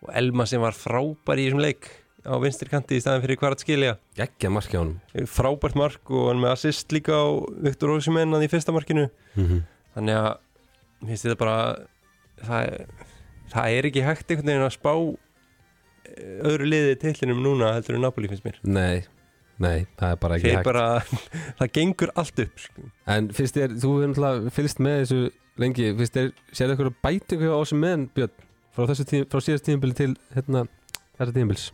og 0.05 0.13
Elma 0.21 0.47
sem 0.51 0.63
var 0.63 0.77
frábær 0.77 1.41
í 1.41 1.49
þessum 1.49 1.65
leik 1.65 1.91
á 2.29 2.35
vinstri 2.43 2.69
kanti 2.69 2.99
í 2.99 3.01
staðin 3.01 3.23
fyrir 3.25 3.39
hverjart 3.41 3.63
skilja 3.63 3.97
geggja 4.19 4.51
mark 4.53 4.69
hjá 4.69 4.83
honum. 4.83 5.27
Frábært 5.31 5.79
mark 5.79 6.11
og 6.11 6.29
hann 6.33 6.43
með 6.43 6.57
assist 6.57 6.93
líka 6.93 7.15
á 7.15 7.27
Viktor 7.65 7.95
Ósimenn 7.95 8.35
í 8.43 8.51
fyrsta 8.51 8.75
markinu. 8.75 9.07
Mm 9.39 9.63
þannig 9.99 10.19
að 10.19 10.29
mér 10.99 11.13
finnst 11.13 11.27
þetta 11.27 11.41
bara 11.41 11.59
það, 12.47 12.99
það 13.53 13.77
er 13.77 13.89
ekki 13.91 14.05
hægt 14.07 14.33
einhvern 14.33 14.51
veginn 14.53 14.67
að 14.67 14.75
spá 14.77 14.93
eh, 14.95 16.35
öðru 16.49 16.69
liði 16.73 16.99
tillinum 17.03 17.43
núna 17.45 17.73
heldur 17.77 17.99
en 17.99 18.07
Napoli 18.07 18.31
finnst 18.31 18.47
mér. 18.47 18.61
Nei, 18.63 19.07
nei, 19.62 19.87
það 19.99 20.14
er 20.14 20.21
bara 20.23 20.38
ekki 20.38 20.55
hægt. 20.55 20.68
bara, 20.68 20.85
það 21.59 21.73
gengur 21.79 22.12
allt 22.14 22.42
upp 22.44 22.62
sko. 22.62 22.88
en 23.14 23.31
finnst 23.37 23.59
þér, 23.59 23.75
þú 23.79 23.94
hefur 23.97 24.12
náttúrulega 24.12 24.55
fylgst 24.59 24.83
með 24.85 25.01
þessu 25.03 25.21
lengi, 25.59 25.88
finnst 25.99 26.18
þér, 26.18 26.31
sér 26.55 26.75
eitthvað 26.75 27.01
bætingu 27.05 27.51
á 27.51 27.59
þessum 27.59 27.83
meðan 27.85 28.07
Björn? 28.14 28.47
Frá, 28.77 28.87
þessu 28.92 29.09
tím, 29.11 29.27
frá 29.27 29.42
síðast 29.42 29.66
tímabili 29.66 29.99
til 29.99 30.12
hérna, 30.37 30.64
þetta 31.18 31.35
tímabils? 31.35 31.68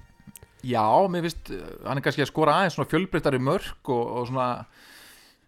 Já, 0.65 0.85
mér 1.13 1.27
finnst, 1.27 1.53
uh, 1.53 1.65
hann 1.85 2.01
er 2.01 2.07
kannski 2.07 2.25
að 2.25 2.31
skora 2.31 2.57
aðeins 2.57 2.79
svona 2.79 2.89
fjölbreyttari 2.89 3.41
mörg 3.45 3.93
og, 3.93 4.05
og 4.21 4.29
svona 4.31 4.49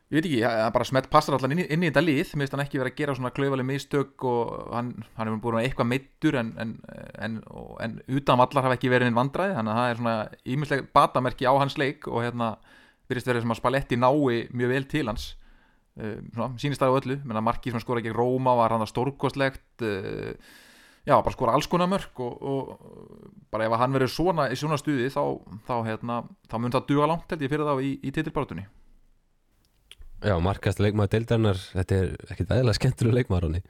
ég 0.07 0.21
veit 0.21 0.27
ekki, 0.29 0.43
hann 0.47 0.73
bara 0.75 0.87
smett 0.87 1.09
passar 1.11 1.35
allan 1.35 1.57
inn, 1.57 1.65
í- 1.65 1.69
inn 1.75 1.83
í 1.83 1.89
þetta 1.91 2.03
lið, 2.05 2.29
mér 2.39 2.45
finnst 2.47 2.55
hann 2.55 2.63
ekki 2.63 2.79
vera 2.79 2.91
að 2.93 2.99
gera 3.01 3.15
svona 3.19 3.33
klaufaleg 3.35 3.67
mistök 3.67 4.27
og 4.31 4.53
hann, 4.77 4.93
hann 5.17 5.31
hefur 5.31 5.41
búin 5.43 5.57
að 5.59 5.67
eitthvað 5.67 5.89
meittur 5.91 6.39
en, 6.39 6.53
en, 6.63 6.75
en, 7.27 7.41
en 7.83 7.97
utan 8.21 8.39
vallar 8.39 8.69
hafa 8.69 8.77
ekki 8.79 8.93
verið 8.93 9.11
einn 9.11 9.19
vandræði, 9.19 9.57
þannig 9.59 9.73
að 9.75 9.81
það 9.81 9.91
er 9.95 9.99
svona 10.03 10.15
ímisleg 10.55 10.85
batamerki 10.95 11.49
á 11.51 11.53
hans 11.59 11.79
leik 11.81 12.07
og 12.07 12.23
hérna 12.23 12.53
virðist 13.11 13.33
verið 13.33 13.43
sem 13.47 13.57
að 13.57 13.61
Spalletti 13.61 13.99
nái 13.99 14.39
mjög 14.55 14.73
vel 14.77 14.87
til 14.91 15.05
hans. 15.11 15.27
Uh, 15.97 16.17
svona, 16.35 16.49
sínist 16.61 16.83
á 16.85 16.91
öllu, 16.93 17.19
menn 17.25 17.39
að 17.41 17.45
markið 17.47 17.73
sem 17.75 17.83
skora 17.83 18.03
gegn 18.05 18.15
Róma 18.19 18.53
var 18.59 18.75
hann 18.75 18.83
að 18.85 18.91
stórkostlegt 18.93 19.85
uh, 19.87 20.33
já, 21.09 21.15
bara 21.17 21.33
skora 21.33 21.55
alls 21.57 21.67
konar 21.73 21.89
mörg 21.89 22.21
og, 22.21 22.35
og 22.43 23.47
bara 23.51 23.65
ef 23.65 23.77
hann 23.81 23.95
verður 23.97 24.13
svona 24.13 24.51
í 24.53 24.59
svona 24.61 24.77
stuði 24.77 25.07
þá, 25.15 25.23
þá, 25.67 25.75
hérna, 25.87 26.19
þá 26.51 26.57
mun 26.61 26.75
það 26.75 26.85
duga 26.91 27.09
langt 27.09 27.33
held 27.33 27.47
ég 27.47 27.53
fyrir 27.55 27.65
þá 27.71 27.81
í, 27.81 27.95
í 28.05 28.13
titilbáratunni 28.13 28.67
já, 30.25 30.35
markast 30.43 30.81
leikmaður 30.83 31.13
deildarinnar 31.17 31.61
þetta 31.75 31.99
er 32.01 32.15
ekkit 32.33 32.55
eðla 32.57 32.75
skemmtilega 32.77 33.21
leikmaður 33.21 33.49
honni 33.51 33.63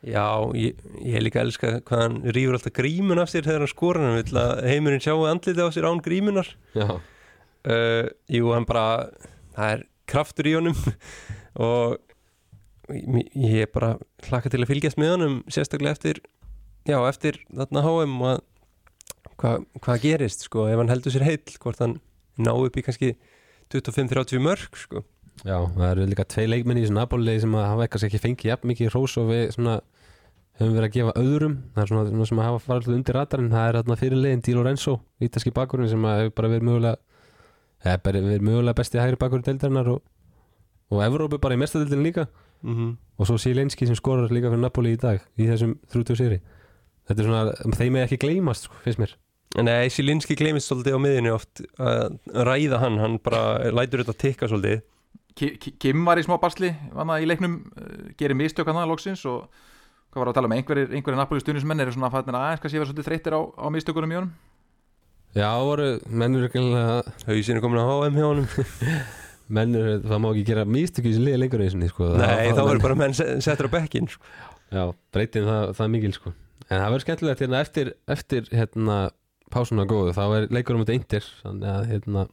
Já, 0.00 0.22
ég, 0.56 0.78
ég 1.04 1.20
líka 1.20 1.42
elska 1.44 1.74
hvað 1.84 2.00
hann 2.00 2.14
rýfur 2.32 2.56
alltaf 2.56 2.72
grímun 2.78 3.20
af 3.20 3.28
sér 3.28 3.44
þegar 3.44 3.66
hann 3.66 3.68
skora 3.74 4.00
hann 4.06 4.16
vill 4.22 4.38
að 4.40 4.62
heimurinn 4.70 5.02
sjáu 5.04 5.26
andliti 5.28 5.60
á 5.60 5.68
sér 5.74 5.88
án 5.90 6.00
grímunar 6.00 6.48
já, 6.72 6.86
uh, 6.88 8.06
Jú, 8.32 8.46
hann 8.54 8.64
bara 8.68 9.10
það 9.58 9.74
er 9.74 9.82
kraftur 10.08 10.48
í 10.48 10.54
honum 10.56 10.78
og 11.68 11.98
ég, 12.90 13.66
er 13.66 13.68
bara 13.74 13.92
hlakka 14.30 14.50
til 14.54 14.62
að 14.64 14.70
fylgjast 14.72 14.98
með 15.00 15.12
honum 15.18 15.36
sérstaklega 15.52 15.98
eftir 15.98 16.22
já, 16.88 16.96
eftir 17.04 17.42
þarna 17.52 17.84
HM 17.84 18.16
og 18.24 18.30
að- 18.32 18.46
hvað 19.40 19.62
hvað 19.84 20.02
gerist, 20.06 20.42
sko, 20.48 20.64
ef 20.68 20.80
hann 20.80 20.90
heldur 20.92 21.12
sér 21.14 21.24
heill 21.28 21.58
hvort 21.60 21.78
hann 21.84 21.98
ná 22.40 22.50
upp 22.56 22.76
í 22.80 22.82
kannski 22.84 23.12
25-30 23.72 24.40
mörg, 24.42 24.80
sko 24.80 25.04
já, 25.44 25.56
það 25.56 25.86
eru 25.90 26.06
líka 26.10 26.26
tvei 26.28 26.46
leikmenn 26.48 26.80
í 26.80 26.84
þessu 26.84 26.96
Napoli 26.96 27.36
sem 27.42 27.56
að 27.56 27.66
hafa 27.68 27.88
kannski 27.92 28.10
ekki 28.10 28.22
fengið 28.24 28.50
jafn 28.50 28.70
mikið 28.70 28.92
hrós 28.92 29.16
og 29.20 29.30
við 29.30 29.44
svona 29.56 29.78
höfum 30.60 30.76
verið 30.76 30.88
að 30.88 30.96
gefa 30.98 31.16
öðrum. 31.20 31.56
Það 31.74 31.82
er 31.82 31.92
svona, 31.92 32.04
svona 32.10 32.28
sem 32.30 32.42
að 32.42 32.48
hafa 32.48 32.62
farið 32.66 32.80
alltaf 32.80 32.96
undir 32.98 33.18
radarinn. 33.18 33.50
Það 33.54 33.68
er 33.68 33.78
þarna 33.80 33.98
fyrirlegin 34.02 34.44
Di 34.44 34.54
Lorenzo 34.56 34.96
ítalski 35.24 35.54
bakurinn 35.56 35.90
sem 35.90 36.04
að 36.04 36.20
hefur 36.20 36.36
bara 36.36 36.52
verið 36.54 36.68
mögulega 36.68 36.96
eða 37.80 38.04
bara 38.04 38.24
verið 38.26 38.46
mögulega 38.50 38.78
besti 38.82 39.00
hægri 39.00 39.20
bakurinn 39.20 39.46
deildarinnar 39.46 39.92
og, 39.94 40.00
og 40.92 41.04
Evrópu 41.06 41.40
bara 41.40 41.56
í 41.56 41.62
mestadildin 41.62 42.04
líka. 42.04 42.28
Mm 42.60 42.74
-hmm. 42.76 42.96
og 43.16 43.26
svo 43.26 43.38
Sielenski 43.38 43.86
sem 43.86 43.96
skorar 43.96 44.28
líka 44.28 44.50
fyrir 44.50 44.60
Napoli 44.60 44.92
í 44.92 45.00
dag 45.00 45.20
í 45.38 45.46
þessum 45.48 45.78
30 45.88 46.16
sýri 46.16 46.40
þetta 47.10 47.24
er 47.24 47.28
svona, 47.28 47.74
þeim 47.78 47.98
er 47.98 48.06
ekki 48.06 48.20
gleymast 48.24 48.68
sko, 48.68 48.78
finnst 48.84 49.02
mér. 49.02 49.16
Nei, 49.58 49.90
Silinski 49.90 50.36
gleymist 50.38 50.70
svolítið 50.70 50.94
á 50.94 51.00
miðinu 51.02 51.32
oft 51.34 51.62
að 51.82 52.20
ræða 52.46 52.78
hann, 52.84 53.00
hann 53.02 53.16
bara 53.24 53.72
lætur 53.74 54.04
þetta 54.04 54.14
tikka 54.20 54.48
svolítið 54.50 54.84
Kim 55.34 56.04
var 56.08 56.20
í 56.20 56.24
smá 56.26 56.36
basli 56.42 56.72
vanna, 56.94 57.18
í 57.22 57.28
leiknum, 57.28 57.58
uh, 57.76 58.10
gerir 58.20 58.38
mistök 58.38 58.68
hann 58.70 58.88
loksins 58.90 59.22
og 59.30 59.46
hvað 60.10 60.24
var 60.24 60.30
að 60.32 60.38
tala 60.40 60.50
um 60.50 60.56
einhverjir, 60.56 60.90
einhverjir 60.90 61.20
Napoli 61.20 61.42
stuðnismenn 61.44 61.84
eru 61.84 61.94
svona 61.94 62.10
fættin 62.10 62.34
aðeins 62.38 62.62
kannski 62.62 62.80
vera 62.80 62.90
svolítið 62.90 63.08
þreyttir 63.10 63.36
á, 63.38 63.40
á 63.46 63.66
mistökunum 63.70 64.10
í 64.10 64.18
honum 64.18 64.32
já, 65.38 65.50
voru 65.62 65.88
mennur 66.10 66.48
er 66.48 66.54
komin 67.62 67.78
á 67.78 67.86
HM 67.86 68.18
hjá 68.18 68.26
honum 68.26 68.48
mennur, 69.56 69.88
það 70.06 70.22
má 70.22 70.28
ekki 70.32 70.46
gera 70.50 70.64
místökju 70.66 71.14
sem 71.14 71.26
liða 71.26 71.40
lengur 71.42 71.62
eins 71.64 71.74
og 71.78 71.88
sko. 71.92 72.10
Nei, 72.18 72.50
þá 72.54 72.62
verður 72.62 72.84
bara 72.84 72.98
menn 72.98 73.14
se- 73.18 73.32
settur 73.42 73.66
á 73.70 73.74
bekkin 73.74 74.06
sko. 74.10 74.22
Já, 74.70 74.84
breytin 75.14 75.46
það, 75.48 75.72
það 75.78 75.92
mikil 75.96 76.12
sko 76.14 76.34
En 76.70 76.78
það 76.78 76.92
verður 76.92 77.02
skemmtilegt 77.06 77.40
hérna 77.42 77.60
eftir, 77.64 77.88
eftir 78.14 78.50
hérna, 78.54 78.98
pásuna 79.50 79.86
góðu 79.90 80.12
þá 80.14 80.22
er 80.36 80.44
leikur 80.54 80.76
um 80.78 80.84
þetta 80.84 80.94
eindir 80.94 81.24
þannig 81.40 81.70
að 81.72 81.88
hérna, 81.90 82.26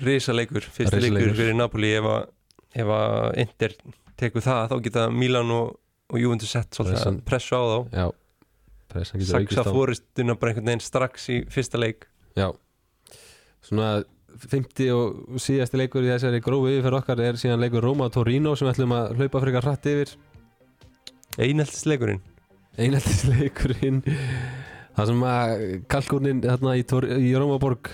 Risaleikur, 0.00 0.64
fyrsti 0.64 0.96
Risaleikur. 0.96 1.18
leikur 1.20 1.36
fyrir 1.42 1.58
Napoli 1.58 1.90
ef 1.98 2.08
að, 2.08 2.22
ef 2.74 2.90
að 2.96 3.38
Inter 3.44 3.76
tekur 4.20 4.44
það, 4.44 4.66
þá 4.70 4.76
geta 4.86 5.06
Milan 5.12 5.52
og, 5.54 5.78
og 6.10 6.20
Juventus 6.20 6.54
sett 6.54 6.76
svolítið 6.76 7.22
pressu 7.26 7.58
á 7.58 7.62
þá. 7.62 7.78
Já 7.94 8.06
Saksa 8.94 9.64
fóristuna 9.66 10.36
bara 10.38 10.52
einhvern 10.52 10.68
veginn 10.68 10.82
strax 10.84 11.24
í 11.34 11.40
fyrsta 11.50 11.80
leik. 11.82 12.04
Já, 12.38 12.52
svona 13.66 14.04
50 14.38 14.92
og 14.94 15.40
síðasti 15.42 15.80
leikur 15.80 16.06
í 16.06 16.12
þessari 16.12 16.38
grófu 16.44 16.70
yfir 16.76 16.94
okkar 17.00 17.22
er 17.24 17.38
síðan 17.40 17.64
leikur 17.64 17.82
Roma 17.82 18.06
Torino 18.14 18.52
sem 18.58 18.70
ætlum 18.70 18.94
að 18.94 19.16
hlaupa 19.18 19.42
frekar 19.42 19.66
hratt 19.66 19.88
yfir. 19.90 20.14
Einheltis 21.42 21.82
leikurinn 21.90 22.22
einheltis 22.80 23.22
leikurinn 23.30 24.02
það 24.94 25.10
sem 25.10 25.22
að 25.28 25.62
kalkúrnin 25.90 26.42
hérna 26.44 26.74
í, 26.78 26.82
í 26.82 27.30
Rómaborg 27.36 27.90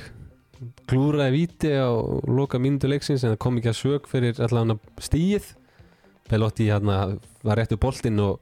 klúraði 0.91 1.37
víti 1.37 1.73
á 1.73 1.89
loka 2.29 2.61
mínútu 2.61 2.91
leiksins 2.91 3.25
en 3.25 3.35
það 3.35 3.43
kom 3.45 3.59
ekki 3.61 3.73
að 3.73 3.81
sög 3.81 4.09
fyrir 4.11 4.41
allan 4.45 4.79
stíið 5.01 5.55
Belotti 6.31 6.69
hérna 6.71 7.19
var 7.43 7.59
réttu 7.59 7.79
boltinn 7.81 8.21
og 8.23 8.39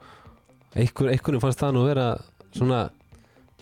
einhver, 0.77 1.13
einhvernum 1.13 1.43
fannst 1.43 1.63
það 1.63 1.77
nú 1.77 1.85
vera 1.89 2.09
svona 2.53 2.89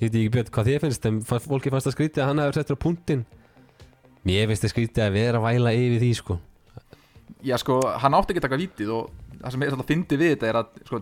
ég 0.01 0.09
veit 0.11 0.17
ekki 0.19 0.33
björn 0.35 0.53
hvað 0.55 0.71
þið 0.71 0.83
finnst 0.85 1.07
en 1.09 1.21
fólki 1.25 1.73
fannst 1.73 1.89
það 1.89 1.97
skrítið 1.97 2.23
að 2.23 2.31
hann 2.31 2.43
hefur 2.43 2.59
settur 2.59 2.79
á 2.81 2.85
punktinn. 2.85 3.23
Mér 4.27 4.51
finnst 4.51 4.67
það 4.67 4.75
skrítið 4.75 5.05
að 5.07 5.15
vera 5.17 5.41
að 5.41 5.47
væla 5.47 5.77
yfir 5.77 6.03
því 6.03 6.11
sko. 6.19 6.39
Já 7.47 7.57
sko, 7.63 7.79
hann 8.03 8.17
átti 8.19 8.35
ekki 8.35 8.43
að 8.43 8.49
taka 8.49 8.61
vítið 8.61 8.93
og 8.97 9.11
það 9.37 9.55
sem 9.55 9.63
svolítið 9.63 9.85
að 9.85 9.91
fyndi 9.93 10.19
við 10.21 10.33
þetta 10.35 10.49
er 10.51 10.59
að 10.61 10.79
sko, 10.89 11.01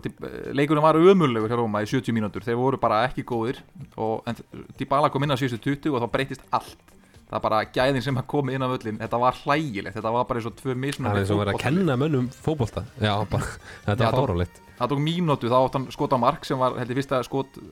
leikurinn 0.59 0.85
var 0.85 0.99
ömurlegur 0.99 1.51
hjá 1.51 1.57
Róma 1.59 1.81
í 1.81 1.89
70 1.89 2.15
mínútur, 2.15 2.45
þeir 2.45 2.59
voru 2.59 2.79
bara 2.79 3.01
ekki 3.07 3.25
góðir 3.27 3.61
og, 3.95 4.21
en 4.27 4.37
Dybala 4.77 5.09
kom 5.09 5.25
inn 5.25 5.33
á 5.33 5.39
síðustu 5.39 5.73
20 5.73 5.95
og 5.95 6.03
þá 6.03 6.11
breytist 6.13 6.45
allt 6.53 6.94
það 7.29 7.45
bara 7.47 7.63
gæðin 7.73 8.05
sem 8.05 8.19
að 8.21 8.27
komi 8.31 8.53
inn 8.55 8.65
á 8.65 8.69
völlin 8.69 8.99
þetta 9.01 9.21
var 9.21 9.39
hlægilegt, 9.43 9.97
þetta 9.97 10.13
var 10.13 10.27
bara 10.29 10.41
eins 10.41 10.49
og 10.51 10.59
tvö 10.59 10.73
það 10.73 10.83
mismunandi 10.83 11.17
er 11.17 11.25
eins 11.25 11.33
og 11.33 11.41
verið 11.41 11.57
að 11.57 11.63
kenna 11.65 11.97
mönnum 11.97 12.29
fótbolta. 12.29 12.85
Já, 13.01 13.15
bara, 13.31 13.49
þetta 13.87 14.11
var 14.11 14.21
fárálegt 14.21 14.61
það 14.75 14.91
tók 14.91 15.01
mínútu, 15.03 15.51
þá 15.51 15.57
átt 15.59 15.77
hann 15.77 15.87
skot 15.93 16.15
á 16.15 16.19
mark 16.19 16.45
sem 16.47 16.59
var 16.59 16.75
heldur 16.79 16.99
fyrsta 16.99 17.21
skot 17.25 17.59
uh, 17.59 17.63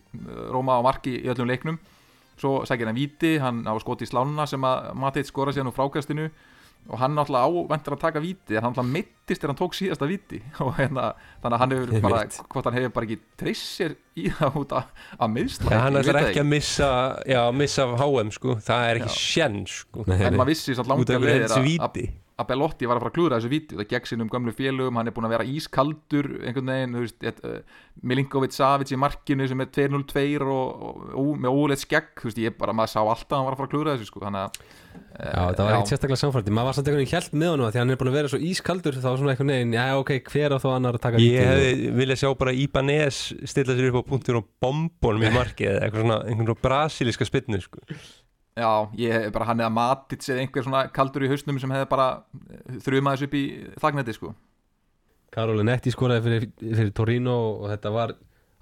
Róma 0.53 0.79
á 0.79 0.81
marki 0.85 1.17
í 1.19 1.29
öllum 1.31 1.49
leiknum. 1.51 1.79
Svo 2.39 2.63
sækir 2.67 2.89
hann 2.89 2.97
víti, 2.97 3.35
hann 3.43 3.61
á 3.67 3.73
skot 3.83 4.01
í 4.03 4.09
slána 4.09 4.47
sem 4.49 4.63
að 4.65 4.93
Mateit 4.99 5.29
skora 5.29 5.53
síðan 5.53 5.69
úr 5.69 5.77
frákastinu 5.77 6.29
og 6.89 6.99
hann 6.99 7.13
náttúrulega 7.15 7.47
ávendur 7.47 7.95
að 7.95 8.01
taka 8.01 8.23
víti 8.23 8.57
en 8.57 8.65
hann 8.65 8.73
náttúrulega 8.73 8.93
mittist 8.97 9.43
þegar 9.43 9.53
hann 9.53 9.59
tók 9.61 9.77
síðasta 9.77 10.09
víti. 10.09 10.39
Og 10.65 10.73
hérna, 10.79 11.11
þannig 11.43 11.55
að 11.55 11.61
hann 11.63 11.75
hefur 11.75 12.07
bara 12.07 12.23
hvort 12.55 12.67
hann 12.67 12.79
hefur 12.79 12.95
bara 12.97 13.07
ekki 13.07 13.19
treyst 13.39 13.69
sér 13.77 13.95
í 14.19 14.25
það 14.39 14.59
út 14.63 14.75
að, 14.79 14.89
miðsla 15.37 15.83
hann 15.85 16.01
ætlar 16.01 16.19
ekki 16.25 16.43
að 16.43 16.49
missa 16.51 16.89
Já, 17.29 17.39
missa 17.55 17.87
af 17.87 17.95
HM 18.03 18.33
sko. 18.35 18.57
Það 18.67 18.89
er 18.89 19.01
ekki 19.01 19.15
sjenn 19.15 19.63
sko. 19.69 20.03
Nei, 20.09 20.19
en 20.27 20.37
maður 20.37 20.53
vissi 20.53 20.75
leiðir 20.75 21.47
þessu 21.47 21.61
að- 21.61 21.69
víti. 21.71 22.09
að 22.09 22.19
að 22.33 22.49
Belotti 22.49 22.87
var 22.89 22.97
að 22.97 23.03
fara 23.03 23.11
að 23.11 23.17
klúra 23.17 23.37
þessu 23.37 23.51
víti. 23.51 23.77
Það 23.77 23.89
gegn 23.91 24.07
sínum 24.09 24.29
gömlu 24.31 24.53
félögum, 24.57 24.97
hann 24.97 25.09
er 25.09 25.15
búin 25.15 25.27
að 25.27 25.35
vera 25.35 25.47
ískaldur 25.47 26.29
einhvern 26.41 26.71
veginn, 26.71 26.95
þú 26.97 27.03
veist 27.03 27.43
uh, 27.45 27.83
Milinkovic 28.01 28.55
Savic 28.55 28.93
í 28.93 28.99
markinu 28.99 29.47
sem 29.49 29.63
er 29.63 29.69
2-0-2 29.77 30.23
og, 30.41 30.87
og, 30.87 31.03
og 31.21 31.43
með 31.43 31.59
óleitt 31.61 31.83
skegg 31.83 32.09
þú 32.17 32.31
veist, 32.31 32.41
ég 32.41 32.57
bara, 32.57 32.75
maður 32.75 32.95
sá 32.95 33.01
alltaf 33.03 33.29
að 33.29 33.37
hann 33.37 33.47
var 33.49 33.57
að 33.57 33.61
fara 33.61 33.69
að 33.69 33.75
klúra 33.75 33.93
þessu 33.93 34.09
sko, 34.09 34.23
þannig 34.25 34.47
að 34.47 34.81
Já, 35.13 35.53
það 35.53 35.59
var 35.61 35.75
ekkert 35.75 35.91
sérstaklega 35.91 36.19
samfært 36.19 36.47
Maður 36.49 36.67
var 36.67 36.75
samt 36.75 36.87
einhvern 36.89 37.03
veginn 37.03 37.11
hjælt 37.13 37.35
með 37.37 37.51
honum 37.53 37.67
að 37.67 37.75
Því 37.75 37.79
hann 37.79 37.93
er 37.93 37.99
búin 38.01 38.09
að 38.09 38.15
vera 38.17 38.31
svo 38.31 38.39
ískaldur 38.49 38.95
Þá 38.97 39.05
var 39.05 39.19
svona 39.21 39.33
einhvern 39.35 39.51
veginn, 39.53 39.75
já 39.77 39.83
ok, 39.99 40.11
hver 40.31 40.55
á 40.55 40.57
þá 40.57 40.67
annar 40.71 40.97
að 40.97 41.03
taka 41.03 41.21
Ég 41.21 41.49
hefði 41.51 41.91
viljað 41.99 42.19
sjá 42.23 42.29
bara 42.39 42.53
Ibanez 42.63 43.19
stilla 43.51 43.75
sér 43.77 43.89
upp 43.91 43.99
á 44.01 44.09
punktur 44.09 44.39
og 44.41 44.47
bombonum 44.63 45.25
í 45.27 45.31
markið 45.35 45.69
eða 45.69 45.83
eitthvað 45.85 46.05
svona, 46.07 46.17
einhvern 46.25 46.49
svona 46.49 46.63
brasilíska 46.65 47.27
spinnu 47.29 47.61
sko. 47.61 47.83
Já, 48.57 48.71
ég 48.99 49.29
bara 49.37 49.47
hann 49.51 49.61
eða 49.61 49.73
Matits 49.77 50.29
eða 50.33 50.43
einhver 50.43 50.65
svona 50.65 50.81
kaldur 50.93 51.25
í 51.25 51.29
hausnum 51.31 51.61
sem 51.61 51.71
hefði 51.73 51.89
bara 51.93 52.07
þrjumað 52.85 53.15
þessu 53.15 53.29
upp 53.29 53.37
í 53.37 53.43
þagnætti 53.85 54.15
sko 54.17 54.33
Karolin 55.33 55.69
Netti 55.69 55.93
skoraði 55.93 56.25
fyrir, 56.27 56.49
fyrir 56.61 56.91
Torino 56.93 57.37
Og 57.63 57.69
þetta 57.71 57.93
var 57.93 58.13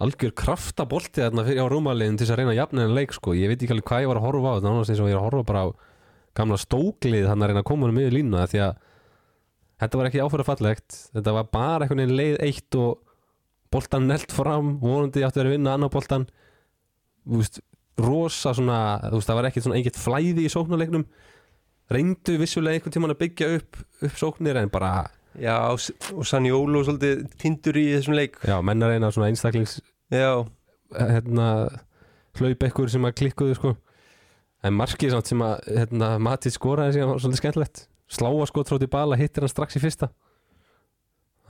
algjör 0.01 0.31
kraftabolti 0.39 1.23
Þarna 1.23 1.43
fyrir 1.47 1.63
á 1.63 1.71
rúmaliðin 1.71 2.19
til 2.19 2.27
þess 2.27 2.35
að 2.35 2.39
reyna 2.43 2.53
að 2.53 2.61
jafna 2.61 2.85
en 2.87 2.95
leik 2.95 3.15
sko. 3.15 3.35
Ég 3.35 3.51
veit 3.51 3.59
ekki 3.59 3.75
alveg 3.75 3.89
hvað 3.91 4.05
ég 4.05 4.11
var 4.11 4.19
að 4.21 4.27
horfa 4.29 4.51
á 4.51 4.55
Þetta 4.55 4.71
náttúrulega 4.71 4.93
eins 4.95 5.03
og 5.03 5.11
ég 5.11 5.17
var 5.17 5.21
að 5.21 5.27
horfa 5.27 5.49
bara 5.51 5.63
á 5.67 5.69
Gamla 6.37 6.57
stóklið 6.61 7.25
þannig 7.27 7.43
að 7.45 7.51
reyna 7.51 7.63
að 7.63 7.69
koma 7.71 7.87
honum 7.87 8.01
yfir 8.03 8.15
línu 8.15 8.43
Því 8.51 8.61
að 8.63 8.75
þetta 9.81 9.99
var 9.99 10.09
ekki 10.11 10.21
áfæra 10.23 10.45
fallegt 10.47 10.99
Þetta 11.15 11.33
var 11.35 11.49
bara 11.51 11.85
einhvern 11.87 12.03
veginn 12.03 12.17
leið 12.19 12.37
eitt 12.47 12.77
Og 12.79 13.01
boltan 13.71 14.07
nelt 14.07 14.31
fram 14.35 14.77
Vonandi 14.83 15.23
áttu 15.25 15.39
að 15.39 15.43
vera 15.43 15.51
að 15.51 15.57
vinna 15.57 15.73
annar 15.77 15.91
boltan 15.93 16.25
veist, 17.31 17.59
rosa 18.01 18.53
svona 18.57 18.77
veist, 19.11 19.27
það 19.29 19.37
var 19.37 19.47
ekkert 19.51 19.65
svona 19.67 19.77
einhvert 19.77 19.99
flæði 20.01 20.45
í 20.47 20.51
sóknarleiknum. 20.51 21.03
Reyndu 21.91 22.37
vissulega 22.41 22.79
einhvern 22.79 22.95
tímann 22.95 23.13
að 23.13 23.19
byggja 23.21 23.49
upp, 23.59 23.77
upp 24.07 24.15
sóknir 24.19 24.57
en 24.57 24.71
bara, 24.73 24.89
Já, 25.39 25.53
og 25.71 25.79
S- 25.79 25.93
og 26.11 26.25
Sanjólo 26.27 26.81
svolítið 26.83 27.21
tindur 27.39 27.77
í 27.79 27.85
þessum 27.93 28.15
leik. 28.17 28.39
Já, 28.43 28.57
menn 28.65 28.83
að 28.83 28.95
reyna 28.95 29.11
svona 29.13 29.29
einstaklings 29.31 29.77
Já, 30.11 30.41
hérna, 30.97 31.45
hlaup 32.41 32.65
ekkur 32.67 32.89
sem 32.91 33.05
að 33.07 33.15
klikkuðu 33.21 33.55
sko 33.59 33.73
en 34.65 34.75
markið 34.77 35.15
samt 35.15 35.31
sem 35.31 35.45
að 35.45 35.69
hérna, 35.69 36.11
Matið 36.21 36.55
skoraði 36.57 36.97
síðan 36.97 37.13
var 37.13 37.23
svolítið 37.23 37.41
skemmtilegt. 37.41 37.85
Sláa 38.11 38.47
sko 38.49 38.65
tróti 38.67 38.89
bala, 38.91 39.17
hittir 39.19 39.45
hann 39.45 39.51
strax 39.51 39.79
í 39.79 39.81
fyrsta. 39.83 40.11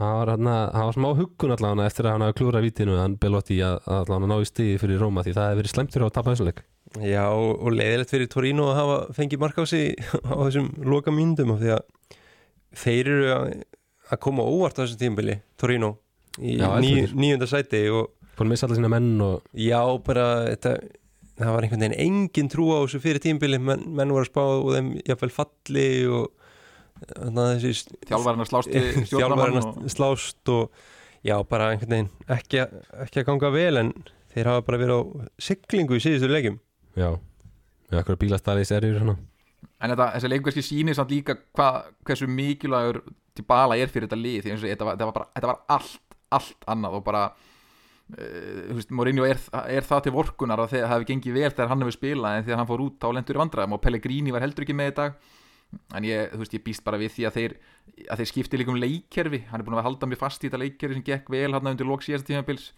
Það 0.01 0.13
var, 0.17 0.31
hérna, 0.33 0.53
það 0.73 0.87
var 0.87 0.95
smá 0.97 1.07
huggun 1.19 1.53
allavega 1.55 1.87
eftir 1.89 2.07
að 2.07 2.15
hann 2.15 2.23
hafa 2.25 2.35
klúrað 2.39 2.63
vítinu 2.65 2.95
hann 2.97 3.17
Belotti 3.21 3.59
að, 3.61 3.75
að 3.85 3.99
allavega 3.99 4.29
ná 4.31 4.41
í 4.41 4.47
stíði 4.49 4.77
fyrir 4.81 5.01
Róma 5.01 5.25
því 5.25 5.33
það 5.35 5.49
hefði 5.49 5.59
verið 5.61 5.73
slemmt 5.75 5.93
fyrir 5.93 6.05
að 6.07 6.15
tapa 6.15 6.33
þessum 6.33 6.49
leik. 6.49 6.63
Já 7.05 7.25
og, 7.29 7.67
leiðilegt 7.75 8.13
fyrir 8.15 8.31
Torino 8.31 8.69
að 8.71 8.79
hafa 8.79 8.95
fengið 9.19 9.43
mark 9.43 9.59
á 9.61 9.63
sig 9.69 9.93
á 10.25 10.35
þessum 10.41 10.71
loka 10.89 11.13
myndum 11.13 11.53
af 11.53 11.61
því 11.61 11.75
að 11.75 12.17
þeir 12.81 13.11
eru 13.13 13.29
að, 13.35 13.45
að 14.09 14.21
koma 14.25 14.47
óvart 14.47 14.81
á 14.81 14.83
þessum 14.83 15.01
tímbili 15.03 15.37
Torino 15.61 15.93
í 16.41 16.57
níunda 16.57 17.49
sæti 17.49 17.83
og 17.93 18.15
búin 18.37 18.49
að 18.49 18.53
missa 18.55 18.67
allir 18.67 18.81
sína 18.81 18.91
menn 18.91 19.13
og 19.21 19.45
já, 19.53 19.79
bara 20.05 20.27
þetta, 20.49 20.75
það 21.41 21.55
var 21.55 21.67
einhvern 21.67 21.85
veginn 21.85 21.99
engin 22.05 22.51
trú 22.51 22.67
á 22.73 22.77
þessu 22.83 23.01
fyrir 23.03 23.23
tímbili 23.23 23.59
menn, 23.61 23.83
menn 23.95 24.13
voru 24.13 24.25
að 24.25 24.31
spá 24.31 24.43
og 24.43 24.71
þeim 24.75 24.93
jafnvel 25.07 25.33
falli 25.35 25.87
og 26.11 26.29
að 27.17 28.45
slást 28.49 28.73
að 28.75 29.91
slást 29.95 30.53
og 30.53 30.69
já, 31.25 31.35
bara 31.47 31.71
einhvern 31.73 31.95
veginn 31.95 32.11
ekki, 32.35 32.65
ekki 33.05 33.23
að 33.23 33.27
ganga 33.31 33.51
vel 33.53 33.81
en 33.81 33.91
þeir 34.33 34.51
hafa 34.51 34.65
bara 34.67 34.81
verið 34.81 35.01
á 35.01 35.01
siglingu 35.41 35.97
í 35.97 36.03
síðustu 36.03 36.29
leikjum. 36.31 36.61
Já, 36.95 37.09
já, 37.89 37.97
eitthvað 37.97 38.21
bílastæli 38.21 38.63
í 38.63 38.69
serjur 38.69 39.01
svona 39.01 39.17
En 39.81 39.89
þetta, 39.89 40.11
þessi 40.15 40.29
leikur 40.29 40.47
kannski 40.47 40.63
sýnir 40.65 40.97
samt 40.97 41.11
líka 41.13 41.35
hva, 41.57 41.69
hversu 42.05 42.27
mikilvægur 42.29 43.01
Dybala 43.37 43.77
er 43.79 43.89
fyrir 43.89 44.09
þetta 44.09 44.19
lið 44.19 44.43
því 44.43 44.51
eins 44.53 44.63
og 44.63 44.69
þetta 44.69 44.85
var, 44.85 44.97
þetta 44.97 45.07
var, 45.07 45.15
bara, 45.15 45.27
þetta 45.37 45.49
var 45.49 45.59
allt, 45.75 46.15
allt 46.37 46.67
annað 46.73 46.97
og 46.97 47.05
bara 47.05 47.21
veist, 48.17 48.91
Mourinho 48.91 49.25
er, 49.27 49.39
er 49.71 49.85
það 49.87 50.07
til 50.07 50.15
vorkunar 50.15 50.63
að 50.63 50.73
það 50.75 50.89
hafi 50.91 51.07
gengið 51.11 51.37
vel 51.37 51.51
þegar 51.51 51.71
hann 51.71 51.85
hefur 51.85 51.95
spilað 51.95 52.37
en 52.37 52.47
þegar 52.47 52.61
hann 52.61 52.69
fór 52.71 52.83
út 52.85 52.97
þá 52.99 53.07
lendur 53.15 53.37
í 53.37 53.41
vandræðum 53.41 53.77
og 53.77 53.83
Pellegrini 53.85 54.35
var 54.35 54.45
heldur 54.45 54.65
ekki 54.65 54.77
með 54.77 54.91
í 54.91 54.95
dag. 54.99 55.19
En 55.95 56.03
ég, 56.03 56.33
veist, 56.35 56.55
ég 56.57 56.63
býst 56.65 56.83
bara 56.83 56.99
við 56.99 57.13
því 57.15 57.27
að 57.29 57.35
þeir 57.37 57.53
að 58.11 58.21
þeir 58.21 58.29
skipti 58.31 58.59
líka 58.59 58.73
um 58.73 58.79
leikkerfi. 58.79 59.43
Hann 59.51 59.61
er 59.61 59.67
búin 59.67 59.77
að 59.79 59.87
halda 59.87 60.09
mig 60.09 60.19
fast 60.19 60.43
í 60.43 60.49
þetta 60.49 60.59
leikkerfi 60.65 60.97
sem 60.97 61.05
gekk 61.07 61.31
vel 61.31 61.51
hann 61.55 61.71
undir 61.71 61.87
lók 61.87 62.03
síðasta 62.05 62.31
tímabils. 62.31 62.71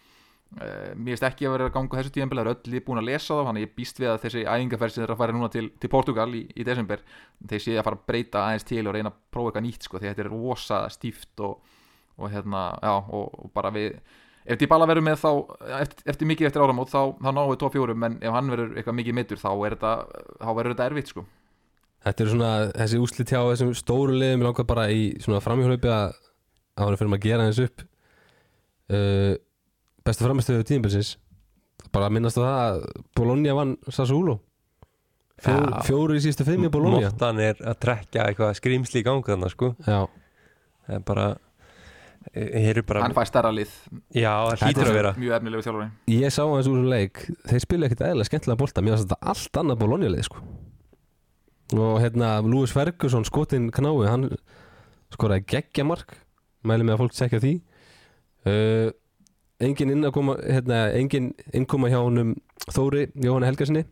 Uh, 0.53 0.91
mér 0.93 1.15
finnst 1.15 1.25
ekki 1.25 1.47
að 1.47 1.55
vera 1.55 1.65
að 1.65 1.73
ganga 1.73 1.97
á 1.97 1.99
þessu 1.99 2.13
tímabili 2.13 2.43
það 2.43 2.45
er 2.45 2.51
öll 2.51 2.73
lið 2.75 2.83
búin 2.85 2.99
að 3.01 3.07
lesa 3.07 3.33
þá, 3.33 3.45
þannig 3.47 3.63
ég 3.63 3.71
býst 3.73 4.01
við 4.03 4.09
að 4.11 4.19
þessi 4.21 4.43
æfingarferð 4.45 4.93
sem 4.93 5.01
þeir 5.01 5.13
að 5.15 5.21
fara 5.23 5.33
núna 5.33 5.47
til, 5.49 5.63
til 5.81 5.89
Portugal 5.89 6.27
í, 6.29 6.41
í 6.53 6.65
desember 6.67 7.01
þeir 7.49 7.63
séu 7.63 7.77
að 7.79 7.87
fara 7.87 7.97
að 7.97 8.03
breyta 8.11 8.43
aðeins 8.43 8.67
til 8.69 8.83
og 8.83 8.93
reyna 8.93 9.09
að 9.09 9.17
prófa 9.33 9.49
eitthvað 9.49 9.65
nýtt 9.65 9.87
sko, 9.87 9.97
því 9.97 10.11
þetta 10.11 10.23
er 10.23 10.29
rosa 10.29 10.81
stíft 10.93 11.43
og, 11.47 11.73
og 12.19 12.35
hérna, 12.35 12.61
já, 12.85 12.93
og, 12.93 13.33
og 13.33 13.49
bara 13.57 13.73
við 13.73 13.97
ef 14.45 14.59
Dybala 14.59 14.87
verður 14.89 15.07
með 15.07 15.21
þá 15.21 15.29
eftir, 15.79 16.03
eftir 16.13 16.29
mikið 16.29 16.49
eftir 16.49 16.65
áramót 16.65 16.91
þá, 16.91 17.01
þá 17.19 17.29
náum 17.31 17.53
við 17.53 17.61
top 17.63 17.77
4 17.77 17.95
en 17.95 18.19
ef 18.19 18.35
hann 18.35 18.51
verður 18.53 18.75
eitthvað 18.77 18.99
mikið 18.99 19.17
mittur 19.19 19.41
þá, 19.41 19.49
er 19.53 19.77
þetta, 19.77 19.93
þá 20.41 20.49
verður 20.51 20.75
þetta 20.75 20.89
erfitt 20.91 21.13
sko. 21.13 21.25
Þetta 22.03 22.23
er 22.23 22.31
svona 22.33 22.51
þessi 22.75 22.99
úslit 22.99 23.31
hjá 23.31 23.39
þessum 23.47 23.73
stóru 23.79 24.17
liðum 24.17 24.43
ég 24.43 24.47
langar 24.49 24.67
bara 24.67 24.89
í 24.91 25.03
svona 25.23 25.39
framhjólaupi 25.43 25.91
að 25.93 26.17
að 26.73 26.87
hann 26.87 26.97
fyrir 26.99 27.17
að 27.17 27.25
gera 27.27 27.49
þessu 27.49 27.67
upp. 27.69 27.83
Uh, 28.93 29.35
bestu 30.03 30.25
framistöðu 30.25 30.65
tíðinbilsins 30.67 31.13
bara 31.93 32.09
að 32.09 32.15
minnast 32.17 32.39
á 32.39 32.41
það 32.41 32.57
að 32.63 32.81
Bologna 33.17 33.55
vann 33.57 33.77
Sassuolo. 33.87 34.39
Fjó, 35.43 35.55
Já. 35.57 35.79
fjóru 35.87 36.17
í 36.17 36.21
síðustu 36.23 36.45
fimm 36.47 36.67
í 36.67 36.71
Bologna. 36.71 37.09
Mottan 37.09 37.41
er 37.41 37.57
að 37.59 37.79
trekja 37.83 38.27
eitthvað 38.29 38.53
skrýmsli 38.59 39.01
í 39.01 39.05
ganga 39.05 39.33
þannig 39.33 39.53
sko. 39.53 39.71
Já, 39.87 40.05
það 40.87 40.97
er 40.97 41.05
bara 41.07 41.27
bara, 42.87 43.03
hann 43.03 43.15
fær 43.15 43.29
stærra 43.29 43.51
lið. 43.53 43.71
Já, 44.15 44.31
það 44.53 44.63
hlýtur 44.67 44.89
að 44.89 44.97
vera. 44.97 45.13
mjög 45.19 45.35
efnilegu 45.37 45.65
þjálfari. 45.65 45.87
Ég 46.13 46.33
sá 46.33 46.41
hans 46.43 46.69
úr 46.71 46.81
leik 46.89 47.23
þeir 47.49 47.63
spila 47.63 47.87
ekkert 47.87 48.03
eðlilega 48.07 48.29
skemmtilega 48.29 48.61
bolta 48.63 48.83
mér 48.83 48.95
finnst 48.95 49.09
þetta 49.09 49.31
allt 49.33 49.61
annað 49.61 49.79
Bologna 49.83 50.11
lið 50.13 50.27
sko. 50.29 50.43
og 51.73 51.95
hérna 52.03 52.33
Lúis 52.45 52.73
Ferguson 52.73 53.25
skotin 53.25 53.71
knái, 53.73 54.07
hann 54.07 54.27
skoraði 55.13 55.47
geggja 55.55 55.85
mark 55.85 56.17
mæli 56.63 56.85
með 56.85 56.95
að 56.95 57.01
fólk 57.03 57.17
sekja 57.17 57.41
því. 57.43 57.53
Uh, 58.43 58.89
engin 59.63 59.93
inn 59.93 60.07
að 60.07 60.15
koma 60.15 60.37
hérna, 60.41 60.85
engin 60.97 61.33
innkoma 61.55 61.91
hjá 61.91 62.01
honum 62.01 62.35
Þóri 62.71 63.07
Jóhanna 63.19 63.49
Helgarsinni 63.49 63.85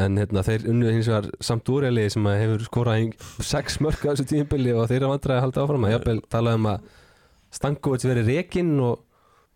en 0.00 0.16
hérna 0.20 0.42
þeir 0.46 0.64
unnu 0.70 0.94
hins 0.94 1.08
vegar 1.10 1.28
samt 1.44 1.68
úreli 1.72 2.06
sem 2.12 2.26
að 2.28 2.40
hefur 2.40 2.64
skorað 2.66 3.12
sex 3.44 3.78
mörg 3.84 4.02
á 4.06 4.12
þessu 4.12 4.26
tímabili 4.30 4.74
og 4.74 4.88
þeir 4.90 5.02
eru 5.02 5.12
vandræði 5.12 5.36
að 5.36 5.44
halda 5.46 5.64
áfram. 5.64 5.86
Að 5.86 5.94
jafnvel 5.94 6.18
talaði 6.32 6.60
um 6.60 6.68
að 6.72 6.90
Stankovic 7.50 8.04
veri 8.06 8.26
rekinn 8.26 8.74
og, 8.86 9.00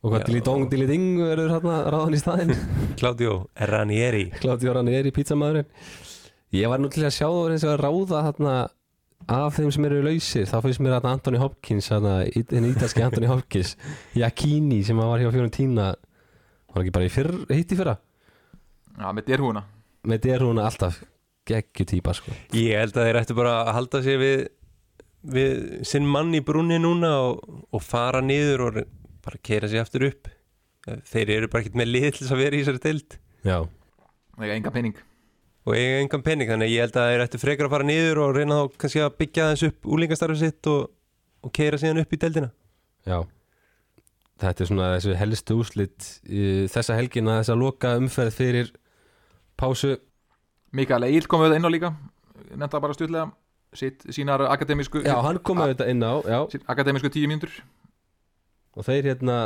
og 0.02 0.12
hvað 0.12 0.24
Já. 0.24 0.26
Dili 0.28 0.44
Dong 0.46 0.64
Dili 0.70 0.88
Ding 0.90 1.10
verður 1.22 1.52
hérna 1.54 1.76
ráðan 1.94 2.16
í 2.16 2.22
staðinn. 2.22 2.54
Claudio 3.00 3.36
Ranieri. 3.72 4.24
Er 4.34 5.10
í 5.10 5.14
pítsamæðurinn 5.14 5.70
ég 6.54 6.70
var 6.70 6.82
nú 6.82 6.90
til 6.92 7.04
að 7.06 7.14
sjá 7.16 7.26
það 7.26 7.52
eins 7.54 7.66
og 7.66 7.72
að 7.74 7.82
ráða 7.82 8.24
hérna 8.28 8.54
af 9.34 9.56
þeim 9.56 9.70
sem 9.74 9.86
eru 9.88 10.02
lausir. 10.04 10.48
Þá 10.50 10.56
finnst 10.66 10.82
mér 10.84 10.98
að 10.98 11.08
Anthony 11.10 11.40
Hopkins 11.40 11.90
hérna, 11.90 12.16
hinn 12.28 12.68
ítalski 12.70 13.04
Anthony 13.04 13.30
Hopkins 13.30 13.74
Jakini 14.20 14.82
sem 14.86 14.98
var 15.00 15.22
hjá 15.22 15.30
Fiorentina 15.32 15.94
var 16.74 16.82
ekki 16.82 16.94
bara 16.94 17.08
í 17.08 17.14
fyrr, 17.14 17.32
hitt 17.54 17.72
í 17.72 17.78
fyrra? 17.78 17.96
Já, 18.94 19.08
með 19.14 19.30
derhúuna 19.30 19.64
með 20.08 20.26
derúna 20.28 20.66
alltaf 20.68 21.00
geggju 21.48 21.86
típa 21.90 22.14
sko. 22.16 22.32
Ég 22.56 22.78
held 22.80 22.96
að 22.96 23.08
þeir 23.08 23.20
ættu 23.20 23.36
bara 23.36 23.56
að 23.62 23.72
halda 23.78 24.02
sér 24.04 24.20
við 24.22 24.36
við 25.34 25.84
sinn 25.88 26.04
mann 26.08 26.34
í 26.36 26.42
brunni 26.44 26.76
núna 26.80 27.14
og, 27.30 27.38
og 27.72 27.82
fara 27.84 28.20
niður 28.24 28.66
og 28.66 28.80
bara 29.24 29.40
keira 29.40 29.70
sig 29.72 29.80
aftur 29.80 30.10
upp. 30.10 30.28
Þeir 30.84 31.30
eru 31.38 31.48
bara 31.48 31.64
ekkert 31.64 31.78
með 31.80 31.94
þess 32.10 32.32
að 32.32 32.42
vera 32.42 32.56
í 32.58 32.60
þessari 32.60 32.82
deild. 32.84 33.16
Já, 33.44 33.58
Það 34.34 34.48
er 34.48 34.56
enga 34.56 34.72
pening. 34.74 34.96
Og 35.64 35.76
eiga 35.78 36.00
engan 36.02 36.24
pening 36.24 36.50
þannig 36.50 36.68
að 36.68 36.74
ég 36.74 36.84
held 36.84 36.96
að 37.00 37.10
þeir 37.10 37.22
ættu 37.24 37.40
frekar 37.40 37.68
að 37.68 37.72
fara 37.72 37.86
niður 37.88 38.20
og 38.20 38.34
reyna 38.36 38.58
þá 38.58 38.78
kannski 38.82 39.02
að 39.04 39.14
byggja 39.22 39.46
þess 39.52 39.66
upp 39.70 39.88
úlingastarfið 39.94 40.42
sitt 40.42 40.68
og, 40.72 40.82
og 41.46 41.52
keira 41.56 41.80
síðan 41.80 42.02
upp 42.02 42.12
í 42.12 42.20
deildina. 42.20 42.50
Já. 43.08 43.18
Þetta 44.44 44.64
er 44.64 44.68
svona 44.68 44.88
þessi 44.96 45.16
helstu 45.20 45.56
úslit 45.62 46.08
í 46.26 46.42
þessa 46.74 46.98
helgina, 46.98 47.38
þessa 47.40 47.56
loka 47.56 47.94
umferð 48.00 48.36
fyrir 48.36 48.72
pásu. 49.64 49.96
Mikael 50.74 51.08
Egil 51.08 51.26
kom 51.30 51.42
við 51.44 51.56
inn 51.56 51.66
á 51.66 51.70
líka 51.70 51.90
Nefnda 52.54 52.80
bara 52.82 52.94
Sitt, 53.74 54.04
Sínar 54.14 54.44
akademísku 54.46 55.02
Já, 55.02 55.16
hann 55.24 55.40
kom 55.42 55.58
þetta 55.58 55.88
inn 55.90 56.02
á 56.06 56.22
já, 56.22 56.38
Akademísku 56.70 57.10
tíu 57.10 57.26
mínútur. 57.26 57.50
Og 58.78 58.86
þeir 58.86 59.08
hérna 59.10 59.38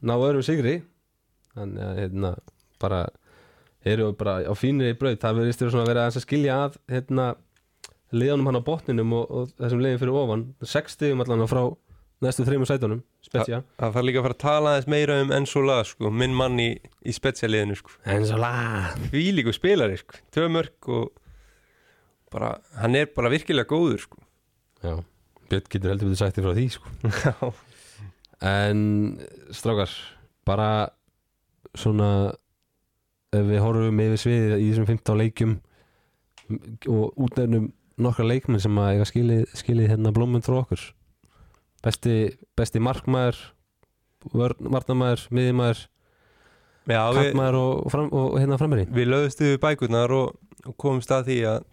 ná 0.00 0.14
öðrum 0.16 0.44
sigri. 0.44 0.78
Þannig 1.56 1.84
að 1.84 1.98
hérna 2.00 2.30
bara 2.80 3.02
eru 3.86 4.10
bara 4.16 4.38
á 4.48 4.54
fínri 4.56 4.94
brauð 4.98 5.20
það 5.20 5.40
verðist 5.40 5.66
að 5.68 5.90
vera 5.90 6.06
að 6.08 6.22
skilja 6.24 6.56
að 6.64 6.78
hérna 6.90 7.26
liðanum 8.16 8.48
hann 8.50 8.60
á 8.60 8.68
botninum 8.68 9.12
og, 9.16 9.28
og 9.30 9.52
þessum 9.60 9.84
liðin 9.84 10.00
fyrir 10.00 10.18
ofan. 10.22 10.46
6 10.64 10.96
stigum 10.96 11.24
allan 11.24 11.48
frá 11.50 11.62
næstu 12.24 12.46
þreymur 12.46 12.68
sætunum 12.68 13.02
spetsja 13.24 13.60
það 13.76 13.92
fara 13.96 14.06
líka 14.06 14.20
að 14.22 14.26
fara 14.26 14.36
að 14.36 14.42
tala 14.44 14.72
aðeins 14.72 14.88
meira 14.92 15.18
um 15.22 15.32
Enzo 15.36 15.62
La 15.64 15.82
sko, 15.84 16.10
minn 16.10 16.36
mann 16.36 16.56
í, 16.62 16.70
í 17.04 17.12
spetsjaliðinu 17.12 17.76
sko. 17.76 17.92
en 18.08 18.24
svo 18.28 18.40
lag 18.40 18.96
því 19.10 19.24
líku 19.36 19.54
spilari 19.56 19.98
sko. 20.00 20.22
tvö 20.32 20.48
mörg 20.54 20.90
og 20.96 21.10
bara, 22.32 22.56
hann 22.80 22.96
er 22.96 23.10
bara 23.12 23.32
virkilega 23.32 23.68
góður 23.68 24.06
sko. 24.06 24.20
já, 24.82 24.96
Björn 25.50 25.70
getur 25.70 25.92
heldur 25.92 26.10
betur 26.10 26.22
sagt 26.22 26.38
þér 26.38 26.48
frá 26.48 26.56
því 26.56 26.66
sko. 26.78 27.52
en 28.56 28.80
strákar 29.52 29.92
bara 30.48 30.70
svona 31.76 32.10
ef 33.36 33.44
við 33.44 33.60
horfum 33.60 34.04
yfir 34.06 34.22
sviðið 34.22 34.60
í 34.62 34.68
þessum 34.70 34.88
15 34.88 35.20
leikjum 35.20 35.56
og 36.88 37.26
útnefnum 37.26 37.72
nokkra 38.00 38.26
leikmenn 38.28 38.62
sem 38.62 38.76
að 38.78 38.92
eiga 38.94 39.06
skilið, 39.08 39.42
skilið 39.56 39.90
hérna 39.92 40.12
blómund 40.14 40.46
frá 40.46 40.60
okkur 40.62 40.92
besti, 41.86 42.16
besti 42.58 42.82
markmaður 42.82 43.38
varnarmaður, 44.34 45.22
miðjumæður 45.30 45.84
kantmaður 46.86 47.60
og, 47.60 47.86
fram, 47.94 48.10
og 48.14 48.36
hérna 48.40 48.58
frammeiri 48.60 48.86
við 48.94 49.10
lögðust 49.12 49.42
við 49.42 49.56
bækurnar 49.62 50.14
og, 50.14 50.36
og 50.66 50.76
komumst 50.82 51.14
að 51.14 51.30
því 51.30 51.38
að 51.52 51.64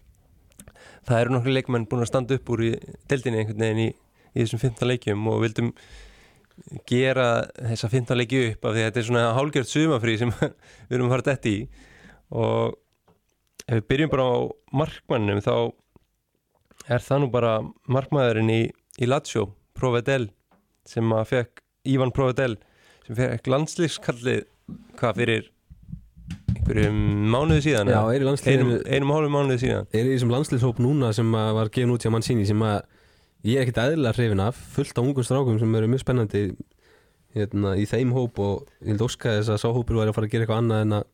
það 1.04 1.20
eru 1.20 1.34
nokkru 1.34 1.54
leikmenn 1.54 1.86
búin 1.90 2.04
að 2.04 2.10
standa 2.10 2.38
upp 2.38 2.50
úr 2.54 2.64
í 2.64 2.72
deildinni 3.10 3.42
einhvern 3.42 3.64
veginn 3.66 3.84
í, 3.84 3.88
í 4.34 4.44
þessum 4.44 4.62
15 4.62 4.90
leikjum 4.90 5.30
og 5.30 5.42
vildum 5.44 5.72
gera 6.88 7.28
þessa 7.58 7.90
15 7.90 8.18
leiki 8.18 8.42
upp 8.52 8.68
af 8.68 8.76
því 8.76 8.82
að 8.82 8.88
þetta 8.88 9.02
er 9.02 9.08
svona 9.08 9.24
hálgjört 9.36 9.70
sumafrí 9.70 10.16
sem 10.20 10.32
við 10.88 10.96
erum 10.98 11.10
fara 11.12 11.26
dætt 11.26 11.48
í. 11.50 11.56
Og 12.34 12.76
ef 13.66 13.80
við 13.80 13.88
byrjum 13.90 14.12
bara 14.12 14.28
á 14.30 14.34
markmannum 14.82 15.42
þá 15.44 15.54
er 16.94 17.04
það 17.04 17.22
nú 17.22 17.30
bara 17.34 17.52
markmaðurinn 17.90 18.52
í, 18.52 18.62
í 19.00 19.08
Lazio, 19.08 19.48
Provedel 19.78 20.28
sem 20.88 21.16
að 21.16 21.26
fekk, 21.32 21.64
Ívan 21.94 22.12
Provedel 22.14 22.58
sem 23.04 23.18
fekk 23.18 23.50
landslíkskallið 23.52 24.44
hvað 24.98 25.20
fyrir 25.20 25.50
einhverjum 26.54 27.00
mánuði 27.32 27.64
síðan 27.66 27.90
Já, 27.92 28.00
er 28.08 28.22
í 28.22 28.28
landsliðinu 28.28 28.76
einum, 28.88 29.10
og 29.10 29.18
hálfum 29.18 29.34
mánuði 29.36 29.62
síðan. 29.66 29.88
Er 29.92 30.06
í 30.06 30.14
þessum 30.14 30.32
landslýshóp 30.32 30.80
núna 30.80 31.10
sem 31.16 31.34
var 31.34 31.70
gefin 31.72 31.92
út 31.92 32.04
hjá 32.04 32.12
Mancini 32.14 32.46
sem 32.48 32.62
að 32.64 32.78
ég 33.44 33.58
er 33.58 33.66
ekkert 33.66 33.82
eðlilega 33.84 34.16
hrifin 34.16 34.44
af 34.44 34.60
fullt 34.76 34.96
á 34.96 35.02
ungum 35.04 35.26
strákum 35.26 35.58
sem 35.60 35.76
eru 35.76 35.90
mjög 35.92 36.04
spennandi 36.04 36.44
hérna, 37.34 37.74
í 37.76 37.84
þeim 37.90 38.14
hóp 38.14 38.40
og 38.40 38.70
ég 38.80 38.94
held 38.94 39.04
óska 39.04 39.36
þess 39.36 39.52
að 39.52 39.60
sá 39.60 39.68
hópur 39.74 40.00
væri 40.00 40.12
að 40.12 40.16
fara 40.16 40.28
að 40.28 40.34
gera 40.34 40.46
eitthvað 40.46 40.62
annað 40.62 40.84
en 40.86 40.96
að 41.00 41.06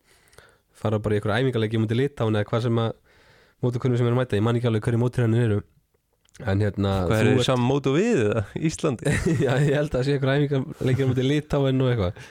fara 0.81 1.01
bara 1.03 1.17
í 1.17 1.19
eitthvað 1.19 1.41
æfingarleiki 1.41 1.81
mútið 1.81 2.01
litáin 2.05 2.37
eða 2.37 2.49
hvað 2.51 2.67
sem 2.67 2.81
að 2.85 2.93
mótu 3.65 3.83
hvernig 3.83 4.01
sem 4.01 4.09
er 4.09 4.15
að 4.15 4.21
mæta, 4.21 4.39
ég 4.39 4.45
man 4.45 4.61
ekki 4.61 4.71
alveg 4.71 4.87
hverju 4.87 5.01
mótur 5.01 5.27
henni 5.27 5.43
eru 5.43 5.61
en 6.47 6.61
hérna 6.65 6.93
hvað 7.11 7.25
þú 7.27 7.39
er 7.39 7.47
saman 7.47 7.69
mótu 7.71 7.95
við 7.97 8.21
eða? 8.27 8.45
Íslandi? 8.71 9.15
Já, 9.47 9.53
ég 9.61 9.75
held 9.77 9.89
að 9.91 9.97
það 9.99 10.05
sé 10.09 10.15
eitthvað 10.19 10.45
æfingarleiki 10.45 11.09
mútið 11.11 11.29
litáin 11.31 11.83
og 11.85 11.91
eitthvað. 11.95 12.29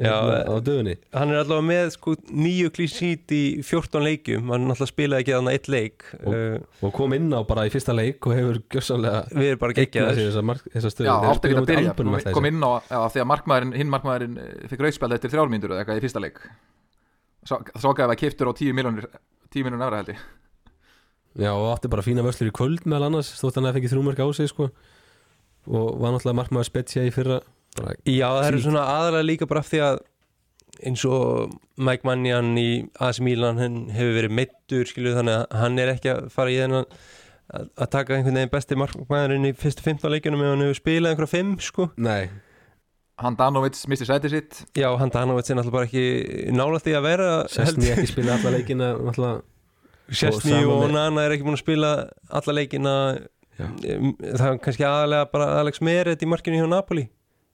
Já, 0.00 0.14
hérna, 0.16 0.36
á 0.48 0.54
dögunni. 0.64 0.92
hann 1.12 1.32
er 1.34 1.38
allavega 1.42 1.64
með 1.66 1.88
sko 1.92 2.14
nýju 2.32 2.70
klísít 2.72 3.32
í 3.36 3.40
14 3.66 4.00
leikjum. 4.06 4.46
Hann 4.48 4.64
náttúrulega 4.70 4.88
spilaði 4.94 5.24
ekki 5.26 5.34
þannig 5.36 5.58
eitt 5.58 5.68
leik. 5.74 6.06
Og- 6.22 6.36
uh, 6.38 6.86
og 6.88 6.94
kom 6.96 7.12
inn 7.18 7.26
á 7.36 7.40
bara 7.44 7.66
í 7.68 7.72
fyrsta 7.74 7.92
leik 7.96 8.24
og 8.30 8.36
hefur 8.38 8.60
gjössanlega 8.72 9.20
við 9.34 9.50
erum 9.50 9.60
bara 9.60 9.74
eignað 9.74 9.82
geggjaðir. 9.90 10.16
sér 10.22 10.30
þessa, 10.30 10.44
mark- 10.52 10.70
þessa 10.72 10.92
stöðu. 10.94 11.10
Já, 11.10 11.34
spila 11.36 11.52
ekki 11.52 11.60
að 11.60 11.70
byrja. 11.74 11.94
Kom 11.98 12.16
þessu. 12.16 12.46
inn 12.54 12.64
á, 12.64 12.72
já, 12.88 13.00
því 13.12 13.22
að 13.24 13.30
markmaðurinn, 13.34 13.76
hinn 13.82 13.92
markmaðurinn 13.92 14.38
eh, 14.40 14.50
fikk 14.72 14.86
rauðspjald 14.86 15.16
eftir 15.18 15.34
þrjármyndur 15.34 15.74
eða 15.76 15.82
eitthvað 15.84 16.00
í 16.00 16.04
fyrsta 16.06 16.24
leik. 16.24 16.40
Gæði 17.50 18.06
að 18.08 18.18
kiptur 18.24 18.48
á 18.48 18.52
10 18.56 18.76
miljonir 18.80 19.10
10 19.50 19.66
miljonir 19.66 19.84
ára 19.90 20.00
held 20.00 20.14
ég 20.14 20.24
Já, 21.40 21.50
og 21.54 21.70
átti 21.72 21.90
bara 21.92 22.04
fína 22.04 22.24
vöslur 22.26 22.50
í 22.50 22.54
kvöld 22.54 22.84
meðal 22.84 23.08
annars 23.08 23.32
Þótt 23.40 23.58
hann 23.58 23.70
að 23.70 23.78
fengið 23.78 23.94
þrjúmörk 23.94 24.20
á 24.20 24.26
sig 24.36 24.50
sko. 24.50 24.68
Og 25.70 25.86
var 26.00 26.14
náttúrulega 26.14 26.38
markmaður 26.40 26.68
spetsja 26.68 27.04
í 27.06 27.12
fyrra. 27.14 27.40
Bara, 27.78 27.94
Já, 28.04 28.26
það 28.28 28.48
eru 28.50 28.62
svona 28.64 28.84
aðalega 28.90 29.28
líka 29.28 29.48
bara 29.48 29.62
af 29.62 29.70
því 29.70 29.82
að 29.86 30.02
eins 30.86 31.04
og 31.08 31.54
Mike 31.80 32.06
Mannian 32.08 32.52
í 32.58 32.68
AC 33.02 33.20
Milan 33.24 33.60
hann 33.60 33.80
hefur 33.92 34.16
verið 34.16 34.36
meittur 34.36 34.88
skilju 34.88 35.16
þannig 35.18 35.36
að 35.36 35.58
hann 35.60 35.80
er 35.82 35.92
ekki 35.94 36.12
að 36.12 36.28
fara 36.32 36.52
í 36.52 36.60
þennan 36.60 36.86
að, 37.50 37.88
taka 37.92 38.16
einhvern 38.16 38.38
veginn 38.38 38.52
besti 38.52 38.78
markmaðurinn 38.78 39.48
í 39.50 39.56
fyrstu 39.58 39.84
15 39.84 40.14
leikjunum 40.14 40.44
ef 40.44 40.54
hann 40.54 40.64
hefur 40.64 40.80
spilað 40.80 41.14
einhverja 41.14 41.34
5 41.34 41.52
sko. 41.66 41.88
Nei, 42.00 42.30
Handanovic 43.20 43.76
misti 43.90 44.08
sætið 44.08 44.32
sitt. 44.32 44.60
Já, 44.78 44.88
hann 44.96 45.12
Danovits 45.12 45.52
er 45.52 45.58
náttúrulega 45.58 45.76
bara 45.76 45.88
ekki 45.88 46.52
nála 46.56 46.80
því 46.80 46.94
að 46.96 47.06
vera 47.06 47.30
Sessni 47.52 47.90
ekki 47.92 48.08
spila 48.08 48.36
alla 48.38 48.52
leikina 48.54 48.92
náttúrulega, 48.96 49.42
Sessni 50.10 50.58
Og 50.64 50.84
og 50.86 50.92
Nana 50.94 51.24
er 51.26 51.34
ekki 51.36 51.46
búin 51.46 51.56
að 51.58 51.62
spila 51.62 51.90
alla 52.40 52.54
leikina. 52.56 52.94
Já. 53.60 53.66
Það 53.84 54.46
er 54.48 54.60
kannski 54.64 54.86
aðalega 54.88 55.30
bara 55.32 55.48
Alex 55.60 55.82
Meret 55.84 56.22
í 56.24 56.28
markinu 56.30 56.60
hjá 56.60 56.68
Napoli 56.70 57.08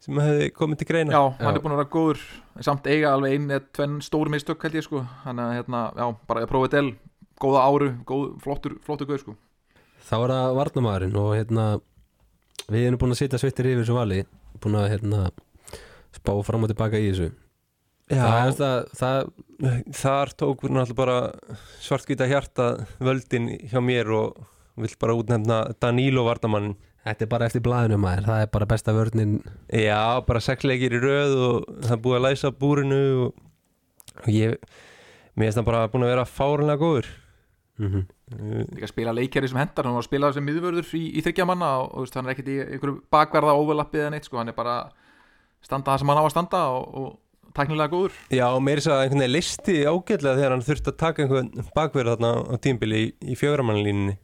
sem 0.07 0.19
hefði 0.21 0.51
komið 0.55 0.79
til 0.83 0.87
greina. 0.91 1.13
Já, 1.13 1.23
hann 1.41 1.49
Já. 1.49 1.57
er 1.57 1.63
búin 1.65 1.75
að 1.75 1.81
vera 1.81 1.91
góður. 1.97 2.23
Samt 2.63 2.87
eiga 2.87 3.15
alveg 3.17 3.35
ein 3.35 3.49
eða 3.51 3.65
tvenn 3.75 3.97
stór 4.05 4.31
mistök 4.33 4.63
held 4.63 4.77
ég 4.79 4.85
sko. 4.87 5.03
Þannig 5.25 5.45
að 5.47 5.57
hérna, 5.57 5.81
já, 5.97 6.07
bara 6.29 6.45
að 6.45 6.51
prófa 6.53 6.71
del. 6.77 6.93
Góða 7.43 7.65
áru, 7.69 7.89
góð, 8.09 8.29
flottur, 8.45 8.77
flottur 8.85 9.09
gauð 9.11 9.23
sko. 9.25 9.35
Þá 10.07 10.15
er 10.21 10.31
það 10.33 10.55
varnamaðurinn 10.61 11.17
Og 11.19 11.33
hérna 11.35 11.65
Við 12.71 12.87
erum 12.87 13.01
búin 13.01 13.15
að 13.15 13.19
sitja 13.21 13.41
svittir 13.43 13.69
yfir 13.73 13.83
þessu 13.83 13.97
vali 13.97 14.21
Búin 14.63 14.79
að 14.79 14.87
hérna 14.93 15.25
Spá 16.15 16.33
fram 16.47 16.65
og 16.65 16.71
tilbaka 16.71 17.01
í 17.03 17.11
þessu 17.11 17.33
Það 18.11 18.41
er 18.41 18.53
það, 18.61 18.77
það 19.01 19.23
þar 19.99 20.33
tók 20.39 20.61
við 20.63 20.75
náttúrulega 20.77 20.99
bara 21.01 21.17
svartkvita 21.83 22.29
hjarta 22.31 22.67
völdin 23.03 23.49
hjá 23.67 23.81
mér 23.83 24.13
og 24.15 24.45
vill 24.77 24.93
bara 25.01 25.17
útnefna 25.17 25.63
Danilo 25.81 26.27
Vardamann 26.27 26.77
Þetta 27.07 27.23
er 27.23 27.29
bara 27.31 27.47
eftir 27.47 27.63
blaðinu 27.63 28.01
maður. 28.03 28.25
Það 28.27 28.41
er 28.43 28.49
bara 28.51 28.67
besta 28.67 28.93
vörnin. 28.95 29.37
Já, 29.71 30.19
bara 30.27 30.43
sexleikir 30.43 30.97
í 30.97 30.99
röð 30.99 31.35
og 31.39 31.69
það 31.85 31.93
er 31.95 32.01
búið 32.03 32.17
að 32.17 32.25
læsa 32.25 32.51
búrinu 32.51 32.99
og, 33.27 33.37
og 34.25 34.27
ég 34.35 34.57
mér 35.39 35.47
finnst 35.47 35.61
það 35.61 35.69
bara 35.69 35.85
búin 35.93 36.07
að 36.07 36.11
vera 36.17 36.25
fárunlega 36.27 36.83
góður. 36.83 37.13
Mm 37.79 37.93
-hmm. 37.93 38.05
Uh, 38.27 38.65
Líka 38.75 38.89
spila 38.91 39.13
leikjari 39.15 39.49
sem 39.49 39.59
hendar, 39.59 39.85
hann 39.85 39.95
var 39.95 40.03
að 40.03 40.09
spila 40.09 40.33
sem 40.33 40.43
miðvörður 40.43 40.89
í, 40.99 41.05
í 41.15 41.23
þryggja 41.23 41.45
manna 41.47 41.69
og, 41.79 41.95
og 41.95 42.01
veist, 42.03 42.15
hann 42.15 42.27
er 42.27 42.33
ekkert 42.33 42.49
í 42.49 42.57
einhverju 42.59 43.03
bakverða 43.11 43.53
overlappið 43.55 44.01
eða 44.01 44.11
neitt 44.11 44.25
sko, 44.25 44.39
hann 44.39 44.49
er 44.49 44.57
bara 44.57 44.91
standa 45.63 45.93
það 45.93 45.99
sem 45.99 46.09
hann 46.09 46.19
á 46.19 46.25
að 46.27 46.33
standa 46.35 46.63
og, 46.75 46.95
og 46.95 47.21
tæknilega 47.57 47.93
góður. 47.93 48.21
Já, 48.35 48.47
mér 48.63 48.81
er 48.81 48.85
það 48.87 49.03
einhvern 49.03 49.23
veginn 49.25 49.35
listi 49.35 49.77
ágætlega 49.87 50.39
þegar 50.39 50.55
hann 50.55 50.65
þurfti 50.67 50.93
að 50.93 51.01
taka 51.03 51.25
einhvern 51.25 51.67
bakverð 51.77 52.13
þarna 52.15 52.31
á 52.53 52.55
tímbili 52.63 53.03
í, 53.03 53.11
í 53.33 53.37
fjögramannlínunni 53.41 54.17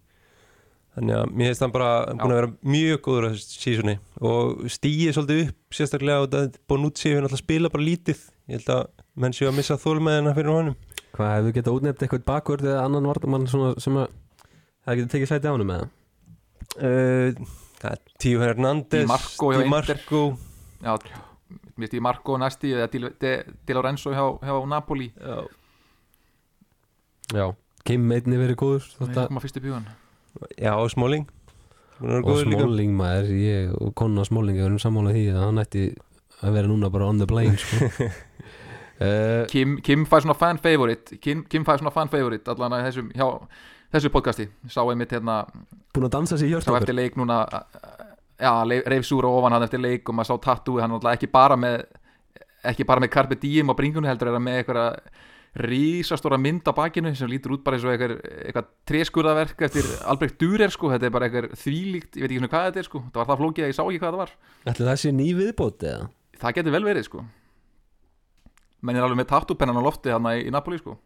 þannig 0.93 1.17
að 1.17 1.31
mér 1.33 1.49
finnst 1.49 1.65
hann 1.65 1.73
bara 1.73 1.91
búin 2.11 2.35
að 2.35 2.39
vera 2.39 2.51
mjög 2.75 2.99
góður 3.07 3.27
á 3.27 3.29
þessu 3.33 3.61
sísunni 3.63 3.95
og 4.21 4.65
stíið 4.75 5.15
svolítið 5.17 5.43
upp 5.47 5.79
sérstaklega 5.79 6.25
og 6.27 6.33
það 6.35 6.59
Bonucci 6.69 7.09
hefur 7.09 7.25
náttúrulega 7.25 7.45
spila 7.47 7.73
bara 7.73 7.87
lítið. 7.87 8.27
Ég 8.51 8.61
held 8.61 8.73
að 8.75 8.83
menn 9.25 9.37
séu 9.37 9.49
að 9.49 9.57
missa 9.57 9.79
þólmeðina 9.81 10.35
fyrir 10.37 10.53
honum. 10.53 10.77
Hvað 11.17 11.33
hefur 11.33 11.49
við 11.49 11.57
getað 11.59 11.79
útnefnt 11.79 12.05
eitthvað 12.05 12.29
bakvörð 12.29 12.69
eða 12.69 12.85
annan 12.85 13.09
vardamann 13.09 13.49
svona 13.49 13.73
sem 13.81 13.97
að 14.03 14.15
það 14.85 15.01
getur 15.01 15.13
tekið 15.17 15.33
sæti 15.33 15.49
á 15.49 15.53
hann 15.55 15.67
með 15.69 15.83
það 15.83 15.91
uh, 16.77 17.51
það 17.83 17.91
er 17.93 18.01
Tíu 18.23 18.41
Hernández 18.43 19.05
Di 19.05 19.11
Marco 19.11 19.53
hjá 19.53 19.61
Di 19.61 19.69
Inter. 19.69 20.01
Marco. 20.03 20.23
Já, 20.83 20.97
mér 21.77 21.91
stýði 21.91 22.05
Marco 22.05 22.37
næsti 22.41 22.73
eða 22.77 22.89
Di, 22.93 23.03
Di, 23.23 23.35
Di 23.67 23.77
Lorenzo 23.77 24.13
hjá, 24.15 24.25
hjá 24.43 24.57
Napoli. 24.69 25.11
Já, 25.17 25.43
Já. 27.33 27.47
Kim 27.87 28.11
einni 28.15 28.39
verið 28.39 28.59
góður 28.61 28.85
Það 28.87 29.07
þótt 29.09 29.21
að 29.23 29.31
koma 29.31 29.43
fyrst 29.43 29.59
upp 29.59 29.65
í 29.67 29.73
hann 29.73 29.87
já 30.57 30.73
og 30.79 30.91
vera 30.93 31.29
og. 32.23 32.43
Smalling 32.43 32.95
maður 32.97 33.33
ég 33.37 33.73
og 33.77 33.95
konna 33.99 34.25
Smalling 34.27 34.59
við 34.59 34.67
erum 34.69 34.83
sammála 34.83 35.15
því 35.15 35.25
að 35.33 35.41
hann 35.43 35.63
ætti 35.63 35.83
að 36.43 36.57
vera 36.57 36.71
núna 36.71 36.91
bara 36.93 37.09
on 37.11 37.21
the 37.21 37.27
plane 37.31 37.59
sko. 37.61 37.89
uh, 37.99 39.45
Kim, 39.53 39.77
Kim 39.85 40.07
fær 40.09 40.25
svona 40.25 40.39
fan 40.39 40.61
favorite 40.63 41.19
Kim, 41.23 41.45
Kim 41.51 41.67
fær 41.69 41.83
svona 41.83 41.95
fan 41.95 42.11
favorite 42.13 42.51
allan 42.55 42.79
að 42.79 42.89
þessum 42.89 43.13
hjá, 43.15 43.27
þessu 43.95 44.13
podcasti. 44.15 44.49
Sá 44.71 44.83
einmitt 44.85 45.15
hérna 45.15 45.43
Búin 45.93 46.09
að 46.09 46.15
dansa 46.17 46.39
sér 46.41 46.49
sá 46.49 46.55
hjörstokkur 46.57 46.85
eftir 46.87 46.97
leik 46.97 47.19
núna 47.21 47.43
reyf 48.91 49.07
súra 49.07 49.31
ofan 49.31 49.57
hann 49.57 49.67
eftir 49.67 49.83
leik 49.83 50.09
og 50.09 50.19
maður 50.19 50.33
sá 50.33 50.47
tattúi 50.49 50.83
hann 50.83 50.99
ekki 51.13 51.31
bara 51.33 51.59
með 51.59 51.85
ekki 52.63 52.87
bara 52.87 53.03
með 53.03 53.13
Carpe 53.15 53.39
Diem 53.39 53.71
á 53.71 53.79
bringunni 53.79 54.11
heldur 54.11 54.31
er 54.31 54.39
hann 54.39 54.47
með 54.47 54.61
eitthvað 54.61 54.99
rísastóra 55.53 56.39
mynd 56.41 56.65
á 56.65 56.73
bakinu 56.73 57.13
sem 57.17 57.29
lítur 57.29 57.59
út 57.59 57.65
bara 57.65 57.77
eins 57.77 57.85
og 57.85 57.93
eitthvað, 57.93 58.71
tréskurðaverk 58.89 59.65
eftir 59.67 59.89
Albrecht 60.09 60.39
Dürer 60.41 60.73
sko, 60.73 60.89
þetta 60.95 61.09
er 61.09 61.13
bara 61.13 61.29
eitthvað 61.29 61.59
þvílíkt, 61.61 62.17
ég 62.17 62.25
veit 62.25 62.31
ekki 62.31 62.41
svona 62.41 62.53
hvað 62.55 62.67
þetta 62.69 62.81
er 62.81 62.89
sko, 62.89 63.03
það 63.05 63.21
var 63.21 63.29
það 63.29 63.43
flókið 63.43 63.67
að 63.67 63.73
ég 63.73 63.77
sá 63.77 63.83
ekki 63.83 64.01
hvað 64.01 64.15
það 64.15 64.23
var. 64.23 64.33
Ætli 64.73 64.87
það 64.89 65.01
sé 65.03 65.13
ný 65.13 65.29
viðbót 65.37 65.87
eða? 65.91 66.09
það 66.43 66.57
getur 66.59 66.75
vel 66.75 66.87
verið 66.87 67.07
sko. 67.07 67.25
Menn 68.83 68.99
er 68.99 69.07
alveg 69.07 69.21
með 69.21 69.29
tattúpennan 69.31 69.79
á 69.79 69.83
lofti 69.85 70.15
hann 70.15 70.31
í, 70.33 70.49
Napoli 70.55 70.81
sko. 70.81 70.97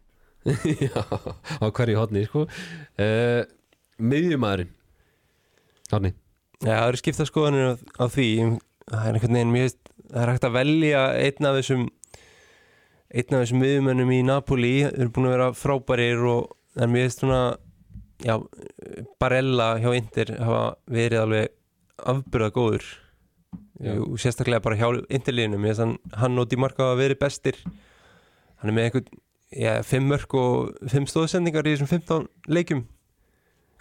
Já, 0.87 1.03
á 1.03 1.67
hverju 1.67 1.99
hotni 1.99 2.23
sko. 2.29 2.47
Uh, 2.95 3.43
Miðjumæðurinn 3.99 4.71
Hotni 5.91 6.13
Já, 6.65 6.73
það 6.73 6.89
eru 6.89 7.01
skipta 7.03 7.27
skoðanir 7.29 7.69
á, 7.69 7.75
á 8.01 8.05
því. 8.09 8.31
Það 8.87 9.03
er 9.03 9.17
einhvern 9.19 9.37
veginn 9.37 9.53
mjög 9.53 9.75
það 10.07 10.23
er 10.23 10.33
hægt 10.33 10.47
að 10.47 10.57
velja 10.57 11.05
einn 11.21 11.49
af 11.49 11.57
þessum 11.59 11.87
einn 13.17 13.37
af 13.37 13.43
þessum 13.43 13.63
miðumönnum 13.63 14.13
í 14.15 14.21
Napoli. 14.27 14.75
Eru 14.89 15.13
búin 15.15 15.29
að 15.29 15.37
vera 15.37 15.49
frábærir 15.57 16.25
og 16.31 16.55
en 16.77 16.93
mér 16.93 17.07
veist 17.07 17.23
svona 17.23 17.41
já, 18.25 18.37
Barella 19.21 19.75
hjá 19.83 19.91
Inter 19.97 20.33
hafa 20.41 20.63
verið 20.93 21.23
alveg 21.23 21.53
afbyrða 22.13 22.53
góður. 22.55 22.89
Og 24.07 24.17
sérstaklega 24.21 24.65
bara 24.65 24.79
hjá 24.81 24.89
veist 25.69 25.85
hann, 25.85 25.97
og 26.41 26.49
Di 26.51 26.59
Marco 26.61 26.87
hafa 26.87 27.01
verið 27.01 27.23
bestir. 27.23 27.61
Hann 28.61 28.73
er 28.73 28.77
með 28.77 28.89
einhvern 28.89 29.23
já, 29.53 29.73
fimm 29.87 30.09
mörg 30.11 30.39
og 30.41 30.91
fimm 30.93 31.09
stóðsendingar 31.11 31.69
í 31.69 31.77
þessum 31.77 31.93
15 31.93 32.29
leikjum 32.49 32.87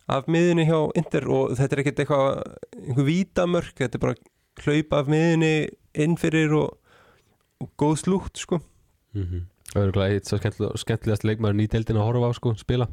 af 0.08 0.28
miðunni 0.30 0.68
hjá 0.68 0.80
Inter 1.00 1.26
og 1.34 1.56
þetta 1.58 1.76
er 1.76 1.82
ekkert 1.84 2.00
eitthvað 2.04 2.42
einhver 2.84 3.08
vítamörk, 3.10 3.76
þetta 3.80 3.98
er 3.98 4.04
bara 4.04 4.16
hlaupa 4.66 5.02
af 5.02 5.12
miðunni 5.12 5.54
inn 6.06 6.16
fyrir 6.22 6.54
og, 6.54 6.78
og 7.64 7.72
góð 7.82 7.96
slútt 8.04 8.38
sko 8.38 8.60
mm 9.16 9.24
-hmm. 9.26 9.44
Það 9.76 9.84
er 9.84 9.92
glæðið 9.92 10.16
eitt 10.16 10.28
svo 10.30 10.38
skemmtileg, 10.38 10.78
skemmtilegast 10.80 11.24
leikmaður 11.24 11.62
í 11.62 11.68
deildin 11.68 11.98
að 11.98 12.06
horfa 12.08 12.30
á 12.30 12.34
sko, 12.38 12.54
spila 12.56 12.88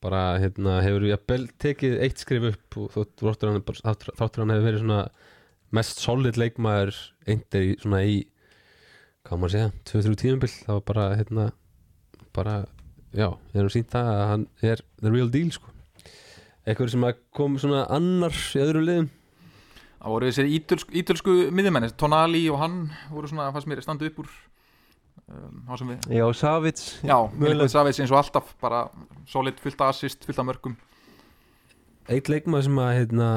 bara 0.00 0.38
hérna 0.40 0.80
hefur 0.82 1.00
við 1.00 1.14
að 1.16 1.48
tekið 1.58 2.00
eitt 2.00 2.18
skrif 2.18 2.42
upp 2.42 2.76
og 2.76 2.90
þótt- 2.94 3.20
þáttur 3.20 3.48
hann, 3.50 3.62
þáttur 3.62 4.40
hann 4.42 4.50
hefur 4.50 4.66
verið 4.66 4.80
svona 4.80 5.08
mest 5.70 5.98
solid 6.02 6.36
leikmaður 6.36 6.96
eindir 7.28 7.62
í 7.62 7.76
svona 7.80 8.02
í 8.04 8.26
hvað 9.24 9.38
maður 9.38 9.50
að 9.50 9.54
segja, 9.56 9.70
2-3 9.84 10.16
tíðumbil 10.22 10.50
þá 10.50 10.72
var 10.72 10.84
bara 10.90 11.16
hérna 11.16 11.52
bara, 12.32 12.54
já, 13.16 13.28
við 13.52 13.62
erum 13.62 13.72
sínt 13.74 13.94
það 13.94 14.10
að 14.12 14.26
hann 14.32 14.44
er 14.72 14.82
the 15.00 15.12
real 15.12 15.30
deal 15.32 15.54
sko. 15.54 15.72
Eitthvað 16.66 16.92
sem 16.94 17.08
að 17.08 17.24
kom 17.36 17.56
svona 17.60 17.86
annar 17.92 18.36
í 18.36 18.62
öðru 18.62 18.84
liðum? 18.84 19.08
Það 20.00 20.14
voru 20.14 20.28
þessir 20.30 20.52
ítölsku, 20.56 20.94
ítölsku 20.96 21.38
miðjumenni 21.52 21.90
Tonali 22.00 22.44
og 22.52 22.60
hann 22.62 22.76
voru 23.10 23.28
svona 23.28 23.50
fannst 23.52 23.68
mér 23.68 23.82
standa 23.84 24.06
upp 24.08 24.22
úr 24.22 24.30
um, 25.28 25.64
þá 25.68 25.74
sem 25.76 25.90
við 25.90 26.14
Já, 26.16 26.24
Savits 26.40 26.86
Já. 27.04 27.16
Milik 27.36 27.72
Savits 27.72 28.00
eins 28.00 28.14
og 28.14 28.20
alltaf 28.22 28.54
bara 28.62 28.86
solid, 29.28 29.60
fullt 29.60 29.84
af 29.84 29.92
assist, 29.92 30.24
fullt 30.24 30.40
af 30.40 30.48
mörgum 30.48 30.78
eitt 32.10 32.30
leikmaður 32.30 32.66
sem 32.66 32.80
að 32.82 32.92
hérna 32.98 33.28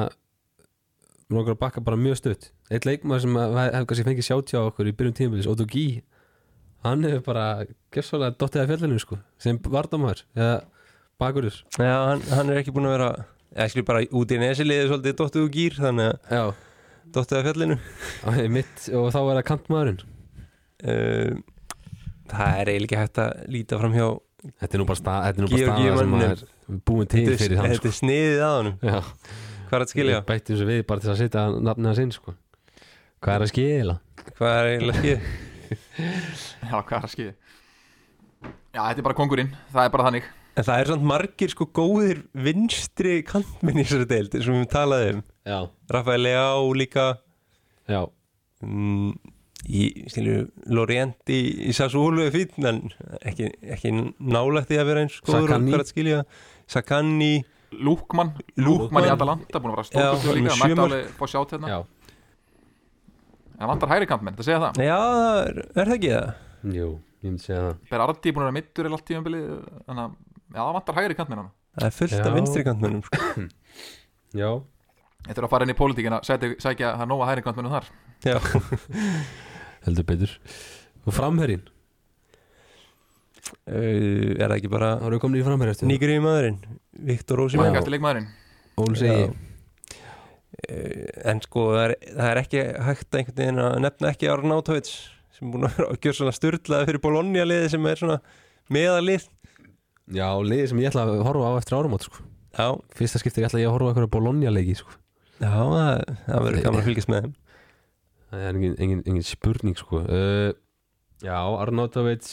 mér 1.28 1.38
langar 1.38 1.54
að 1.54 1.60
bakka 1.62 1.82
bara 1.84 2.00
mjög 2.00 2.18
stutt. 2.20 2.50
Eitt 2.72 2.86
leikmaður 2.88 3.24
sem 3.24 3.38
að 3.38 3.56
hefur 3.60 3.88
kannski 3.90 4.06
fengið 4.08 4.28
sjátjá 4.28 4.60
okkur 4.64 4.90
í 4.90 4.94
byrjun 4.96 5.16
tímabilis, 5.18 5.48
Otto 5.50 5.66
Gí 5.68 5.86
hann 6.84 7.04
hefur 7.08 7.22
bara 7.30 7.44
gefsvalega 7.94 8.36
dottið 8.40 8.62
af 8.64 8.70
fjallinu 8.72 9.00
sko, 9.02 9.18
sem 9.40 9.58
vardamæður 9.64 10.24
eða 10.36 10.56
bakurur 11.22 11.56
Já, 11.78 11.94
hann, 12.10 12.22
hann 12.34 12.50
er 12.52 12.60
ekki 12.62 12.74
búin 12.74 12.88
að 12.90 12.96
vera 12.98 13.10
ég 13.54 13.72
skil 13.72 13.84
bara 13.86 14.02
út 14.18 14.32
í 14.34 14.38
nesiliði 14.42 14.88
svolítið 14.90 15.16
dottuð 15.20 15.46
og 15.46 15.52
gýr 15.54 15.76
þannig 15.78 16.10
að 16.10 16.36
já, 16.36 16.44
dottuð 17.14 17.38
af 17.40 17.48
fjallinu 17.48 17.78
mitt, 18.56 18.86
og 18.98 19.08
þá 19.14 19.18
er 19.22 19.38
það 19.38 19.46
kantmaðurinn 19.52 20.00
uh, 20.84 21.42
Það 22.34 22.58
er 22.62 22.70
eiginlega 22.72 23.00
hægt 23.04 23.18
að 23.20 23.42
líta 23.52 23.78
fram 23.78 23.94
hjá 23.94 24.06
þetta 24.60 24.76
er 24.76 24.80
nú 24.80 24.86
bara, 24.88 24.98
stað, 25.00 25.24
þetta 25.28 25.40
er 25.40 25.44
nú 25.44 25.50
bara 25.52 25.60
Georgi 25.60 25.84
staða 25.84 25.98
sem 26.00 26.12
manninum. 26.14 26.38
er 26.74 26.78
búin 26.88 27.10
til 27.12 27.24
Þetta 27.28 27.40
fyrir 27.44 27.60
hann 27.60 27.70
þetta 27.74 27.80
sko. 27.80 27.90
er 27.92 27.98
sniðið 28.00 28.44
að 28.46 28.54
honum 28.58 28.76
já, 28.88 28.98
Hvað 29.68 29.76
er 29.78 29.84
að 29.84 29.92
skilja? 29.94 30.16
ég 30.18 30.26
bætti 30.28 30.52
þessu 30.54 30.66
við 30.68 30.82
bara 30.88 31.04
til 31.04 31.10
að 31.14 31.18
setja 31.20 31.44
nafnið 31.68 31.90
hans 31.90 32.02
inn 32.04 32.14
sko. 32.16 32.34
hvað 33.24 33.34
er 33.38 33.44
að 33.46 33.52
skila? 33.54 33.96
Hvað 34.38 34.54
er 34.58 34.70
að 34.74 34.98
skilja? 34.98 35.18
Já, 35.98 36.78
hvað 36.78 36.96
er 36.98 37.04
að 37.06 37.12
skýði 37.12 37.34
Já, 38.74 38.80
þetta 38.88 38.98
er 38.98 39.06
bara 39.06 39.16
kongurinn, 39.18 39.52
það 39.70 39.86
er 39.86 39.92
bara 39.94 40.06
þannig. 40.08 40.24
En 40.54 40.66
það 40.66 40.80
er 40.80 40.88
svona 40.90 41.08
margir 41.10 41.52
sko 41.52 41.66
góðir 41.74 42.24
vinstri 42.46 43.14
kantminn 43.26 43.78
í 43.78 43.84
þessari 43.86 44.08
deild 44.10 44.34
sem 44.34 44.58
við 44.58 44.66
talaðum 44.72 45.20
um. 45.20 45.28
Já, 45.46 45.58
Rafael 45.94 46.22
Leao 46.24 46.72
líka. 46.74 47.06
Já, 47.90 48.00
mm, 48.66 49.14
í, 49.66 49.82
skilju, 50.10 50.44
Lorient 50.74 51.32
í, 51.34 51.40
í 51.70 51.74
Sassuolo 51.76 52.26
er 52.26 52.34
fín 52.34 52.68
en 52.70 52.82
ekki, 53.22 53.50
ekki 53.76 53.94
nálægt 53.94 54.70
því 54.70 54.80
að 54.82 54.90
vera 54.90 55.06
eins 55.06 55.18
góður 55.22 55.50
Sakani. 55.54 55.76
að 55.78 55.90
skilja. 55.90 56.22
Sakani. 56.70 57.32
Lúkmann. 57.74 58.34
Lúkmann 58.62 59.08
í 59.08 59.14
Atalanta 59.14 59.62
búin 59.62 59.74
að 59.74 59.80
vera 59.80 59.86
Já, 59.86 59.90
stórkostur 59.90 60.38
líka, 60.38 60.54
mætti 60.54 60.60
sjö 60.60 60.78
mörk. 60.78 60.84
alveg 60.86 61.14
fá 61.18 61.26
sjátt 61.30 61.54
hérna. 61.56 61.70
Já 61.70 61.78
En 63.54 63.70
vantar 63.70 63.92
hægri 63.92 64.08
kantmenn, 64.10 64.36
það 64.38 64.48
segja 64.48 64.62
það? 64.64 64.80
Já, 64.82 64.98
er, 65.44 65.58
er 65.74 65.90
það 65.90 65.96
ekki 65.98 66.12
það? 66.14 66.30
jú, 66.74 66.88
ég 67.22 67.28
myndi 67.30 67.44
segja 67.44 67.60
það. 67.64 67.76
Berardi 67.92 68.32
búin 68.34 68.44
að 68.44 68.48
vera 68.50 68.56
mittur 68.58 68.88
í 68.88 68.94
allt 68.96 69.04
tímabili 69.10 69.42
Þannig 69.84 70.02
að, 70.04 70.16
já, 70.48 70.58
það 70.60 70.74
vantar 70.78 70.98
hægri 70.98 71.18
kantmenn 71.18 71.42
hana 71.44 71.52
Það 71.74 71.88
er 71.88 71.94
fullt 71.98 72.14
Já. 72.14 72.22
af 72.24 72.34
vinstri 72.38 72.64
kantmennum 72.66 73.02
sko. 73.02 73.44
já, 74.42 74.50
Þetta 75.24 75.40
er 75.40 75.46
að 75.46 75.52
fara 75.54 75.66
inn 75.66 75.72
í 75.72 75.76
pólitíkina, 75.78 76.18
sækja, 76.26 76.50
sækja 76.62 76.90
það 77.00 77.08
nóga 77.10 77.28
hægri 77.30 77.44
kantmennum 77.46 77.72
þar. 77.72 77.86
Já, 78.28 78.36
heldur 79.86 80.06
betur. 80.10 80.34
Og 81.04 81.16
framherrin, 81.16 81.64
uh, 83.64 84.36
er 84.36 84.44
það 84.44 84.56
ekki 84.58 84.70
bara 84.72 84.92
komin 85.22 85.40
í 85.40 86.20
maðurinn 86.24 86.60
Viktor 87.08 87.42
Ósimán 87.46 87.72
Mækast 87.72 87.90
leikmaðurinn. 87.90 88.28
Ól 88.84 88.94
segi, 89.00 89.26
en 91.30 91.42
sko 91.44 91.66
það 91.74 91.84
er, 91.84 91.94
það 92.14 92.30
er 92.30 92.40
ekki 92.40 92.64
hægt 92.86 93.08
að 93.08 93.20
einhvern 93.20 93.38
veginn 93.40 93.62
að 93.64 93.76
nefna 93.84 94.10
ekki 94.12 94.30
Arnautovic 94.30 94.90
sem 95.34 95.48
er 95.48 95.52
búin 95.54 95.68
að 95.68 95.80
að 95.88 95.96
gjöra 95.98 96.18
svona 96.20 96.34
styrlaði 96.36 96.88
fyrir 96.90 97.02
Bologna 97.02 97.46
liði 97.46 97.70
sem 97.72 97.88
er 97.90 98.00
svona 98.00 98.18
meðalið 98.72 99.26
já, 100.14 100.28
liðið 100.38 100.68
sem 100.70 100.82
ég 100.84 100.92
ætla 100.92 101.06
að 101.08 101.24
horfa 101.26 101.50
á 101.50 101.58
eftir 101.58 101.78
áramót 101.78 102.06
sko. 102.06 102.26
Já, 102.54 102.68
fyrsta 102.94 103.20
skipti 103.20 103.42
ég 103.42 103.48
ætla 103.48 103.62
ég 103.62 103.70
að 103.70 103.74
horfa 103.74 103.88
á 103.88 103.90
einhverja 103.92 104.12
Bologna 104.14 104.52
leiki 104.54 104.76
sko. 104.78 104.94
já 105.40 105.50
það, 105.50 106.04
það 106.28 106.44
verður 106.46 106.66
gaman 106.68 106.82
að 106.82 106.90
fylgjast 106.90 107.10
með 107.10 107.24
þeim 107.24 107.34
það 108.34 108.44
er 108.44 108.58
engin, 108.58 108.76
engin, 108.78 109.02
engin 109.10 109.26
spurning 109.26 109.78
sko. 109.78 110.04
uh, 110.06 110.52
já, 111.24 111.38
Arnautovic 111.64 112.30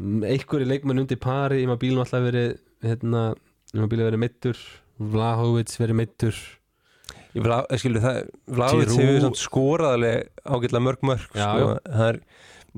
einhverju 0.00 0.68
leikmenn 0.68 1.02
undir 1.02 1.20
pari 1.20 1.64
Immobile 1.64 2.04
alltaf 2.04 2.24
verið 2.24 2.54
hérna, 2.84 3.30
Immobile 3.74 4.06
verið 4.08 4.22
meittur 4.22 4.60
Vlahovic 5.00 5.76
verið 5.80 6.00
meittur 6.02 6.40
Ég 7.30 7.44
vil 7.44 7.52
að, 7.54 7.68
skilur 7.78 8.02
það, 8.02 8.16
Giroud. 8.50 8.92
hefur 8.98 9.20
samt 9.22 9.38
skoraðlega 9.38 10.22
ágætlega 10.50 10.82
mörg 10.82 11.04
mörg 11.06 11.36
Já, 11.38 11.46
sko. 11.46 11.68
það 11.86 12.06
er, 12.08 12.18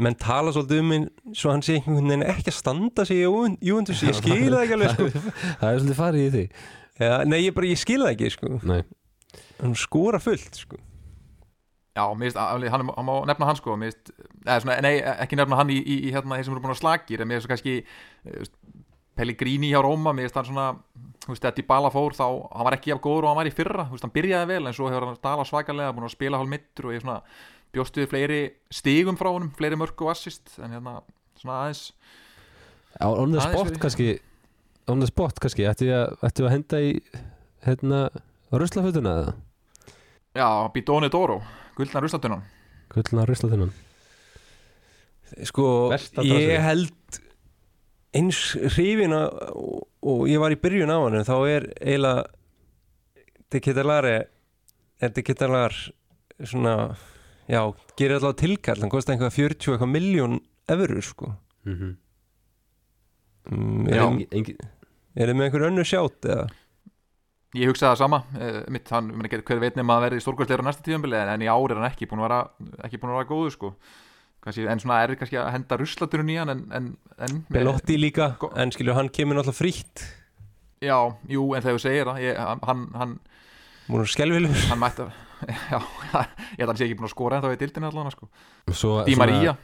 menn 0.05 0.19
tala 0.21 0.53
svolítið 0.53 0.83
um 0.83 0.91
minn 0.93 1.07
svo 1.37 1.55
hann 1.55 1.65
sé 1.65 1.79
einhvern 1.79 2.11
veginn 2.11 2.27
ekki 2.29 2.53
að 2.53 2.59
standa 2.59 3.07
sig 3.09 3.23
í 3.23 3.25
Juventus, 3.25 4.05
ég 4.05 4.17
skil 4.19 4.53
það 4.53 4.63
ekki 4.67 4.77
alveg 4.77 4.95
sko. 4.95 5.09
það 5.63 5.67
er 5.71 5.81
svolítið 5.81 6.01
farið 6.03 6.27
í 6.27 6.31
því 6.37 6.45
Já, 7.03 7.13
nei, 7.25 7.39
ég 7.47 7.55
bara, 7.57 7.71
ég 7.73 7.81
skil 7.81 8.03
það 8.05 8.13
ekki 8.13 8.31
sko. 8.35 8.49
Nei. 8.69 8.83
hann 9.63 9.77
skora 9.81 10.21
fullt 10.21 10.59
sko. 10.61 10.77
Já, 11.97 12.05
finnst, 12.21 12.37
að- 12.41 12.69
hann, 12.73 12.89
hann 12.97 13.07
má 13.09 13.15
nefna 13.29 13.49
hann 13.49 13.59
sko 13.59 13.75
finnst, 13.81 14.13
eða 14.45 14.59
svona, 14.65 14.77
nei, 14.85 14.95
ekki 15.01 15.37
nefna 15.41 15.59
hann 15.61 15.73
í, 15.73 15.81
í, 15.81 15.97
í 16.09 16.13
hérna, 16.13 16.37
þeir 16.39 16.47
sem 16.47 16.55
eru 16.55 16.63
búin 16.65 16.73
að 16.77 16.81
slagir 16.81 17.21
en 17.25 17.29
mér 17.29 17.41
finnst 17.41 17.51
kannski 17.53 17.75
eh, 17.81 18.47
Pellegrini 19.19 19.71
hjá 19.73 19.83
Róma, 19.85 20.15
mér 20.17 20.29
finnst 20.29 20.39
hann 20.41 20.49
svona 20.49 20.67
þú 21.23 21.35
veist, 21.35 21.45
þetta 21.45 21.63
í 21.63 21.67
bala 21.69 21.91
fór 21.93 22.17
þá, 22.17 22.25
hann 22.51 22.67
var 22.67 22.77
ekki 22.77 22.93
jafn 22.93 23.03
góður 23.05 23.27
og 23.27 23.33
hann 23.33 23.41
var 23.43 23.51
í 23.51 23.55
fyrra, 23.55 23.87
þú 23.87 23.97
veist, 23.97 24.07
hann 24.07 24.15
byrjaði 24.17 24.49
vel 24.51 24.63
en 24.67 24.77
svo 24.77 24.89
hefur 24.91 25.07
hann 25.07 25.19
stala 25.19 25.47
svakalega, 25.47 25.95
búin 25.95 26.09
að 26.09 26.15
spila 26.17 26.41
hálf 26.41 26.51
mittur 26.51 26.89
og 26.89 26.97
ég 26.97 27.05
svona 27.05 27.19
bjóst 27.73 28.01
við 28.01 28.09
fleiri 28.11 28.41
stigum 28.73 29.19
frá 29.21 29.31
honum, 29.31 29.53
fleiri 29.57 29.79
mörg 29.81 30.03
og 30.05 30.13
assist 30.13 30.57
en 30.59 30.75
hérna, 30.75 30.99
svona 31.41 31.61
aðeins 31.63 31.85
á 32.99 33.07
on 33.09 33.33
the 33.33 33.45
spot 33.45 33.79
kannski 33.83 34.09
on 34.91 35.05
the 35.05 35.09
spot 35.09 35.39
kannski, 35.43 35.69
ættu 35.71 35.89
að, 35.95 36.51
henda 36.53 36.83
í 36.83 36.93
hérna, 37.67 38.03
ruslafötuna 38.53 39.15
eða? 39.23 39.37
Já, 40.37 40.49
Bidone 40.75 41.13
Doro, 41.13 41.39
guldna 41.79 42.03
ruslatunnan 42.03 42.45
gullna 42.93 43.29
ruslafutunan 43.29 43.73
sko, 45.49 45.67
ég 46.27 46.59
held 46.61 47.23
eins 48.17 48.41
hrifin 48.75 49.15
að, 49.17 49.41
og, 49.57 49.89
og 50.05 50.23
ég 50.31 50.41
var 50.43 50.55
í 50.55 50.61
byrjun 50.61 50.93
á 50.93 50.99
hann 50.99 51.27
þá 51.27 51.37
er 51.49 51.69
eiginlega 51.81 52.29
Deketalare 53.53 54.15
er 55.03 55.13
Deketalar 55.13 55.75
svona 56.43 56.95
já, 57.51 57.61
gerir 57.99 58.19
allavega 58.19 58.41
tilkall 58.43 58.81
hann 58.83 58.93
kostar 58.93 59.17
einhvað 59.17 59.37
40 59.37 59.69
og 59.69 59.77
eitthvað 59.77 59.93
miljón 59.93 60.41
efurur 60.71 61.05
sko 61.05 61.33
mm 61.65 61.75
-hmm. 61.75 61.93
mm, 63.51 63.87
Já. 63.89 64.05
er, 64.31 64.57
er 65.17 65.29
þið 65.29 65.37
með 65.37 65.45
einhver 65.47 65.67
önnur 65.69 65.89
sjátt 65.89 66.25
eða? 66.25 66.49
Ég 67.53 67.69
hugsaði 67.69 67.91
það 67.93 67.99
sama, 67.99 68.19
uh, 68.41 68.63
mitt, 68.73 68.89
hann, 68.89 69.11
hver 69.13 69.61
veit 69.61 69.77
nema 69.77 69.99
að 69.99 70.03
verði 70.07 70.21
stórkvæmstlegur 70.25 70.65
á 70.65 70.69
næsta 70.69 70.83
tíðanbili 70.83 71.17
en, 71.17 71.29
en 71.29 71.43
í 71.43 71.51
ár 71.53 71.71
er 71.71 71.77
hann 71.77 71.91
ekki 71.91 72.09
búin 72.09 72.23
að 72.23 72.29
vera, 72.29 72.41
ekki 72.85 72.99
búin 72.99 73.13
að 73.13 73.19
vera 73.19 73.29
góður 73.29 73.53
sko. 73.53 73.75
Kanski, 74.43 74.65
en 74.67 74.81
svona 74.83 75.03
er 75.05 75.13
kannski 75.21 75.39
að 75.39 75.53
henda 75.55 75.77
ruslaturinn 75.79 76.31
í 76.35 76.39
hann 76.41 76.51
en, 76.51 76.63
en, 76.75 76.87
en 77.23 77.43
Belotti 77.53 77.95
líka, 78.01 78.33
en 78.59 78.73
skilju 78.75 78.97
hann 78.97 79.11
kemur 79.15 79.39
náttúrulega 79.39 79.59
frítt 79.61 80.03
Já, 80.83 80.97
jú, 81.31 81.45
en 81.55 81.63
þegar 81.63 81.77
þú 81.77 81.83
segir 81.85 82.09
það 82.11 82.23
ég, 82.25 82.41
hann, 82.67 82.83
hann, 82.99 83.13
múin 83.87 84.09
skelvilur 84.11 84.57
hann 84.73 84.81
mætti 84.83 85.05
að 85.07 85.13
Já, 85.73 85.79
ég 85.79 86.59
held 86.59 86.65
að 86.67 86.73
hann 86.73 86.81
sé 86.81 86.87
ekki 86.89 86.99
búin 86.99 87.09
að 87.11 87.15
skora 87.15 87.39
en 87.39 87.45
þá 87.47 87.53
í 87.55 87.61
dildinu 87.63 87.89
allan 87.93 88.11
sko. 88.15 88.29
svo, 88.75 88.97
Di 89.07 89.15
Maria 89.19 89.55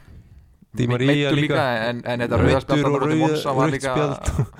Di 0.75 0.85
Maria 0.91 1.31
líka. 1.35 1.59
en, 1.89 2.01
en 2.05 2.23
þetta 2.23 2.39
rauðarspjald 2.39 2.83
Meiddur 2.83 2.95
og 2.95 3.03
þarna 3.03 3.15
á 3.15 3.19
móti 3.19 3.19
rauða- 3.19 3.29
Monza 3.33 3.53
var 3.57 3.65
rautt 3.67 3.75
líka 3.75 3.93
spjald. 3.95 4.51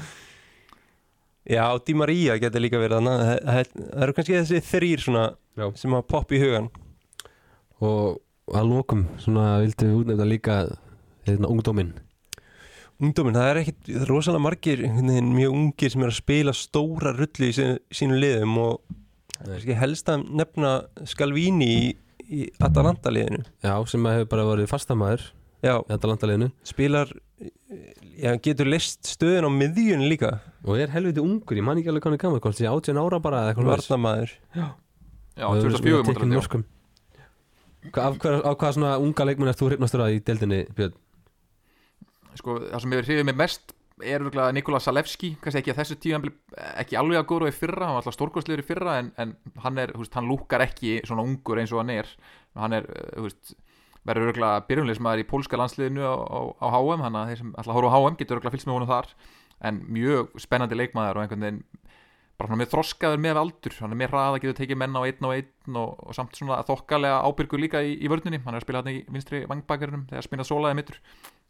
Já, 1.49 1.65
Di 1.85 1.93
Maria 1.97 2.35
getur 2.43 2.61
líka 2.63 2.79
verið 2.81 2.99
þannig 2.99 3.19
það, 3.19 3.35
það, 3.49 3.69
það 3.89 4.03
eru 4.05 4.15
kannski 4.19 4.35
þessi 4.39 4.61
þrýr 4.69 5.03
svona 5.05 5.23
Já. 5.59 5.65
sem 5.79 5.95
að 5.97 6.07
poppa 6.11 6.35
í 6.35 6.41
hugan 6.43 6.67
og 7.87 8.19
að 8.55 8.69
lokum 8.73 9.07
svona 9.21 9.47
vildu 9.63 9.87
við 9.89 9.97
útnefna 10.01 10.27
líka 10.29 10.59
hérna, 11.27 11.49
ungdóminn? 11.49 11.93
Ungdóminn, 12.99 13.37
það 13.37 13.49
er 13.51 13.61
ekkit 13.61 13.91
rosalega 14.09 14.43
margir 14.43 14.83
einhvern 14.83 15.13
veginn 15.13 15.33
mjög 15.35 15.55
ungir 15.55 15.93
sem 15.93 16.03
er 16.03 16.11
að 16.11 16.19
spila 16.19 16.55
stóra 16.57 17.13
rullu 17.15 17.47
í 17.47 17.55
sínu, 17.55 17.79
sínu 17.95 18.19
liðum 18.19 18.57
og 18.59 18.95
kannski 19.39 19.77
helst 19.79 20.11
að 20.11 20.25
nefna 20.41 20.73
Skalvíni 21.07 21.69
í, 21.69 21.83
í 22.27 22.47
Atalanta 22.59 23.13
liðinu. 23.13 23.45
Já, 23.63 23.75
sem 23.87 24.07
að 24.09 24.17
hefur 24.19 24.31
bara 24.35 24.49
verið 24.51 24.71
fastamæður 24.73 25.29
Já, 25.59 25.73
í 25.83 25.91
Atalanta-liðinu 25.91 26.47
spilar 26.67 27.09
já, 28.19 28.31
getur 28.43 28.69
list 28.71 29.07
stöðun 29.07 29.47
á 29.47 29.51
miðjun 29.51 30.05
líka. 30.07 30.37
Og 30.63 30.79
er 30.79 30.91
helviti 30.93 31.23
ungur, 31.23 31.59
ég 31.59 31.65
man 31.67 31.79
ekki 31.79 31.91
alveg 31.91 32.07
er 32.13 32.21
gaman 32.21 32.43
hvort 32.43 32.59
sé 32.59 32.67
18 32.69 32.99
ára 32.99 33.19
bara 33.23 33.41
eða 33.43 33.53
eitthvað 33.53 33.67
svoleiðis. 33.67 33.89
varnamaður 33.89 34.35
Já, 34.55 34.67
Og 35.49 35.57
hefur 35.57 35.75
2004 35.75 35.81
tekið 35.81 36.15
mútur 36.15 36.31
norskum. 36.31 36.63
Hva- 37.79 38.05
Af 38.09 38.17
hver, 38.19 38.41
á 38.43 38.51
hvað 38.59 38.73
svona 38.75 38.97
unga 38.99 39.25
leikmenn 39.29 39.49
er 39.51 39.55
þú 39.59 39.69
hrifnastur 39.71 40.01
að 40.03 40.17
í 40.17 40.23
deildinni, 40.27 40.65
Björn? 40.75 40.95
sko, 42.39 42.59
það 42.69 42.81
sem 42.83 42.91
hefur 42.95 43.07
hrifið 43.09 43.25
mig 43.29 43.35
mest 43.39 43.73
er 43.99 44.21
örgulega 44.23 44.53
Nikola 44.55 44.79
Salevski 44.79 45.33
kannski 45.43 45.59
ekki 45.59 45.71
að 45.73 45.79
þessu 45.81 45.95
tíu 45.99 46.19
ekki 46.79 46.95
alveg 46.99 47.19
að 47.19 47.25
góru 47.31 47.47
í 47.49 47.55
fyrra, 47.55 47.87
hann 47.87 47.95
var 47.97 48.03
alltaf 48.03 48.15
stórkostlegur 48.15 48.61
í 48.63 48.67
fyrra 48.67 48.93
en, 49.01 49.09
en 49.19 49.33
hann 49.65 49.77
er, 49.81 49.91
veist, 49.97 50.13
hann 50.15 50.29
lúkar 50.29 50.63
ekki 50.63 51.01
svona 51.07 51.25
ungur 51.27 51.59
eins 51.59 51.73
og 51.75 51.81
hann 51.81 51.91
er 51.97 52.07
hann 52.55 52.75
er, 52.77 52.87
eh, 52.87 53.09
þú 53.17 53.25
veist, 53.27 53.55
verður 54.07 54.31
örgulega 54.31 54.61
byrjumleismæður 54.69 55.23
í 55.23 55.27
pólska 55.27 55.59
landsliðinu 55.59 56.05
á, 56.07 56.15
á, 56.15 56.39
á 56.63 56.67
HM, 56.71 57.03
hann 57.03 57.19
að 57.19 57.33
þeir 57.33 57.41
sem 57.41 57.51
alltaf 57.59 57.75
horfa 57.75 57.91
á 57.91 57.99
HM 58.05 58.19
getur 58.21 58.39
örgulega 58.39 58.55
fylgst 58.55 58.69
með 58.69 58.77
honum 58.77 58.93
þar 58.93 59.11
en 59.69 59.81
mjög 59.91 60.31
spennandi 60.39 60.79
leikmaður 60.79 61.19
og 61.19 61.25
einhvern 61.25 61.43
veginn 61.43 61.63
bara 62.39 62.55
með 62.55 62.71
þroskaður 62.71 63.19
með 63.23 63.39
aldur 63.41 63.75
hann 63.81 63.93
er 63.93 63.99
með 63.99 64.11
hraða, 64.13 64.39
getur 64.39 64.57
tekið 64.61 64.79
menn 64.79 64.95
á 64.95 65.01
einn 65.03 65.27
og 65.27 65.33
einn 65.35 65.79
og, 65.81 65.97
og 66.07 66.15
samt 66.15 66.37
svona 66.39 66.61
þokkalega 66.67 67.19
ábyrgur 67.27 67.59
líka 67.59 67.81
í, 67.83 67.97
í 67.99 68.11
vörninni, 68.11 68.39
hann 68.45 68.55
er 68.55 68.61
að 68.61 68.67
spila 68.67 68.83
hann 68.83 68.93
í 68.93 69.01
vinstri 69.11 69.41
vangbakarinnum 69.49 70.05
þegar 70.11 70.27
spinnað 70.27 70.49
sólaði 70.49 70.79
mittur 70.79 71.01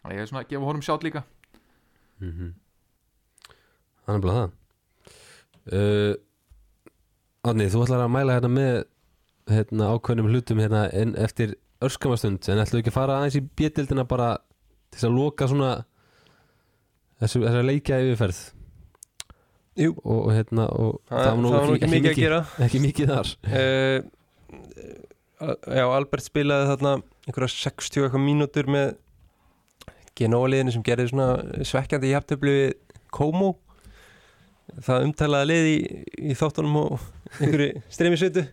þannig 0.02 0.10
að 0.10 0.18
ég 0.18 0.24
er 0.24 0.32
svona 0.32 0.44
að 0.44 0.50
gefa 0.54 0.70
honum 0.70 0.86
sjátt 0.86 1.06
líka. 1.06 1.24
Mm 2.20 2.32
-hmm. 2.32 2.52
Það 4.06 4.16
er 4.16 4.24
bara 4.26 4.38
það. 4.40 4.52
Uh, 5.70 6.14
Árni, 7.50 7.70
þú 7.72 7.84
ætlar 7.86 8.04
að 8.04 8.14
mæla 8.14 8.36
hérna 8.36 8.50
með 8.52 8.78
hérna, 9.50 9.92
ákveðnum 9.94 10.30
hlutum 10.30 10.60
hérna, 10.60 10.88
eftir 11.18 11.56
örskamastund. 11.82 12.50
En 12.50 12.60
ætlaðu 12.60 12.82
ekki 12.82 12.92
að 12.92 12.98
fara 12.98 13.18
aðeins 13.20 13.38
í 13.40 13.46
bjöldildina 13.56 14.04
bara 14.04 14.38
til 14.92 15.08
að 15.08 15.16
loka 15.16 15.48
svona 15.48 15.86
þessu, 17.22 17.44
þessar 17.46 17.68
leikja 17.68 18.02
yfirferð 18.04 18.42
Jú. 19.78 19.94
og, 20.04 20.18
og 20.26 20.32
hérna 20.34 20.66
og 20.74 20.96
Það, 21.10 21.20
það 21.20 21.30
var 21.30 21.44
nú 21.44 21.76
ekki 21.78 21.92
mikið 21.94 22.10
að 22.12 22.18
gera. 22.24 22.40
ekki 22.66 22.82
mikið 22.84 23.14
þar. 23.14 23.34
Uh, 23.46 24.00
Já, 25.80 25.86
Albert 25.88 26.26
spilaði 26.26 26.68
þarna 26.74 26.94
einhverja 27.30 27.54
60 27.54 28.04
eitthvað 28.04 28.26
mínútur 28.26 28.68
með 28.72 28.90
Genoa-liðinu 30.20 30.74
sem 30.76 30.84
gerði 30.84 31.06
svona 31.14 31.64
svekkjandi 31.64 32.10
jafntöflu 32.12 32.56
við 32.58 32.72
Komo 33.16 33.54
það 34.86 35.06
umtalaði 35.08 35.48
lið 35.50 35.68
í, 35.70 35.78
í 36.32 36.36
þáttunum 36.38 36.76
og 36.82 37.06
einhverju 37.40 37.80
streymisveitu 37.94 38.44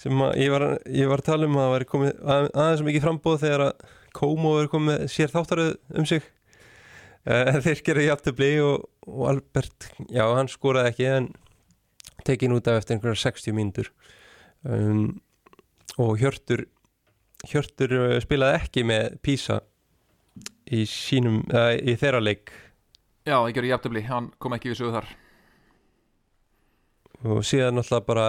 sem 0.00 0.22
að 0.24 0.32
ég 0.42 0.50
var, 0.52 0.64
ég 0.92 1.08
var 1.12 1.22
að 1.22 1.28
tala 1.28 1.46
um 1.48 1.58
að 1.58 1.62
það 1.66 1.74
væri 1.74 1.88
komið 1.92 2.10
að, 2.24 2.48
aðeins 2.52 2.84
mikið 2.88 3.04
frambóð 3.06 3.38
þegar 3.44 3.66
að 3.66 3.92
Komo 4.16 4.54
verið 4.56 4.72
komið 4.72 5.04
sér 5.12 5.32
þáttaröð 5.34 5.70
um 6.00 6.08
sig 6.08 6.24
uh, 7.26 7.58
þeir 7.64 7.82
gerði 7.86 8.08
jafntöfli 8.08 8.52
og, 8.64 8.86
og 9.10 9.26
Albert, 9.32 9.90
já 10.10 10.24
hann 10.24 10.50
skoraði 10.50 10.92
ekki 10.92 11.10
en 11.12 11.28
tekin 12.26 12.56
út 12.56 12.68
af 12.70 12.80
eftir 12.80 12.96
einhverja 12.96 13.22
60 13.26 13.54
mínútur. 13.56 13.92
Um, 14.66 15.20
og 16.02 16.16
Hjörtur 16.18 16.64
Hjörtur 17.46 17.92
uh, 17.94 18.16
spilaði 18.22 18.60
ekki 18.62 18.84
með 18.88 19.18
Písa 19.24 19.60
í 20.66 20.82
sínum, 20.90 21.42
uh, 21.52 21.74
í 21.76 21.94
þeirra 21.98 22.22
leik. 22.22 22.52
Já, 23.26 23.36
það 23.36 23.52
gerur 23.56 23.70
jafntöfli, 23.72 24.02
hann 24.06 24.30
kom 24.42 24.56
ekki 24.56 24.72
við 24.72 24.80
sögu 24.80 24.94
þar. 24.96 25.10
Og 27.26 27.42
síðan 27.48 27.78
náttúrulega 27.78 28.06
bara 28.06 28.26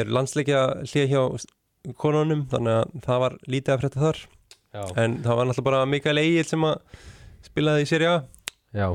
er 0.00 0.10
landsleikja 0.10 0.60
hlið 0.88 1.12
hjá 1.12 1.94
konunum 2.00 2.46
þannig 2.50 2.78
að 2.80 2.94
það 3.06 3.22
var 3.24 3.36
lítið 3.46 3.74
að 3.74 3.82
frétta 3.82 4.04
þar. 4.04 4.20
Já, 4.70 4.82
en 5.02 5.16
það 5.24 5.38
var 5.40 5.48
náttúrulega 5.48 5.68
bara 5.70 5.90
Mikael 5.90 6.22
Egil 6.22 6.46
sem 6.46 6.66
að 6.66 7.00
spilaði 7.46 7.84
í 7.84 7.90
Serie 7.90 8.10
A 8.10 8.18
Já. 8.76 8.88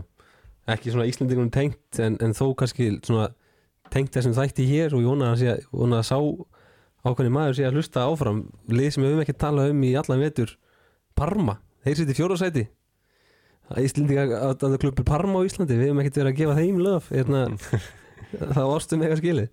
ekki 0.72 0.94
svona 0.94 1.08
Íslandingunum 1.10 1.52
tengt 1.54 2.00
en, 2.02 2.18
en 2.24 2.36
þó 2.38 2.54
kannski 2.58 2.94
svona 3.06 3.30
tengt 3.94 4.16
þessum 4.16 4.36
þætti 4.38 4.66
hér 4.70 4.96
og 4.98 5.06
vona 5.06 5.34
að, 5.36 5.66
að 5.68 6.06
sá 6.08 6.18
ákveðni 7.06 7.34
maður 7.34 7.60
sé 7.60 7.68
að 7.68 7.78
hlusta 7.78 8.06
áfram 8.08 8.46
lið 8.72 8.96
sem 8.96 9.04
við 9.04 9.14
höfum 9.14 9.26
ekki 9.26 9.38
talað 9.38 9.76
um 9.76 9.84
í 9.86 9.92
allan 10.00 10.24
vetur 10.26 10.56
Parma, 11.16 11.60
þeir 11.86 12.00
sitt 12.00 12.12
í 12.12 12.18
fjórasæti 12.18 12.66
Íslendinga 13.82 14.42
að 14.46 14.78
klubur 14.82 15.06
Parma 15.08 15.42
á 15.42 15.48
Íslandi, 15.48 15.78
við 15.78 15.90
höfum 15.90 16.02
ekkert 16.04 16.20
verið 16.20 16.32
að 16.32 16.40
gefa 16.40 16.58
þeim 16.60 16.82
löf 16.86 17.08
hérna, 17.10 17.40
það 18.56 18.68
varstum 18.70 19.02
eitthvað 19.02 19.22
skilið. 19.24 19.48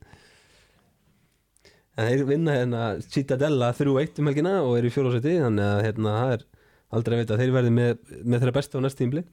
En 1.97 2.09
þeir 2.09 2.25
vinna 2.29 2.57
hérna 2.59 2.83
Cittadella 3.13 3.71
3-1 3.77 4.21
um 4.21 4.29
helgina 4.29 4.53
og 4.65 4.77
eru 4.79 4.91
í 4.91 4.93
fjórasæti 4.93 5.39
þannig 5.41 5.65
að 5.69 5.81
hérna, 5.87 6.17
það 6.19 6.35
er 6.37 6.45
aldrei 6.93 7.17
að 7.17 7.23
vita 7.23 7.39
þeir 7.41 7.55
verði 7.57 7.73
með, 7.79 7.95
með 8.21 8.43
þeirra 8.43 8.57
bestu 8.59 8.81
á 8.81 8.85
næst 8.85 9.01
tímli 9.01 9.25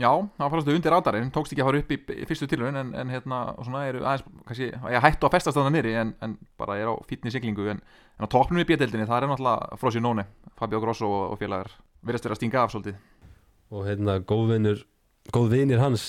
Já, 0.00 0.08
það 0.08 0.40
var 0.40 0.52
farastu 0.54 0.72
undir 0.72 0.94
ádarinn, 0.96 1.30
tókst 1.34 1.52
ekki 1.52 1.60
að 1.60 1.68
fara 1.68 1.80
upp 1.82 1.90
í, 1.92 1.96
í 2.22 2.26
fyrstu 2.30 2.46
tilhörun 2.48 2.78
en, 2.80 2.92
en 2.96 3.10
hérna, 3.12 3.40
og 3.58 3.66
svona 3.66 3.82
eru 3.90 4.00
aðeins, 4.06 4.24
kannski, 4.48 4.68
ég 4.94 5.04
hættu 5.04 5.28
að 5.28 5.34
festast 5.34 5.58
þannig 5.58 5.74
nýri 5.76 5.92
en, 6.00 6.14
en 6.24 6.36
bara 6.60 6.78
er 6.80 6.88
á 6.88 6.94
fítni 7.10 7.32
siglingu 7.34 7.66
en, 7.74 7.82
en 8.16 8.24
á 8.24 8.32
toppnum 8.32 8.62
í 8.62 8.66
bjödeldinni, 8.70 9.04
það 9.10 9.18
er 9.18 9.28
náttúrulega 9.34 9.78
Frosi 9.82 10.00
Nóni, 10.00 10.24
Fabio 10.56 10.80
Grosso 10.80 11.10
og, 11.10 11.26
og 11.34 11.42
félagar 11.42 11.68
verðast 12.08 12.24
vera 12.24 12.38
að 12.38 12.40
stinga 12.40 12.62
af 12.64 12.72
svolítið. 12.72 12.96
Og 13.72 13.84
hérna 13.90 14.16
góðvinur 14.32 14.80
góð 15.36 15.52
vinir 15.58 15.82
hans 15.84 16.06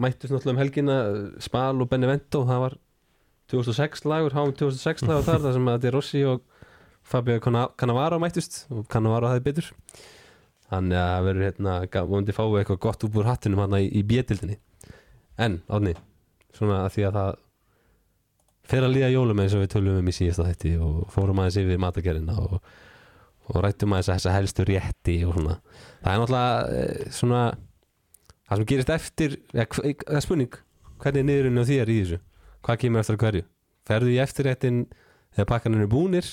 mættust 0.00 0.32
náttúrulega 0.32 0.56
um 0.56 0.62
helgina 0.64 0.96
Spal 1.44 1.76
og 1.84 1.92
Benevento 1.92 2.42
það 2.48 2.64
var 2.64 2.78
2006 3.52 4.04
lagur 4.08 4.34
háum 4.36 4.52
2006 4.56 5.06
lagur 5.06 5.28
þar 5.28 5.44
þar 5.44 5.54
sem 5.60 5.70
að 5.70 5.82
De 5.84 5.92
Rossi 5.94 6.24
og 6.26 6.40
Fabio 7.06 7.38
Canna- 7.44 7.68
Cannavaro 7.78 8.18
mættust 8.18 8.64
og 8.74 8.88
Cannavaro 8.90 9.28
hafði 9.30 9.44
betur 9.46 9.68
þannig 10.70 10.98
að 10.98 11.10
það 11.12 11.26
verður 11.28 11.46
hérna 11.46 11.74
vonandi 12.10 12.34
fáið 12.36 12.56
eitthvað 12.60 12.80
gott 12.86 13.04
úr 13.08 13.28
hattinum 13.30 13.62
hann 13.62 13.76
í, 13.78 13.86
í 13.86 14.02
bjötildinni 14.06 14.56
en 15.46 15.60
átni 15.70 15.92
svona 16.56 16.80
að 16.86 16.92
því 16.96 17.04
að 17.10 17.18
það 17.20 17.34
fer 18.66 18.82
að 18.86 18.94
líða 18.96 19.12
jólum 19.14 19.40
eins 19.44 19.54
og 19.54 19.62
við 19.62 19.72
tölum 19.76 20.00
um 20.00 20.08
í 20.10 20.14
síðasta 20.16 20.46
þætti 20.48 20.72
og 20.82 20.94
fórum 21.14 21.38
aðeins 21.42 21.58
yfir 21.62 21.78
matagerina 21.82 22.34
og, 22.42 22.56
og 23.46 23.58
rættum 23.62 23.92
aðeins 23.94 24.08
að 24.10 24.16
þessa 24.18 24.32
helstu 24.34 24.66
rétti 24.66 25.16
og 25.28 25.36
svona. 25.36 25.58
Það 26.02 26.12
er 26.16 26.22
náttúrulega 26.22 26.80
eh, 26.80 27.04
svona 27.14 27.42
það 28.48 28.56
sem 28.62 28.66
gerist 28.72 28.90
eftir 28.96 29.36
eða 29.54 29.68
hv- 29.68 29.92
það 30.02 30.18
er 30.18 30.24
spurning, 30.26 30.56
hvernig 31.04 31.22
er 31.22 31.28
niðurinn 31.30 31.62
á 31.62 31.64
þér 31.70 31.92
í 31.94 31.98
þessu? 32.00 32.18
Hvað 32.66 32.80
kemur 32.82 33.04
eftir 33.04 33.20
hverju? 33.22 33.44
Ferðu 33.86 34.10
í 34.16 34.18
eftirréttin 34.24 34.82
þegar 35.36 35.50
pakkaninn 35.52 35.84
er 35.86 35.92
búnir? 35.92 36.32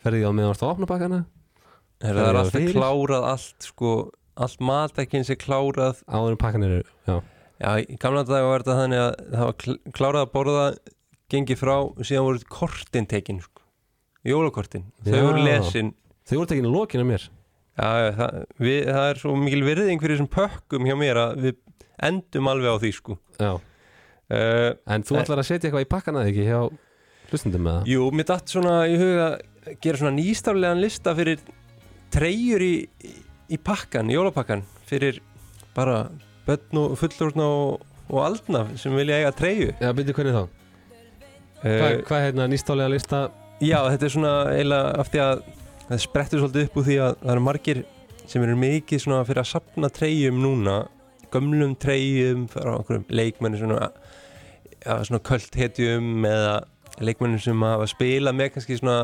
Ferðu 0.00 0.22
í 0.22 0.24
á 0.24 0.32
meðan 0.32 0.54
varst 0.54 0.64
að 0.64 0.72
opna 0.72 0.88
pakkana 0.88 1.20
er 2.02 2.16
Það 2.18 2.28
er 2.28 2.38
alltaf 2.40 2.56
fyrir. 2.56 2.74
klárað 2.76 3.26
allt 3.32 3.66
sko, 3.68 3.92
allt 4.36 4.60
matækinn 4.60 5.24
sé 5.28 5.36
klárað 5.38 6.02
áður 6.08 6.34
en 6.34 6.40
pakkaninn 6.42 6.74
eru 6.78 6.84
já, 7.06 7.16
já, 7.62 7.70
í 7.86 7.98
gamla 8.02 8.24
dag 8.28 8.46
var 8.48 8.64
þetta 8.64 8.78
þannig 8.80 9.02
að 9.02 9.12
það 9.32 9.44
var 9.48 9.56
kl- 9.64 9.80
klárað 9.98 10.26
að 10.26 10.32
borða 10.36 10.64
gengið 11.32 11.60
frá 11.62 11.74
og 11.80 12.00
síðan 12.04 12.26
voru 12.28 12.42
kortin 12.52 13.06
tekin 13.08 13.40
sko. 13.40 13.62
jólakortin, 14.24 14.84
þau 15.04 15.14
Já. 15.16 15.22
voru 15.26 15.42
lesin 15.46 15.94
þau 16.28 16.36
voru 16.38 16.50
tekinu 16.52 16.72
lokinu 16.74 17.04
mér 17.08 17.28
Já, 17.72 18.12
það, 18.18 18.34
við, 18.60 18.80
það 18.92 19.06
er 19.10 19.20
svo 19.22 19.36
mikil 19.40 19.62
virðing 19.64 20.02
fyrir 20.02 20.18
þessum 20.18 20.28
pökkum 20.34 20.84
hjá 20.86 20.96
mér 21.00 21.16
að 21.22 21.38
við 21.46 21.56
endum 22.04 22.50
alveg 22.52 22.68
á 22.68 22.76
því 22.82 22.90
sko 22.98 23.16
já. 23.40 23.52
uh, 23.56 24.70
en 24.92 25.02
þú 25.06 25.16
Eh. 25.16 25.22
ætlar 25.22 25.40
að 25.42 25.48
setja 25.48 25.68
eitthvað 25.70 25.86
í 25.86 25.90
pakkana 25.90 26.20
eða 26.22 26.32
ekki 26.34 26.44
hjá 26.50 26.60
hlustundum 27.32 27.64
með 27.64 27.78
það 27.80 27.90
Jú, 27.94 28.10
mér 28.12 28.28
datt 28.28 28.52
svona 28.52 28.74
í 28.92 28.96
huga 29.00 29.26
að 29.32 29.76
gera 29.80 29.98
svona 30.02 30.16
nýstaflegan 30.18 30.80
lista 30.84 31.14
fyrir 31.16 31.40
treyjur 32.12 32.64
í, 32.64 32.74
í, 33.48 33.58
pakkan, 33.58 34.10
jólapakkan 34.12 34.64
fyrir 34.88 35.20
bara 35.76 36.06
börn 36.46 36.80
og 36.82 36.96
fullorðna 37.00 37.46
og, 37.48 37.86
og 38.10 38.24
aldna 38.24 38.66
sem 38.80 38.94
vilja 38.96 39.20
eiga 39.22 39.32
treyju 39.36 39.70
Já, 39.80 39.92
byrju 39.96 40.16
hvernig 40.18 40.36
þá? 40.36 40.44
Uh, 41.62 42.02
hvað 42.06 42.16
er 42.18 42.26
hérna 42.26 42.48
nýstálega 42.50 42.92
lista? 42.92 43.22
Já, 43.62 43.78
þetta 43.92 44.08
er 44.08 44.14
svona 44.16 44.32
eiginlega 44.50 44.94
af 44.98 45.12
því 45.12 45.22
að 45.22 45.44
það 45.86 46.02
sprettur 46.06 46.42
svolítið 46.42 46.66
upp 46.66 46.80
úr 46.80 46.88
því 46.88 46.98
að 47.04 47.14
það 47.20 47.34
eru 47.36 47.44
margir 47.46 47.84
sem 48.26 48.42
eru 48.42 48.58
mikið 48.58 49.04
svona 49.04 49.22
fyrir 49.28 49.42
að 49.42 49.52
sapna 49.52 49.90
treyjum 49.92 50.42
núna 50.42 50.76
gömlum 51.32 51.76
treyjum 51.80 52.46
frá 52.52 52.74
einhverjum 52.74 53.06
leikmenni 53.12 53.60
svona, 53.60 53.88
svona 54.82 55.22
köld 55.24 55.58
hetjum 55.58 56.26
eða 56.28 56.54
leikmennum 57.00 57.40
sem 57.40 57.64
hafa 57.64 57.88
spilað 57.90 58.36
með 58.38 58.50
kannski 58.56 58.78
svona 58.78 58.96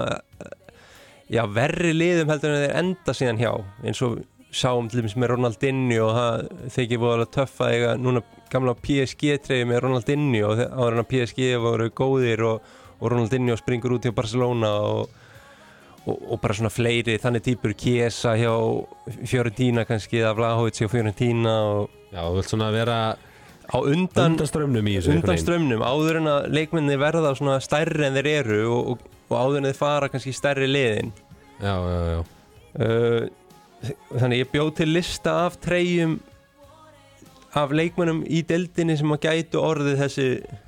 já, 1.32 1.44
verri 1.52 1.92
liðum 1.94 2.32
heldur 2.32 2.54
en 2.54 2.64
þeir 2.64 2.74
enda 2.82 3.14
síðan 3.16 3.40
hjá. 3.40 3.52
Eins 3.84 4.02
og 4.06 4.18
sáum 4.54 4.88
til 4.88 5.02
dæmis 5.02 5.16
með 5.20 5.34
Ronaldinho 5.34 6.08
og 6.08 6.16
það 6.16 6.44
þykir 6.76 7.00
voru 7.02 7.26
að 7.26 7.32
töffa 7.36 7.70
eiga 7.74 7.94
núna 8.00 8.24
gamla 8.52 8.74
PSG 8.80 9.36
treyju 9.44 9.68
með 9.68 9.82
Ronaldinho. 9.84 10.52
Og 10.52 10.62
áður 10.64 10.98
en 10.98 11.04
að 11.04 11.10
PSG 11.12 11.48
voru 11.62 11.88
góðir 11.92 12.44
og, 12.48 12.74
og 12.98 13.12
Ronaldinho 13.12 13.58
springur 13.60 13.98
út 13.98 14.08
hjá 14.08 14.16
Barcelona 14.16 14.72
og, 14.88 15.12
og, 16.06 16.16
og 16.16 16.40
bara 16.42 16.56
svona 16.56 16.72
fleiri. 16.72 17.18
Þannig 17.20 17.46
típur 17.50 17.76
Kiesa 17.76 18.34
hjá 18.40 18.52
Fiorentina 19.20 19.84
kannski 19.88 20.22
eða 20.22 20.34
Vlahovic 20.40 20.80
hjá 20.80 20.90
Fiorentina 20.92 21.60
og 21.68 21.94
Já, 22.08 22.22
þú 22.24 22.38
vilt 22.38 22.48
svona 22.48 22.70
vera 22.72 22.98
á 23.68 23.78
undan, 23.84 24.32
undan 24.32 24.48
strömmnum 24.48 24.86
í 24.88 24.96
þessu 24.96 25.12
undan 25.12 25.40
strömmnum 25.40 25.84
áður 25.84 26.22
en 26.22 26.30
að 26.32 26.46
leikmenni 26.56 26.96
verða 27.00 27.34
svona 27.36 27.58
stærri 27.60 28.06
en 28.06 28.16
þeir 28.16 28.28
eru 28.38 28.60
og, 28.72 28.92
og, 28.94 29.17
og 29.28 29.36
áður 29.36 29.60
en 29.60 29.68
þeir 29.68 29.78
fara 29.78 30.08
kannski 30.12 30.32
í 30.32 30.36
stærri 30.38 30.68
liðin. 30.70 31.12
Já, 31.60 31.74
já, 31.74 32.00
já. 32.12 32.18
Uh, 32.78 33.92
þannig 34.18 34.42
ég 34.44 34.50
bjóð 34.52 34.72
til 34.80 34.88
lista 34.92 35.34
af 35.46 35.56
treyjum 35.62 36.18
af 37.58 37.72
leikmennum 37.74 38.20
í 38.28 38.42
deildinni 38.46 38.94
sem 39.00 39.10
að 39.14 39.22
gætu 39.24 39.60
orðið 39.64 39.96
þessi 40.02 40.26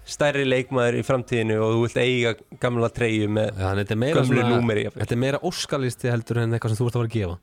stærri 0.08 0.46
leikmaður 0.48 0.96
í 1.00 1.02
framtíðinu 1.06 1.58
og 1.61 1.74
þú 1.74 1.82
vilt 1.84 1.98
eiga 2.00 2.32
gamla 2.62 2.88
treyju 2.94 3.28
með 3.30 3.61
er 3.61 4.24
svona 4.24 4.46
númeri 4.48 4.86
jafnvel. 4.86 5.02
Þetta 5.04 5.16
er 5.16 5.20
meira 5.26 5.42
óskalisti 5.46 6.11
heldur 6.11 6.40
en 6.42 6.56
eitthvað 6.56 6.72
sem 6.74 6.80
þú 6.80 6.88
ert 6.88 6.96
að 6.96 7.02
fara 7.02 7.11
að 7.11 7.18
gefa. 7.18 7.36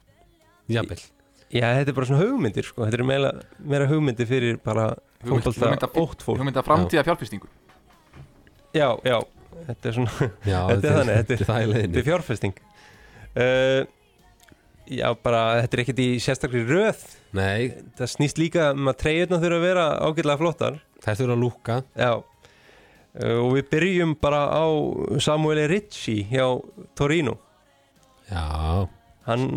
Jafnvel. 0.78 0.99
Já, 1.47 1.63
þetta 1.78 1.93
er 1.93 1.95
bara 1.95 2.09
svona 2.09 2.24
hugmyndir 2.26 2.65
sko. 2.68 2.84
þetta 2.84 2.97
er 2.99 3.05
meira, 3.07 3.30
meira 3.63 3.86
hugmyndir 3.88 4.28
fyrir 4.28 4.57
bara 4.65 4.89
fótbolta 5.24 5.70
hugmynda- 5.70 5.91
ótt 6.01 6.26
fólk 6.26 6.41
hugmynda 6.41 6.63
framtíða 6.65 7.05
fjárfestingu 7.07 7.47
Já, 8.76 8.89
já, 9.07 9.22
þetta 9.68 9.89
er 9.91 9.95
svona 9.97 10.28
Já, 10.47 10.59
Þetta 10.72 10.89
er 10.89 10.97
þannig, 10.97 11.20
þetta 11.20 11.36
er- 11.38 11.45
það 11.51 11.76
Þetta 11.78 12.01
er 12.01 12.07
fjárfesting. 12.09 12.57
Uh, 13.38 13.82
Já, 14.88 15.07
bara 15.20 15.41
þetta 15.65 15.76
er 15.76 15.82
ekkert 15.84 15.97
í 15.99 16.07
sérstakri 16.24 16.61
röð. 16.63 17.01
Nei, 17.36 17.74
Það 17.99 18.11
snýst 18.13 18.38
líka 18.39 18.70
um 18.72 18.88
að 18.88 18.99
treyjurna 19.01 19.39
þurfa 19.43 19.57
að 19.59 19.65
vera 19.68 19.86
ágætlega 20.07 20.39
flottar. 20.39 20.78
Þær 21.03 21.18
þurfa 21.20 21.36
að 21.36 21.41
lúka. 21.43 21.80
Já. 21.99 22.11
Uh, 23.18 23.34
Og 23.43 23.49
við 23.57 23.68
byrjum 23.74 24.13
bara 24.24 24.45
á 24.47 24.63
Samuel 25.24 25.65
Ricci 25.72 26.22
hjá 26.32 26.45
Torino. 26.95 27.36
Já. 28.32 28.88
Hann 29.28 29.49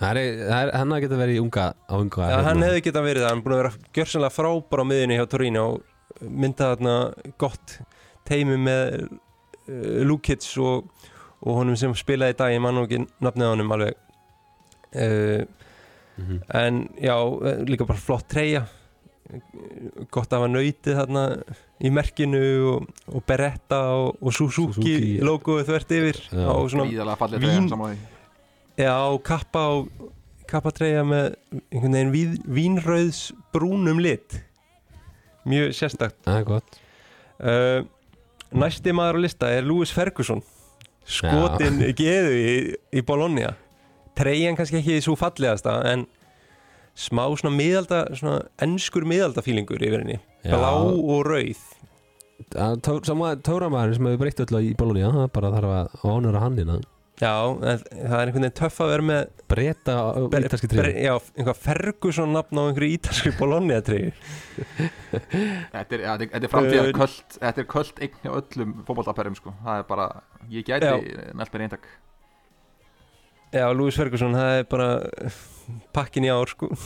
Það 0.00 0.16
er, 0.16 0.28
það 0.48 0.60
er, 0.64 0.70
hann 0.80 0.94
geta 1.02 1.16
verið 1.20 1.36
í 1.36 1.40
unga 1.42 1.64
á 1.76 1.94
unga 1.98 2.28
ja, 2.30 2.36
hann 2.46 2.62
hefði 2.64 2.82
getað 2.86 3.04
verið 3.04 3.24
það. 3.24 3.30
Hann 3.34 3.40
er 3.40 3.44
búin 3.44 3.54
að 3.54 3.58
vera 3.60 3.72
gjörsanlega 3.98 4.32
frábær 4.32 4.80
á 4.80 4.84
miðunni 4.88 5.18
hjá 5.18 5.24
Torino 5.28 5.64
og 5.74 6.22
myndað 6.24 6.70
þarna 6.72 6.94
gott 7.42 7.74
teimi 8.30 8.56
með 8.62 9.08
uh, 9.10 10.02
Lukic 10.06 10.46
og, 10.62 10.86
og 11.42 11.58
honum 11.60 11.76
sem 11.78 11.92
spilaði 11.98 12.36
í 12.36 12.38
dag, 12.40 12.54
ég 12.54 12.62
man 12.64 12.78
nú 12.78 12.86
ekki 12.86 13.02
nafnið 13.26 13.52
honum 13.54 13.74
alveg 13.78 13.96
uh, 14.94 15.42
Mhm. 16.20 16.40
En 16.52 16.74
já, 17.00 17.14
eh, 17.48 17.62
líka 17.64 17.86
bara 17.88 17.96
flott 17.96 18.26
treyja 18.28 18.66
Gott 20.12 20.28
að 20.34 20.40
hafa 20.42 20.48
nautið 20.52 20.96
þarna 20.98 21.22
í 21.80 21.92
merkinu 21.94 22.40
og, 22.74 22.88
og 23.14 23.22
Beretta 23.24 23.78
og, 23.96 24.18
og 24.20 24.34
Suzuki, 24.36 24.74
Suzuki. 24.74 25.14
logoið 25.24 25.70
þvert 25.70 25.94
yfir 25.96 26.18
Já. 26.34 26.44
á 26.44 26.54
svona, 26.68 26.84
vín- 27.40 27.62
já, 28.76 28.96
kappa 29.30 29.62
og 29.78 29.88
kappatreyja 30.50 31.06
með 31.08 31.30
einhvern 31.70 31.96
veginn 31.96 32.12
vín, 32.12 32.36
vínrauðs 32.58 33.22
brúnum 33.54 34.02
lit 34.02 34.42
Mjög 35.48 35.72
sérstakt 35.78 36.20
Það 36.26 36.40
er 36.42 36.44
gott 36.50 36.80
uh, 37.40 37.80
Næsti 38.52 38.92
maður 38.96 39.20
á 39.20 39.24
lista 39.24 39.50
er 39.54 39.62
Lewis 39.66 39.92
Ferguson. 39.94 40.40
Skotin 41.06 41.78
geðu 41.98 42.32
í, 42.36 42.54
í 42.98 43.02
Bologna. 43.06 43.52
Treyjan 44.18 44.56
kannski 44.58 44.80
ekki 44.80 44.98
svo 45.04 45.14
fallegasta 45.18 45.78
en 45.92 46.06
smá 46.98 47.22
svona 47.38 47.54
miðalda 47.56 48.00
svona 48.18 48.40
ennskur 48.62 49.06
miðalda 49.08 49.42
fílingur 49.46 49.80
yfir 49.82 50.02
henni. 50.02 50.18
Blá 50.44 50.72
og 50.82 51.22
rauð. 51.28 51.60
Það 52.50 52.80
tó- 52.82 53.04
Sama 53.06 53.34
tóramæður 53.36 53.94
sem 53.96 54.06
hefur 54.08 54.22
breytt 54.24 54.40
öllu 54.46 54.60
í 54.64 54.76
Bologna 54.76 55.10
Það 55.12 55.22
er 55.26 55.32
bara 55.34 55.50
þarf 55.54 55.72
að 55.76 56.08
ánura 56.10 56.40
hann 56.40 56.56
hérna 56.56 56.78
já, 57.20 57.32
það 57.60 58.14
er 58.16 58.20
einhvern 58.24 58.36
veginn 58.40 58.54
töff 58.60 58.78
að 58.80 58.90
vera 58.94 59.04
með 59.10 59.22
Breyta 59.50 59.94
ber- 60.32 60.46
ítalski 60.48 60.70
treyju 60.70 61.02
já, 61.04 61.12
einhvað 61.36 61.58
Ferguson 61.66 62.32
nafn 62.32 62.60
á 62.60 62.62
einhverju 62.70 62.94
ítalskri 62.96 63.32
Bologna 63.38 63.80
treyju 63.84 64.12
Þetta 65.74 65.96
er, 65.98 66.04
ja, 66.06 66.14
þetta 66.16 66.28
er- 66.38 66.44
er 66.46 66.52
framtíða 66.54 66.84
Uh, 66.86 66.92
köld 67.00 67.36
Þetta 67.40 67.60
er 67.64 67.68
köld 67.74 68.00
eign 68.06 68.20
hjá 68.24 68.30
öllum 68.40 68.72
fótbolltaperrum 68.88 69.36
sko. 69.38 69.52
Það 69.64 69.82
er 69.82 69.88
bara, 69.90 70.06
ég 70.52 70.64
gæti 70.68 70.92
nælt 71.36 71.52
mér 71.54 71.64
eintak. 71.66 71.88
Já, 73.50 73.64
Lewis 73.74 73.96
Ferguson, 73.98 74.36
það 74.38 74.56
er 74.60 74.66
bara 74.70 74.88
pakkin 75.96 76.24
í 76.26 76.30
ár 76.30 76.46
sko. 76.52 76.68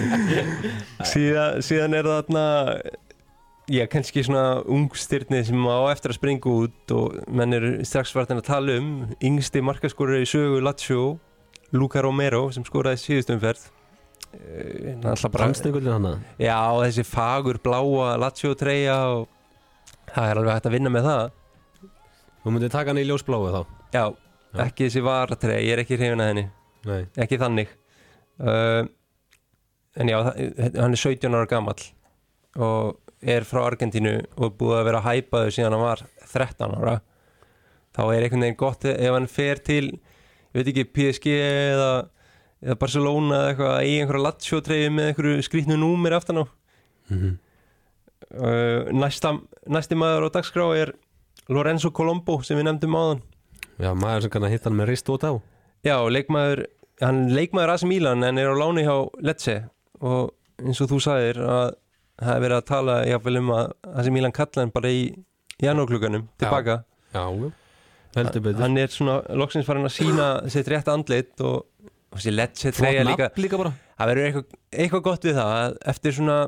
Síðan, 1.12 1.60
síðan 1.64 1.96
er 1.98 2.08
það 2.08 2.18
þarna 2.22 2.44
já, 3.70 3.84
kannski 3.90 4.24
svona 4.26 4.60
ungstyrni 4.66 5.42
sem 5.46 5.66
á 5.70 5.78
eftir 5.92 6.12
að 6.12 6.18
springa 6.18 6.54
út 6.66 6.94
og 6.96 7.18
menn 7.30 7.54
eru 7.56 7.72
strax 7.86 8.12
vartin 8.16 8.40
að 8.42 8.48
tala 8.50 8.78
um. 8.80 8.94
Yngsti 9.22 9.62
markaskorur 9.64 10.20
í 10.20 10.28
sögu 10.28 10.62
Lazio 10.64 11.04
Luca 11.72 12.02
Romero 12.02 12.48
sem 12.54 12.66
skoraði 12.66 13.02
síðustumferð 13.04 13.68
bara 15.02 15.30
Brannstengullin 15.34 15.92
hann 15.92 16.24
já, 16.38 16.54
þessi 16.84 17.04
fagur 17.06 17.58
bláa 17.62 18.14
Lazio 18.20 18.54
treyja 18.58 18.96
og 19.16 19.28
það 20.14 20.30
er 20.30 20.40
alveg 20.40 20.54
hægt 20.54 20.68
að 20.68 20.74
vinna 20.76 20.92
með 20.92 21.08
það. 21.08 21.24
Þú 22.40 22.54
myndir 22.54 22.72
taka 22.72 22.90
hann 22.92 23.00
í 23.02 23.06
ljósbláu 23.08 23.50
þá? 23.50 23.60
Já, 23.94 24.04
Já. 24.54 24.62
ekki 24.66 24.86
þessi 24.86 25.02
varatreyja, 25.06 25.66
ég 25.66 25.74
er 25.74 25.82
ekki 25.84 25.98
hrifin 25.98 26.22
að 26.22 26.30
henni. 26.32 26.46
Nei. 26.88 27.02
Ekki 27.20 27.38
þannig. 27.40 27.74
Uh, 28.40 28.86
en 30.00 30.10
já, 30.10 30.18
hann 30.24 30.94
er 30.96 31.02
17 31.02 31.36
ára 31.36 31.50
gamall 31.50 31.82
og 32.56 32.96
er 33.20 33.44
frá 33.44 33.64
Argentínu 33.66 34.14
og 34.40 34.56
búið 34.60 34.78
að 34.78 34.86
vera 34.88 35.02
hæpaður 35.04 35.54
síðan 35.56 35.76
hann 35.76 35.84
var 35.84 36.04
13 36.32 36.76
ára 36.78 36.96
þá 37.96 38.02
er 38.06 38.24
einhvern 38.24 38.46
veginn 38.46 38.60
gott 38.60 38.86
ef 38.88 39.12
hann 39.12 39.28
fer 39.30 39.60
til 39.64 39.84
ég 40.50 40.56
veit 40.56 40.70
ekki, 40.72 40.86
PSG 40.94 41.34
eða, 41.34 41.90
eða 42.64 42.78
Barcelona 42.80 43.36
eða 43.36 43.50
eitthvað 43.52 43.76
í 43.86 43.94
einhverja 44.00 44.62
treyju 44.66 44.94
með 44.94 45.10
einhverju 45.10 45.44
skrýtnu 45.46 45.78
númir 45.78 46.16
aftan 46.16 46.42
á. 46.42 46.44
Mhm. 47.10 47.36
uh, 48.38 48.90
næsta, 48.94 49.36
næsti 49.66 49.98
maður 49.98 50.30
á 50.30 50.34
dagskrá 50.38 50.66
er 50.78 50.94
Lorenzo 51.50 51.90
Colombo 51.90 52.40
sem 52.46 52.58
við 52.58 52.68
nefndum 52.68 52.98
áðan. 52.98 53.22
Já, 53.80 53.94
maður 53.94 54.26
sem 54.26 54.30
kann 54.34 54.44
að 54.46 54.54
hitta 54.54 54.70
hann 54.70 54.78
með 54.78 54.92
rist 54.92 55.08
út 55.08 55.24
á 55.24 55.32
Já, 55.86 55.96
leikmaður, 56.12 56.66
hann 57.00 57.30
leikmaður 57.32 57.72
AC 57.74 57.86
Milan 57.88 58.24
en 58.26 58.38
er 58.38 58.50
á 58.52 58.54
láni 58.54 58.84
hjá 58.84 59.08
Lecce 59.24 59.56
og 60.04 60.34
eins 60.60 60.80
og 60.84 60.90
þú 60.90 60.98
sagðir 61.00 61.40
að 61.40 61.70
það 62.20 62.34
er 62.36 62.44
verið 62.44 62.56
að 62.60 62.66
tala 62.70 62.94
jáfnvel 63.08 63.38
um 63.40 63.50
að 63.56 63.72
AC 64.02 64.10
Milan 64.14 64.32
kalla 64.36 64.62
hann 64.64 64.72
bara 64.74 64.92
í 64.92 65.02
janúarklukkanum 65.62 66.28
tilbaka. 66.40 66.78
Já, 67.14 67.24
já 67.24 67.50
Hann 68.58 68.76
er 68.80 68.90
svona 68.90 69.20
loksins 69.38 69.66
farin 69.68 69.86
að 69.86 69.92
sína 69.94 70.24
sitt 70.50 70.66
rétt 70.72 70.88
andlit 70.90 71.40
og 71.46 71.66
og 72.10 72.18
þessi 72.18 72.32
Lecce 72.34 72.72
Flott 72.74 72.88
treyja 72.90 73.04
líka. 73.06 73.28
líka 73.38 73.58
Það 74.00 74.08
verður 74.10 74.24
eitthvað, 74.26 74.46
eitthvað 74.72 75.02
gott 75.06 75.26
við 75.28 75.36
það 75.38 75.50
að 75.60 75.76
eftir 75.92 76.14
svona 76.16 76.38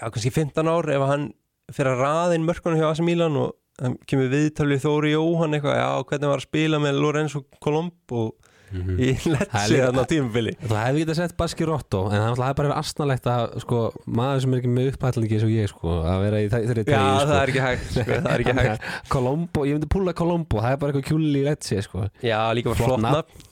já, 0.00 0.06
kannski 0.08 0.30
15 0.32 0.70
ár 0.72 0.88
ef 0.94 1.04
hann 1.10 1.26
fyrir 1.74 1.90
að 1.92 2.00
raðin 2.04 2.46
mörkunum 2.48 2.80
hjá 2.80 2.88
AC 2.94 3.02
Milan 3.04 3.36
og 3.42 3.52
hann 3.82 3.98
kemur 4.08 4.30
viðtalið 4.32 4.82
Þóri 4.86 5.12
Jóhann 5.12 5.56
eitthvað, 5.58 5.76
já, 5.80 5.88
hvernig 6.08 6.30
var 6.32 6.40
að 6.40 6.46
spila 6.48 6.80
með 6.82 7.00
Lorenzo 7.02 7.44
Colombo 7.60 8.22
Mhm. 8.24 8.43
Í 8.74 9.08
er 9.12 9.26
Lecce 9.34 9.60
líka- 9.70 9.86
þannig 9.86 10.02
á 10.02 10.06
tímubili 10.10 10.52
Það 10.64 10.80
hefði 10.84 11.02
getað 11.04 11.18
sett 11.20 11.34
Baski 11.38 11.66
Rotto 11.68 12.00
En 12.08 12.16
það 12.16 12.28
hefði 12.30 12.56
bara 12.58 12.68
verið 12.68 12.78
astnalegt 12.80 13.28
að 13.30 13.56
sko, 13.64 13.80
maður 14.20 14.40
sem 14.44 14.54
er 14.56 14.60
ekki 14.62 14.72
með 14.74 14.88
upphætlingi 14.92 15.36
eins 15.38 15.46
og 15.46 15.52
ég 15.54 15.70
sko, 15.70 15.94
að 16.10 16.24
vera 16.24 16.40
í 16.42 16.48
þe- 16.50 16.62
þeirri 16.68 16.84
Já, 16.84 16.90
treyju 16.90 17.14
sko. 17.14 17.28
það 17.30 17.40
er 17.44 17.52
ekki 17.54 17.64
hægt, 17.66 17.88
sko, 17.94 18.04
það 18.10 18.30
er 18.34 18.44
ekki 18.44 18.56
hægt 18.60 19.08
Colombo, 19.14 19.64
ég 19.68 19.78
myndi 19.78 19.90
púla 19.94 20.14
Colombo 20.18 20.62
Það 20.64 20.72
er 20.72 20.80
bara 20.82 20.92
eitthvað 20.94 21.08
kjúli 21.12 21.42
í 21.42 21.44
letsi 21.46 21.80
sko. 21.86 22.08
Já, 22.24 22.40
líka 22.56 22.72
bara 22.74 22.80
Flott 22.88 23.04
nafn. 23.04 23.50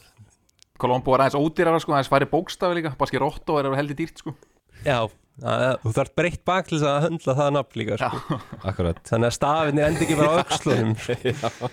Kolombo 0.82 1.14
er 1.14 1.22
aðeins 1.26 1.38
ódýrara 1.38 1.78
sko, 1.84 1.94
aðeins 1.94 2.10
færi 2.10 2.26
bókstafi 2.32 2.80
líka 2.80 2.96
Baski 2.98 3.20
Rotto 3.22 3.58
er 3.60 3.70
heldur 3.78 3.98
dýrt 4.00 4.18
sko 4.24 4.34
Já, 4.82 5.04
þú 5.38 5.92
þarf 5.94 6.10
breytt 6.18 6.42
bak 6.44 6.66
til 6.66 6.80
þess 6.80 6.88
að 6.90 7.04
höndla 7.06 7.34
það 7.38 7.52
nafn 7.54 7.78
líka 7.78 7.96
sko. 8.02 8.38
Akkurat 8.66 8.98
Þannig 9.06 9.28
að 9.30 9.36
stafinni 9.36 9.84
endi 9.86 10.04
ekki 10.08 10.16
bara 10.18 10.42
sko. 10.58 10.74
uh, 10.82 11.70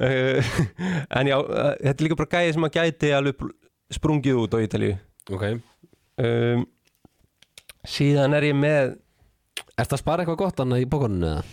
En 1.18 1.30
já, 1.30 1.36
uh, 1.38 1.72
þetta 1.78 1.96
er 1.96 2.06
líka 2.06 2.18
bara 2.20 2.34
gæði 2.36 2.56
sem 2.56 2.68
að 2.68 2.76
gæti 2.78 3.14
alveg 3.16 3.46
sprungið 3.94 4.42
út 4.44 4.54
á 4.54 4.58
Ítalíu. 4.64 4.98
Ok. 5.30 5.46
Um, 6.20 6.66
síðan 7.88 8.36
er 8.36 8.50
ég 8.50 8.58
með 8.58 8.98
Ertu 9.80 9.96
að 9.96 10.00
spara 10.02 10.22
eitthvað 10.22 10.42
gott 10.42 10.60
annað 10.60 10.82
í 10.82 10.88
bókuninu 10.90 11.28
eða? 11.30 11.44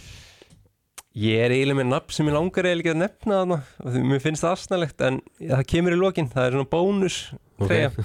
ég 1.18 1.42
er 1.42 1.54
eiginlega 1.54 1.80
með 1.80 1.90
nafn 1.90 2.14
sem 2.14 2.30
ég 2.30 2.36
langar 2.36 2.68
eiginlega 2.68 2.94
að 2.94 3.00
nefna 3.02 3.40
þarna 3.40 3.58
og 3.58 3.94
því 3.94 4.02
mér 4.06 4.22
finnst 4.22 4.44
það 4.46 4.56
asnalegt 4.58 5.04
en 5.08 5.20
það 5.40 5.64
kemur 5.72 5.96
í 5.96 5.98
lokin, 5.98 6.30
það 6.34 6.46
er 6.46 6.56
svona 6.56 6.72
bónus 6.74 7.20
treyja. 7.64 7.92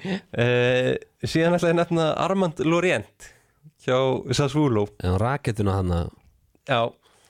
Uh, 0.00 0.94
síðan 1.28 1.58
ætla 1.58 1.68
ég 1.68 1.74
að 1.74 1.78
nefna 1.82 2.04
Armand 2.22 2.62
Lorient 2.64 3.26
hjá 3.84 3.98
Sassuolo. 4.32 4.86
En 5.04 5.18
raketuna 5.20 5.74
hann 5.76 5.92
að 5.92 6.06
Já, 6.70 6.78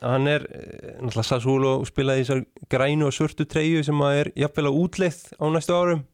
hann 0.01 0.29
er 0.31 0.47
eh, 0.49 0.93
náttúrulega 1.01 1.27
Sassuolo 1.29 1.73
spilaði 1.89 2.25
þessar 2.25 2.45
grænu 2.73 3.09
og 3.09 3.17
svörtu 3.17 3.47
treyju 3.49 3.83
sem 3.87 4.05
að 4.05 4.21
er 4.23 4.33
jafnvel 4.45 4.71
á 4.71 4.73
útleið 4.73 5.21
á 5.37 5.45
næstu 5.53 5.77
árum. 5.77 6.05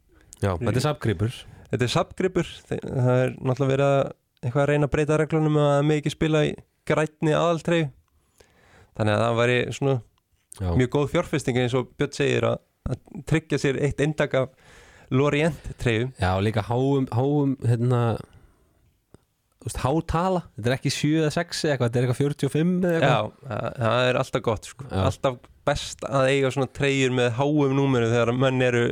Já, 0.42 0.52
þetta 0.52 0.74
er 0.76 0.84
sapgripur 0.84 1.36
Þetta 1.66 1.82
er 1.82 1.90
sapgripur, 1.90 2.50
það 2.68 3.08
er 3.10 3.32
náttúrulega 3.40 3.72
verið 3.72 3.86
að 3.86 4.02
eitthvað 4.46 4.62
að 4.62 4.68
reyna 4.70 4.86
að 4.86 4.92
breyta 4.92 5.16
reglunum 5.18 5.56
að 5.58 5.70
það 5.72 5.86
með 5.88 6.00
ekki 6.00 6.12
spila 6.14 6.42
í 6.46 6.52
grænni 6.86 7.32
aðaltreyju. 7.34 7.88
Þannig 8.96 9.16
að 9.16 9.24
það 9.24 9.40
væri 9.40 9.56
svona 9.76 9.96
Já, 10.56 10.70
mjög 10.72 10.92
góð 10.94 11.10
fjárfesting 11.12 11.58
eins 11.60 11.74
og 11.76 11.90
Björn 11.98 12.14
segir 12.16 12.46
að, 12.48 12.60
að 12.88 13.24
tryggja 13.28 13.58
sér 13.60 13.80
eitt 13.84 14.00
eindak 14.00 14.36
af 14.38 14.54
Lorient 15.12 15.68
treyju 15.82 16.08
Já 16.16 16.30
líka 16.40 16.64
háum, 16.64 17.04
háum 17.12 17.56
hérna 17.66 18.00
veist, 19.66 19.80
hátala 19.82 20.42
Þetta 20.56 20.70
er 20.70 20.76
ekki 20.78 20.92
7 20.94 21.10
eða 21.24 21.32
6 21.36 21.64
eða 21.66 21.74
eitthvað 21.74 21.90
Þetta 21.90 21.98
er 22.00 22.06
eitthvað 22.06 22.20
45 22.22 22.72
eða 22.86 22.94
eitthvað 22.96 23.12
Já, 23.12 23.50
það, 23.50 23.68
það 23.82 24.08
er 24.10 24.18
alltaf 24.22 24.44
gott 24.48 24.70
sko. 24.70 24.88
Já. 24.90 25.02
alltaf 25.10 25.38
best 25.66 26.04
að 26.06 26.28
eiga 26.30 26.50
svona 26.54 26.70
treyjur 26.78 27.14
með 27.18 27.30
háum 27.40 27.72
númeru 27.74 28.10
þegar 28.12 28.32
menn 28.38 28.62
eru 28.62 28.84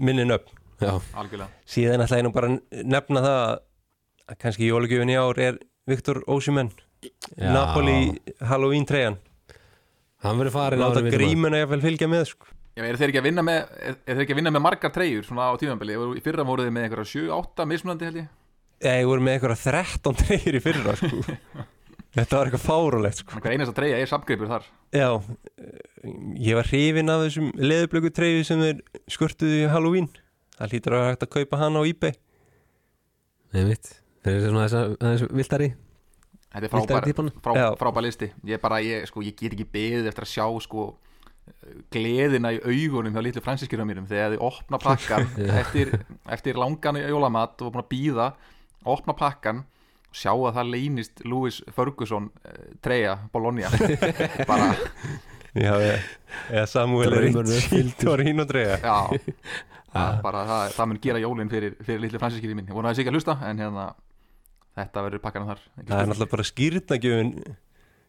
minnin 0.00 0.32
upp 0.34 0.48
Já, 0.80 0.96
algjörlega 1.20 1.50
síðan 1.70 2.02
ætla 2.04 2.18
ég 2.18 2.24
nú 2.26 2.32
bara 2.34 2.48
að 2.50 2.82
nefna 2.94 3.20
það 3.24 3.38
að- 3.44 3.60
að 4.32 4.38
kannski 4.40 4.68
jólugjöfin 4.70 5.12
í 5.12 5.16
ár 5.20 5.38
er 5.44 5.58
Viktor 5.86 6.22
Ósimenn. 6.32 6.70
Napoli 7.36 8.16
Halloween 8.40 8.86
treyjan 8.88 9.18
hann 10.24 10.38
verður 10.40 10.54
farin 10.56 10.80
við 10.80 10.94
vitum 11.04 11.18
grímuna 11.20 11.58
jafnvel 11.60 11.82
fylgja 11.84 12.08
með 12.08 12.24
sko. 12.30 12.46
Já, 12.74 12.82
eru 12.88 12.96
þeir 12.98 13.10
ekki 13.12 13.20
að 13.20 13.26
vinna 13.28 13.42
með 13.44 13.58
er, 13.60 13.96
er 14.08 14.14
þeir 14.16 14.22
ekki 14.24 14.32
að 14.34 14.38
vinna 14.40 14.52
með 14.56 14.64
margar 14.64 14.90
treyjur 14.94 15.26
svona 15.28 15.50
á 15.52 15.54
tímanbili 15.60 15.98
í 16.16 16.22
fyrra 16.24 16.46
voruð 16.48 16.66
þið 16.70 16.72
með 16.78 16.86
einhverja 16.88 17.10
7-8 17.12 17.66
mismunandi 17.70 18.08
held 18.08 18.18
ég 18.22 18.30
ég 18.82 19.06
voru 19.08 19.24
með 19.24 19.38
eitthvað 19.38 19.64
13 19.68 20.18
treyjur 20.20 20.58
í 20.58 20.62
fyrra 20.64 20.96
sko. 20.98 21.22
þetta 22.14 22.38
var 22.38 22.50
eitthvað 22.50 22.64
fárulegt 22.64 23.22
sko. 23.22 23.38
hver 23.38 23.54
einasta 23.56 23.76
treyja 23.76 24.00
er 24.00 24.10
samgripur 24.10 24.50
þar. 24.50 24.68
Já, 24.94 25.08
eh, 25.60 26.10
ég 26.42 26.58
var 26.58 26.70
hrifin 26.70 27.14
af 27.14 27.24
þessum 27.26 27.52
leðublöku 27.58 28.12
treyju 28.14 28.44
sem 28.48 28.62
þeir 28.62 28.82
skurtuðu 29.10 29.62
í 29.62 29.70
Halloween. 29.72 30.10
Það 30.58 30.74
hlýtur 30.74 30.98
að 30.98 31.08
hægt 31.10 31.26
að 31.26 31.32
kaupa 31.38 31.62
hann 31.62 31.78
á 31.78 31.82
eBay. 31.82 32.18
Nei 33.54 33.64
mitt. 33.70 33.96
Þeir 34.24 34.36
eru 34.36 34.50
svona 34.52 34.68
þess 34.68 34.78
aðeins 34.98 35.26
viltari 35.30 35.74
Þetta 36.54 36.68
er 36.68 36.70
frábær, 36.70 37.08
að 37.10 37.30
frá, 37.42 37.56
frábær 37.80 38.04
listi. 38.04 38.28
Ég 38.46 38.60
bara, 38.62 38.76
ég, 38.78 39.08
sko, 39.10 39.24
ég 39.26 39.34
get 39.34 39.56
ekki 39.56 39.64
beðið 39.74 40.06
eftir 40.06 40.22
að 40.22 40.30
sjá 40.30 40.44
sko 40.62 40.84
gleðina 41.92 42.52
í 42.54 42.60
augunum 42.62 43.14
hjá 43.14 43.22
litlu 43.24 43.42
fransiskjörðum 43.44 43.90
mínum 43.90 44.06
þegar 44.08 44.34
þið 44.34 44.44
opna 44.46 44.80
pakkan 44.80 45.26
eftir, 45.60 45.92
eftir 46.30 46.58
langan 46.60 46.98
jólamat 47.02 47.64
og 47.64 47.74
búin 47.74 47.82
að 47.82 47.90
býða 47.90 48.28
opna 48.90 49.14
pakkan 49.18 49.62
og 49.64 50.18
sjá 50.18 50.32
að 50.32 50.56
það 50.58 50.72
leynist 50.74 51.22
Louis 51.26 51.60
Ferguson 51.74 52.30
uh, 52.30 52.64
treyja 52.84 53.16
Bologna. 53.32 53.70
Bara, 54.50 54.72
já, 55.54 55.72
eða, 55.74 55.98
eða 56.50 56.66
Samuel. 56.70 57.30
Torino 58.00 58.46
treyja. 58.50 58.80
Já. 58.82 58.96
Það, 59.94 60.16
bara, 60.24 60.40
það, 60.42 60.72
það 60.74 60.86
mun 60.90 60.96
gera 61.04 61.18
jólinn 61.22 61.50
fyrir, 61.52 61.74
fyrir 61.86 62.00
litlu 62.02 62.18
fransiskjörðum 62.18 62.58
mín 62.58 62.66
ég 62.66 62.74
vona 62.74 62.88
að 62.90 62.96
það 62.96 62.96
sé 62.96 63.02
ekki 63.04 63.10
að 63.12 63.14
hlusta 63.20 63.34
en 63.46 63.60
hérna 63.62 63.84
þetta 64.74 65.04
verður 65.06 65.22
pakkanum 65.22 65.50
þar. 65.52 65.60
Það 65.76 65.92
er 65.94 66.08
náttúrulega 66.10 66.30
bara 66.32 66.46
skýrnagjöfin 66.48 67.30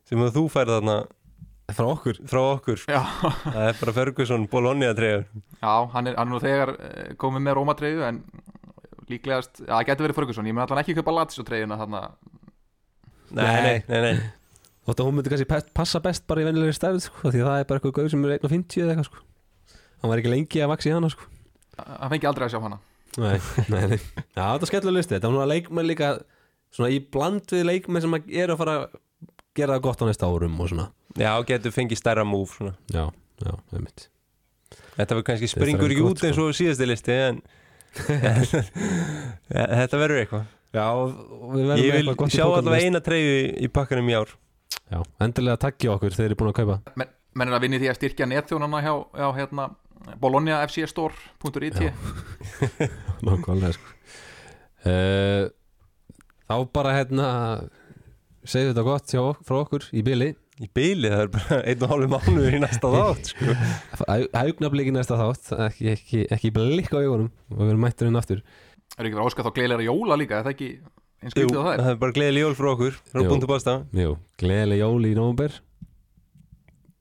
sem 0.09 0.23
þú 0.34 0.43
færð 0.49 0.73
þarna 0.80 0.95
Frá 1.73 1.88
okkur. 1.89 2.17
Frá 2.30 2.41
okkur. 2.43 2.82
Já, 2.86 2.99
það 3.41 3.63
er 3.63 3.78
bara 3.80 3.93
Ferguson 3.95 4.43
Bologna 4.49 4.91
treyja 4.97 5.23
já 5.26 5.71
hann, 5.93 6.09
er, 6.11 6.17
hann 6.17 6.28
er 6.28 6.30
nú 6.30 6.41
þegar 6.43 6.71
eh, 6.76 7.13
komið 7.21 7.45
með 7.47 7.57
Rómatreyju 7.57 8.03
en 8.05 8.19
líklegast, 9.12 9.62
já, 9.66 9.70
það 9.74 9.86
getur 9.89 10.08
verið 10.08 10.18
Ferguson. 10.20 10.47
Ég 10.49 10.56
mun 10.58 10.64
allan 10.66 10.82
ekki 10.82 10.95
kaupa 10.97 11.14
Lazio 11.16 11.45
treyjuna 11.47 11.78
þarna. 11.82 12.01
Nei, 13.36 13.45
nei, 13.66 13.78
nei, 13.89 14.01
nei. 14.06 14.18
Þótt 14.86 15.01
að 15.01 15.08
hún 15.10 15.16
myndi 15.18 15.32
kannski 15.34 15.47
passa 15.74 16.01
best 16.06 16.26
bara 16.30 16.43
í 16.43 16.45
vennilegri 16.45 16.76
stærð 16.78 16.99
sko, 17.08 17.32
Því 17.34 17.41
það 17.41 17.56
er 17.60 17.70
bara 17.70 17.80
eitthvað 17.82 17.95
gauð 17.97 18.12
sem 18.14 18.26
er 18.28 18.36
1.50 18.38 18.84
eða 18.84 18.93
eitthvað 18.93 19.08
sko. 19.10 19.24
Hann 20.01 20.12
var 20.12 20.22
ekki 20.22 20.34
lengi 20.34 20.62
að 20.62 20.72
vaxa 20.76 20.91
í 20.91 20.93
hana 20.93 21.10
sko. 21.10 21.26
Hann 21.80 22.12
fengi 22.14 22.30
aldrei 22.30 22.45
að 22.45 22.53
sjá 22.53 22.62
hana. 22.66 22.78
Nei, 23.16 23.38
nei, 23.74 23.82
nei. 23.95 23.97
Já, 24.36 24.43
þetta 24.43 24.66
er 24.66 24.70
skellur 24.70 24.93
listi 24.97 25.14
Þetta 25.16 25.30
var 25.30 25.36
núna 25.38 25.45
leikmenn 25.47 25.88
líka 25.88 26.08
Svona 26.76 26.89
í 26.91 26.97
bland 26.99 27.47
við 27.56 27.62
leikmenn 27.70 28.03
sem 28.03 28.16
að 28.18 28.26
eru 28.43 28.56
að 28.58 28.60
fara 28.60 28.74
að 28.82 28.97
gera 29.56 29.78
það 29.78 29.84
gott 29.86 30.01
á 30.03 30.06
næsta 30.10 30.28
árum 30.28 30.58
og 30.60 30.68
svona. 30.68 30.88
Já, 31.16 31.32
getur 31.47 31.72
fengið 31.72 32.01
stærra 32.01 32.26
múf 32.28 32.58
svona. 32.58 32.74
Já, 32.91 33.06
já, 33.39 33.53
einmitt. 33.72 34.10
Þetta 34.97 35.16
verður 35.16 35.28
kannski 35.30 35.47
Þetta 35.47 35.62
er 35.62 35.64
springur 35.64 35.86
gott, 35.86 35.93
ekki 35.95 36.03
út 36.10 36.20
sko. 36.20 36.28
eins 36.28 36.41
og 36.43 36.58
síðasti 36.60 36.89
listi 36.91 37.16
en 37.16 37.39
Ja, 37.39 37.56
þetta 39.80 40.00
verður 40.02 40.22
eitthvað. 40.24 40.46
Já, 40.76 40.86
verðum 41.56 41.80
ég 41.80 41.96
vil 41.96 42.10
eitthvað 42.12 42.34
sjá 42.36 42.43
allavega 42.46 42.84
eina 42.84 43.02
treyju 43.04 43.36
í 43.64 43.70
pakkanum 43.72 44.12
í 44.12 44.18
ár. 44.18 44.34
Já, 44.91 45.00
endilega 45.24 45.62
takki 45.66 45.89
okkur 45.93 46.14
þegar 46.14 46.32
þið 46.32 46.36
er 46.36 46.39
búin 46.41 46.52
að 46.52 46.58
kaupa. 46.60 46.78
Men, 47.00 47.12
menn 47.36 47.52
er 47.52 47.58
að 47.58 47.66
vinni 47.66 47.82
því 47.82 47.91
að 47.91 48.00
styrkja 48.00 48.30
netþjónana 48.32 48.82
hjá, 48.84 48.93
hjá 49.16 49.28
hérna, 49.39 49.68
Bologna 50.22 50.60
FC 50.68 50.88
Store.it 50.91 51.80
Já. 51.82 51.93
Nákvæmlega 53.26 53.78
sko. 53.78 53.93
Uh, 54.86 55.48
Þá 56.46 56.58
bara 56.78 56.93
hérna 56.93 57.28
Segðu 58.46 58.74
þetta 58.74 58.86
gott 58.86 59.14
hjá, 59.16 59.22
frá 59.48 59.56
okkur 59.64 59.88
í 59.98 60.04
bili 60.06 60.36
í 60.64 60.70
byli, 60.72 61.10
það 61.12 61.22
er 61.26 61.32
bara 61.34 61.58
einn 61.68 61.86
og 61.86 61.91
hálfu 61.91 62.10
mánuður 62.14 62.56
í 62.56 62.62
næsta 62.64 62.91
þátt 62.93 63.32
sko. 63.32 63.56
Haugnablik 64.36 64.89
í 64.91 64.93
næsta 64.95 65.18
þátt 65.20 65.49
Ekki, 65.68 65.88
ekki, 65.91 66.22
ekki 66.32 66.51
blik 66.56 66.91
á 66.95 66.99
augunum 67.01 67.32
Og 67.51 67.60
við 67.60 67.74
erum 67.74 67.84
mættur 67.84 68.10
inn 68.12 68.20
aftur. 68.20 68.43
Er 68.95 69.08
ekki 69.08 69.18
verið 69.18 69.24
að 69.26 69.32
óska 69.32 69.45
þá 69.45 69.51
gleðilega 69.58 69.88
jóla 69.89 70.20
líka 70.22 70.39
er 70.39 70.47
það 70.47 70.56
ekki 70.56 70.70
eins 71.26 71.36
skrítið 71.36 71.60
á 71.60 71.64
það 71.66 71.82
það 71.82 71.91
er 71.91 72.01
bara 72.03 72.16
gleðileg 72.16 72.45
jól 72.45 72.58
frá 72.60 72.70
okkur 72.72 72.99
frá 73.12 73.24
búndu 73.26 73.49
basta 73.49 73.76
Jú, 73.97 74.14
gleðileg 74.41 74.82
jól 74.84 75.10
í 75.10 75.14
nóvember. 75.18 75.60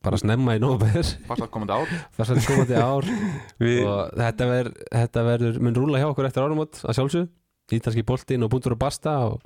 Bara 0.04 0.18
snemma 0.20 0.56
í 0.58 0.60
nóvember. 0.60 1.14
Fast 1.28 1.46
að 1.46 1.52
komandi 1.54 1.78
ár. 1.78 1.94
Að 2.20 2.42
komandi 2.44 2.76
ár. 2.76 3.06
Og 3.88 4.18
þetta, 4.18 4.48
ver, 4.50 4.68
þetta 4.90 5.24
verður 5.30 5.62
mun 5.64 5.78
rúla 5.78 6.02
hjá 6.02 6.10
okkur 6.10 6.28
eftir 6.28 6.44
áramót 6.44 6.82
að 6.84 6.98
sjálfsög 6.98 7.30
Ítalski 7.72 8.04
boltinn 8.04 8.44
og 8.44 8.50
búndur 8.52 8.74
og 8.74 8.80
basta 8.82 9.14
og, 9.30 9.40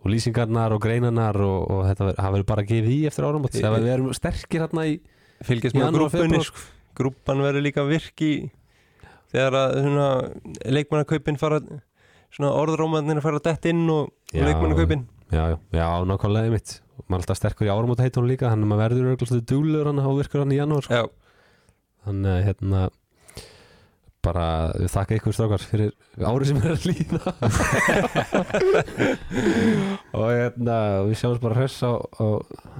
og 0.00 0.08
lýsingarnar 0.14 0.72
og 0.72 0.80
greinarnar 0.84 1.36
og, 1.44 1.70
og 1.70 1.82
þetta 1.90 2.06
ver, 2.08 2.14
það 2.18 2.32
verður 2.36 2.48
bara 2.50 2.64
gefið 2.70 2.92
í 2.94 2.98
eftir 3.10 3.26
Í- 3.60 3.60
Þegar 3.60 3.84
við 3.84 3.92
erum 3.94 4.12
sterkir 4.16 4.64
hérna 4.64 4.86
í 4.88 4.94
fylgjast 5.44 5.76
með 5.76 5.86
febrúar. 6.14 6.48
sko. 6.50 6.66
grúppan 7.00 7.42
verður 7.44 7.64
líka 7.66 7.84
virki 7.88 8.30
þegar 9.30 9.56
að 9.60 9.76
leikmannakaupin 10.74 11.38
fara 11.40 11.60
svona 12.30 12.50
orðrómanir 12.60 13.20
fara 13.24 13.40
dett 13.44 13.68
inn 13.70 13.84
og, 13.90 14.10
og 14.34 14.44
leikmannakaupin 14.48 15.06
Já, 15.30 15.44
já, 15.52 15.56
já, 15.78 15.86
nákvæmlega 16.10 16.50
mitt 16.50 16.72
og 16.98 17.04
maður 17.06 17.20
er 17.20 17.22
alltaf 17.22 17.38
sterkur 17.38 17.68
í 17.68 17.70
áramót 17.70 18.00
heitunum 18.02 18.26
líka 18.32 18.48
þannig 18.50 18.66
að 18.66 18.70
maður 18.72 18.82
verður 18.82 19.10
örgulega 19.12 19.44
dúlur 19.52 19.86
hann 19.86 20.00
og 20.02 20.16
virkur 20.18 20.42
hann 20.42 20.50
í 20.52 20.58
janúar 20.58 20.82
sko. 20.88 20.98
Þannig 22.04 22.32
að 22.34 22.42
hérna 22.48 22.80
bara 24.24 24.46
við 24.76 24.90
þakka 24.92 25.16
ykkur 25.16 25.34
strákar 25.36 25.62
fyrir 25.64 25.90
árið 26.20 26.46
sem 26.50 26.58
er 26.60 26.70
að 26.74 26.86
líða. 26.90 27.30
Og 30.20 30.26
hérna 30.28 30.76
við 31.08 31.16
sjáum 31.20 31.42
bara 31.42 31.58
hress 31.60 31.78
á, 31.84 31.92
á, 31.96 32.26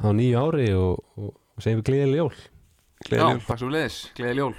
á 0.04 0.08
nýju 0.16 0.36
ári 0.40 0.68
og, 0.76 0.94
og, 1.16 1.30
segjum 1.60 1.80
við 1.80 1.88
gleðileg 1.90 2.20
jól. 2.22 2.36
Já, 3.08 3.24
gleðileg 4.18 4.42
jól. 4.44 4.56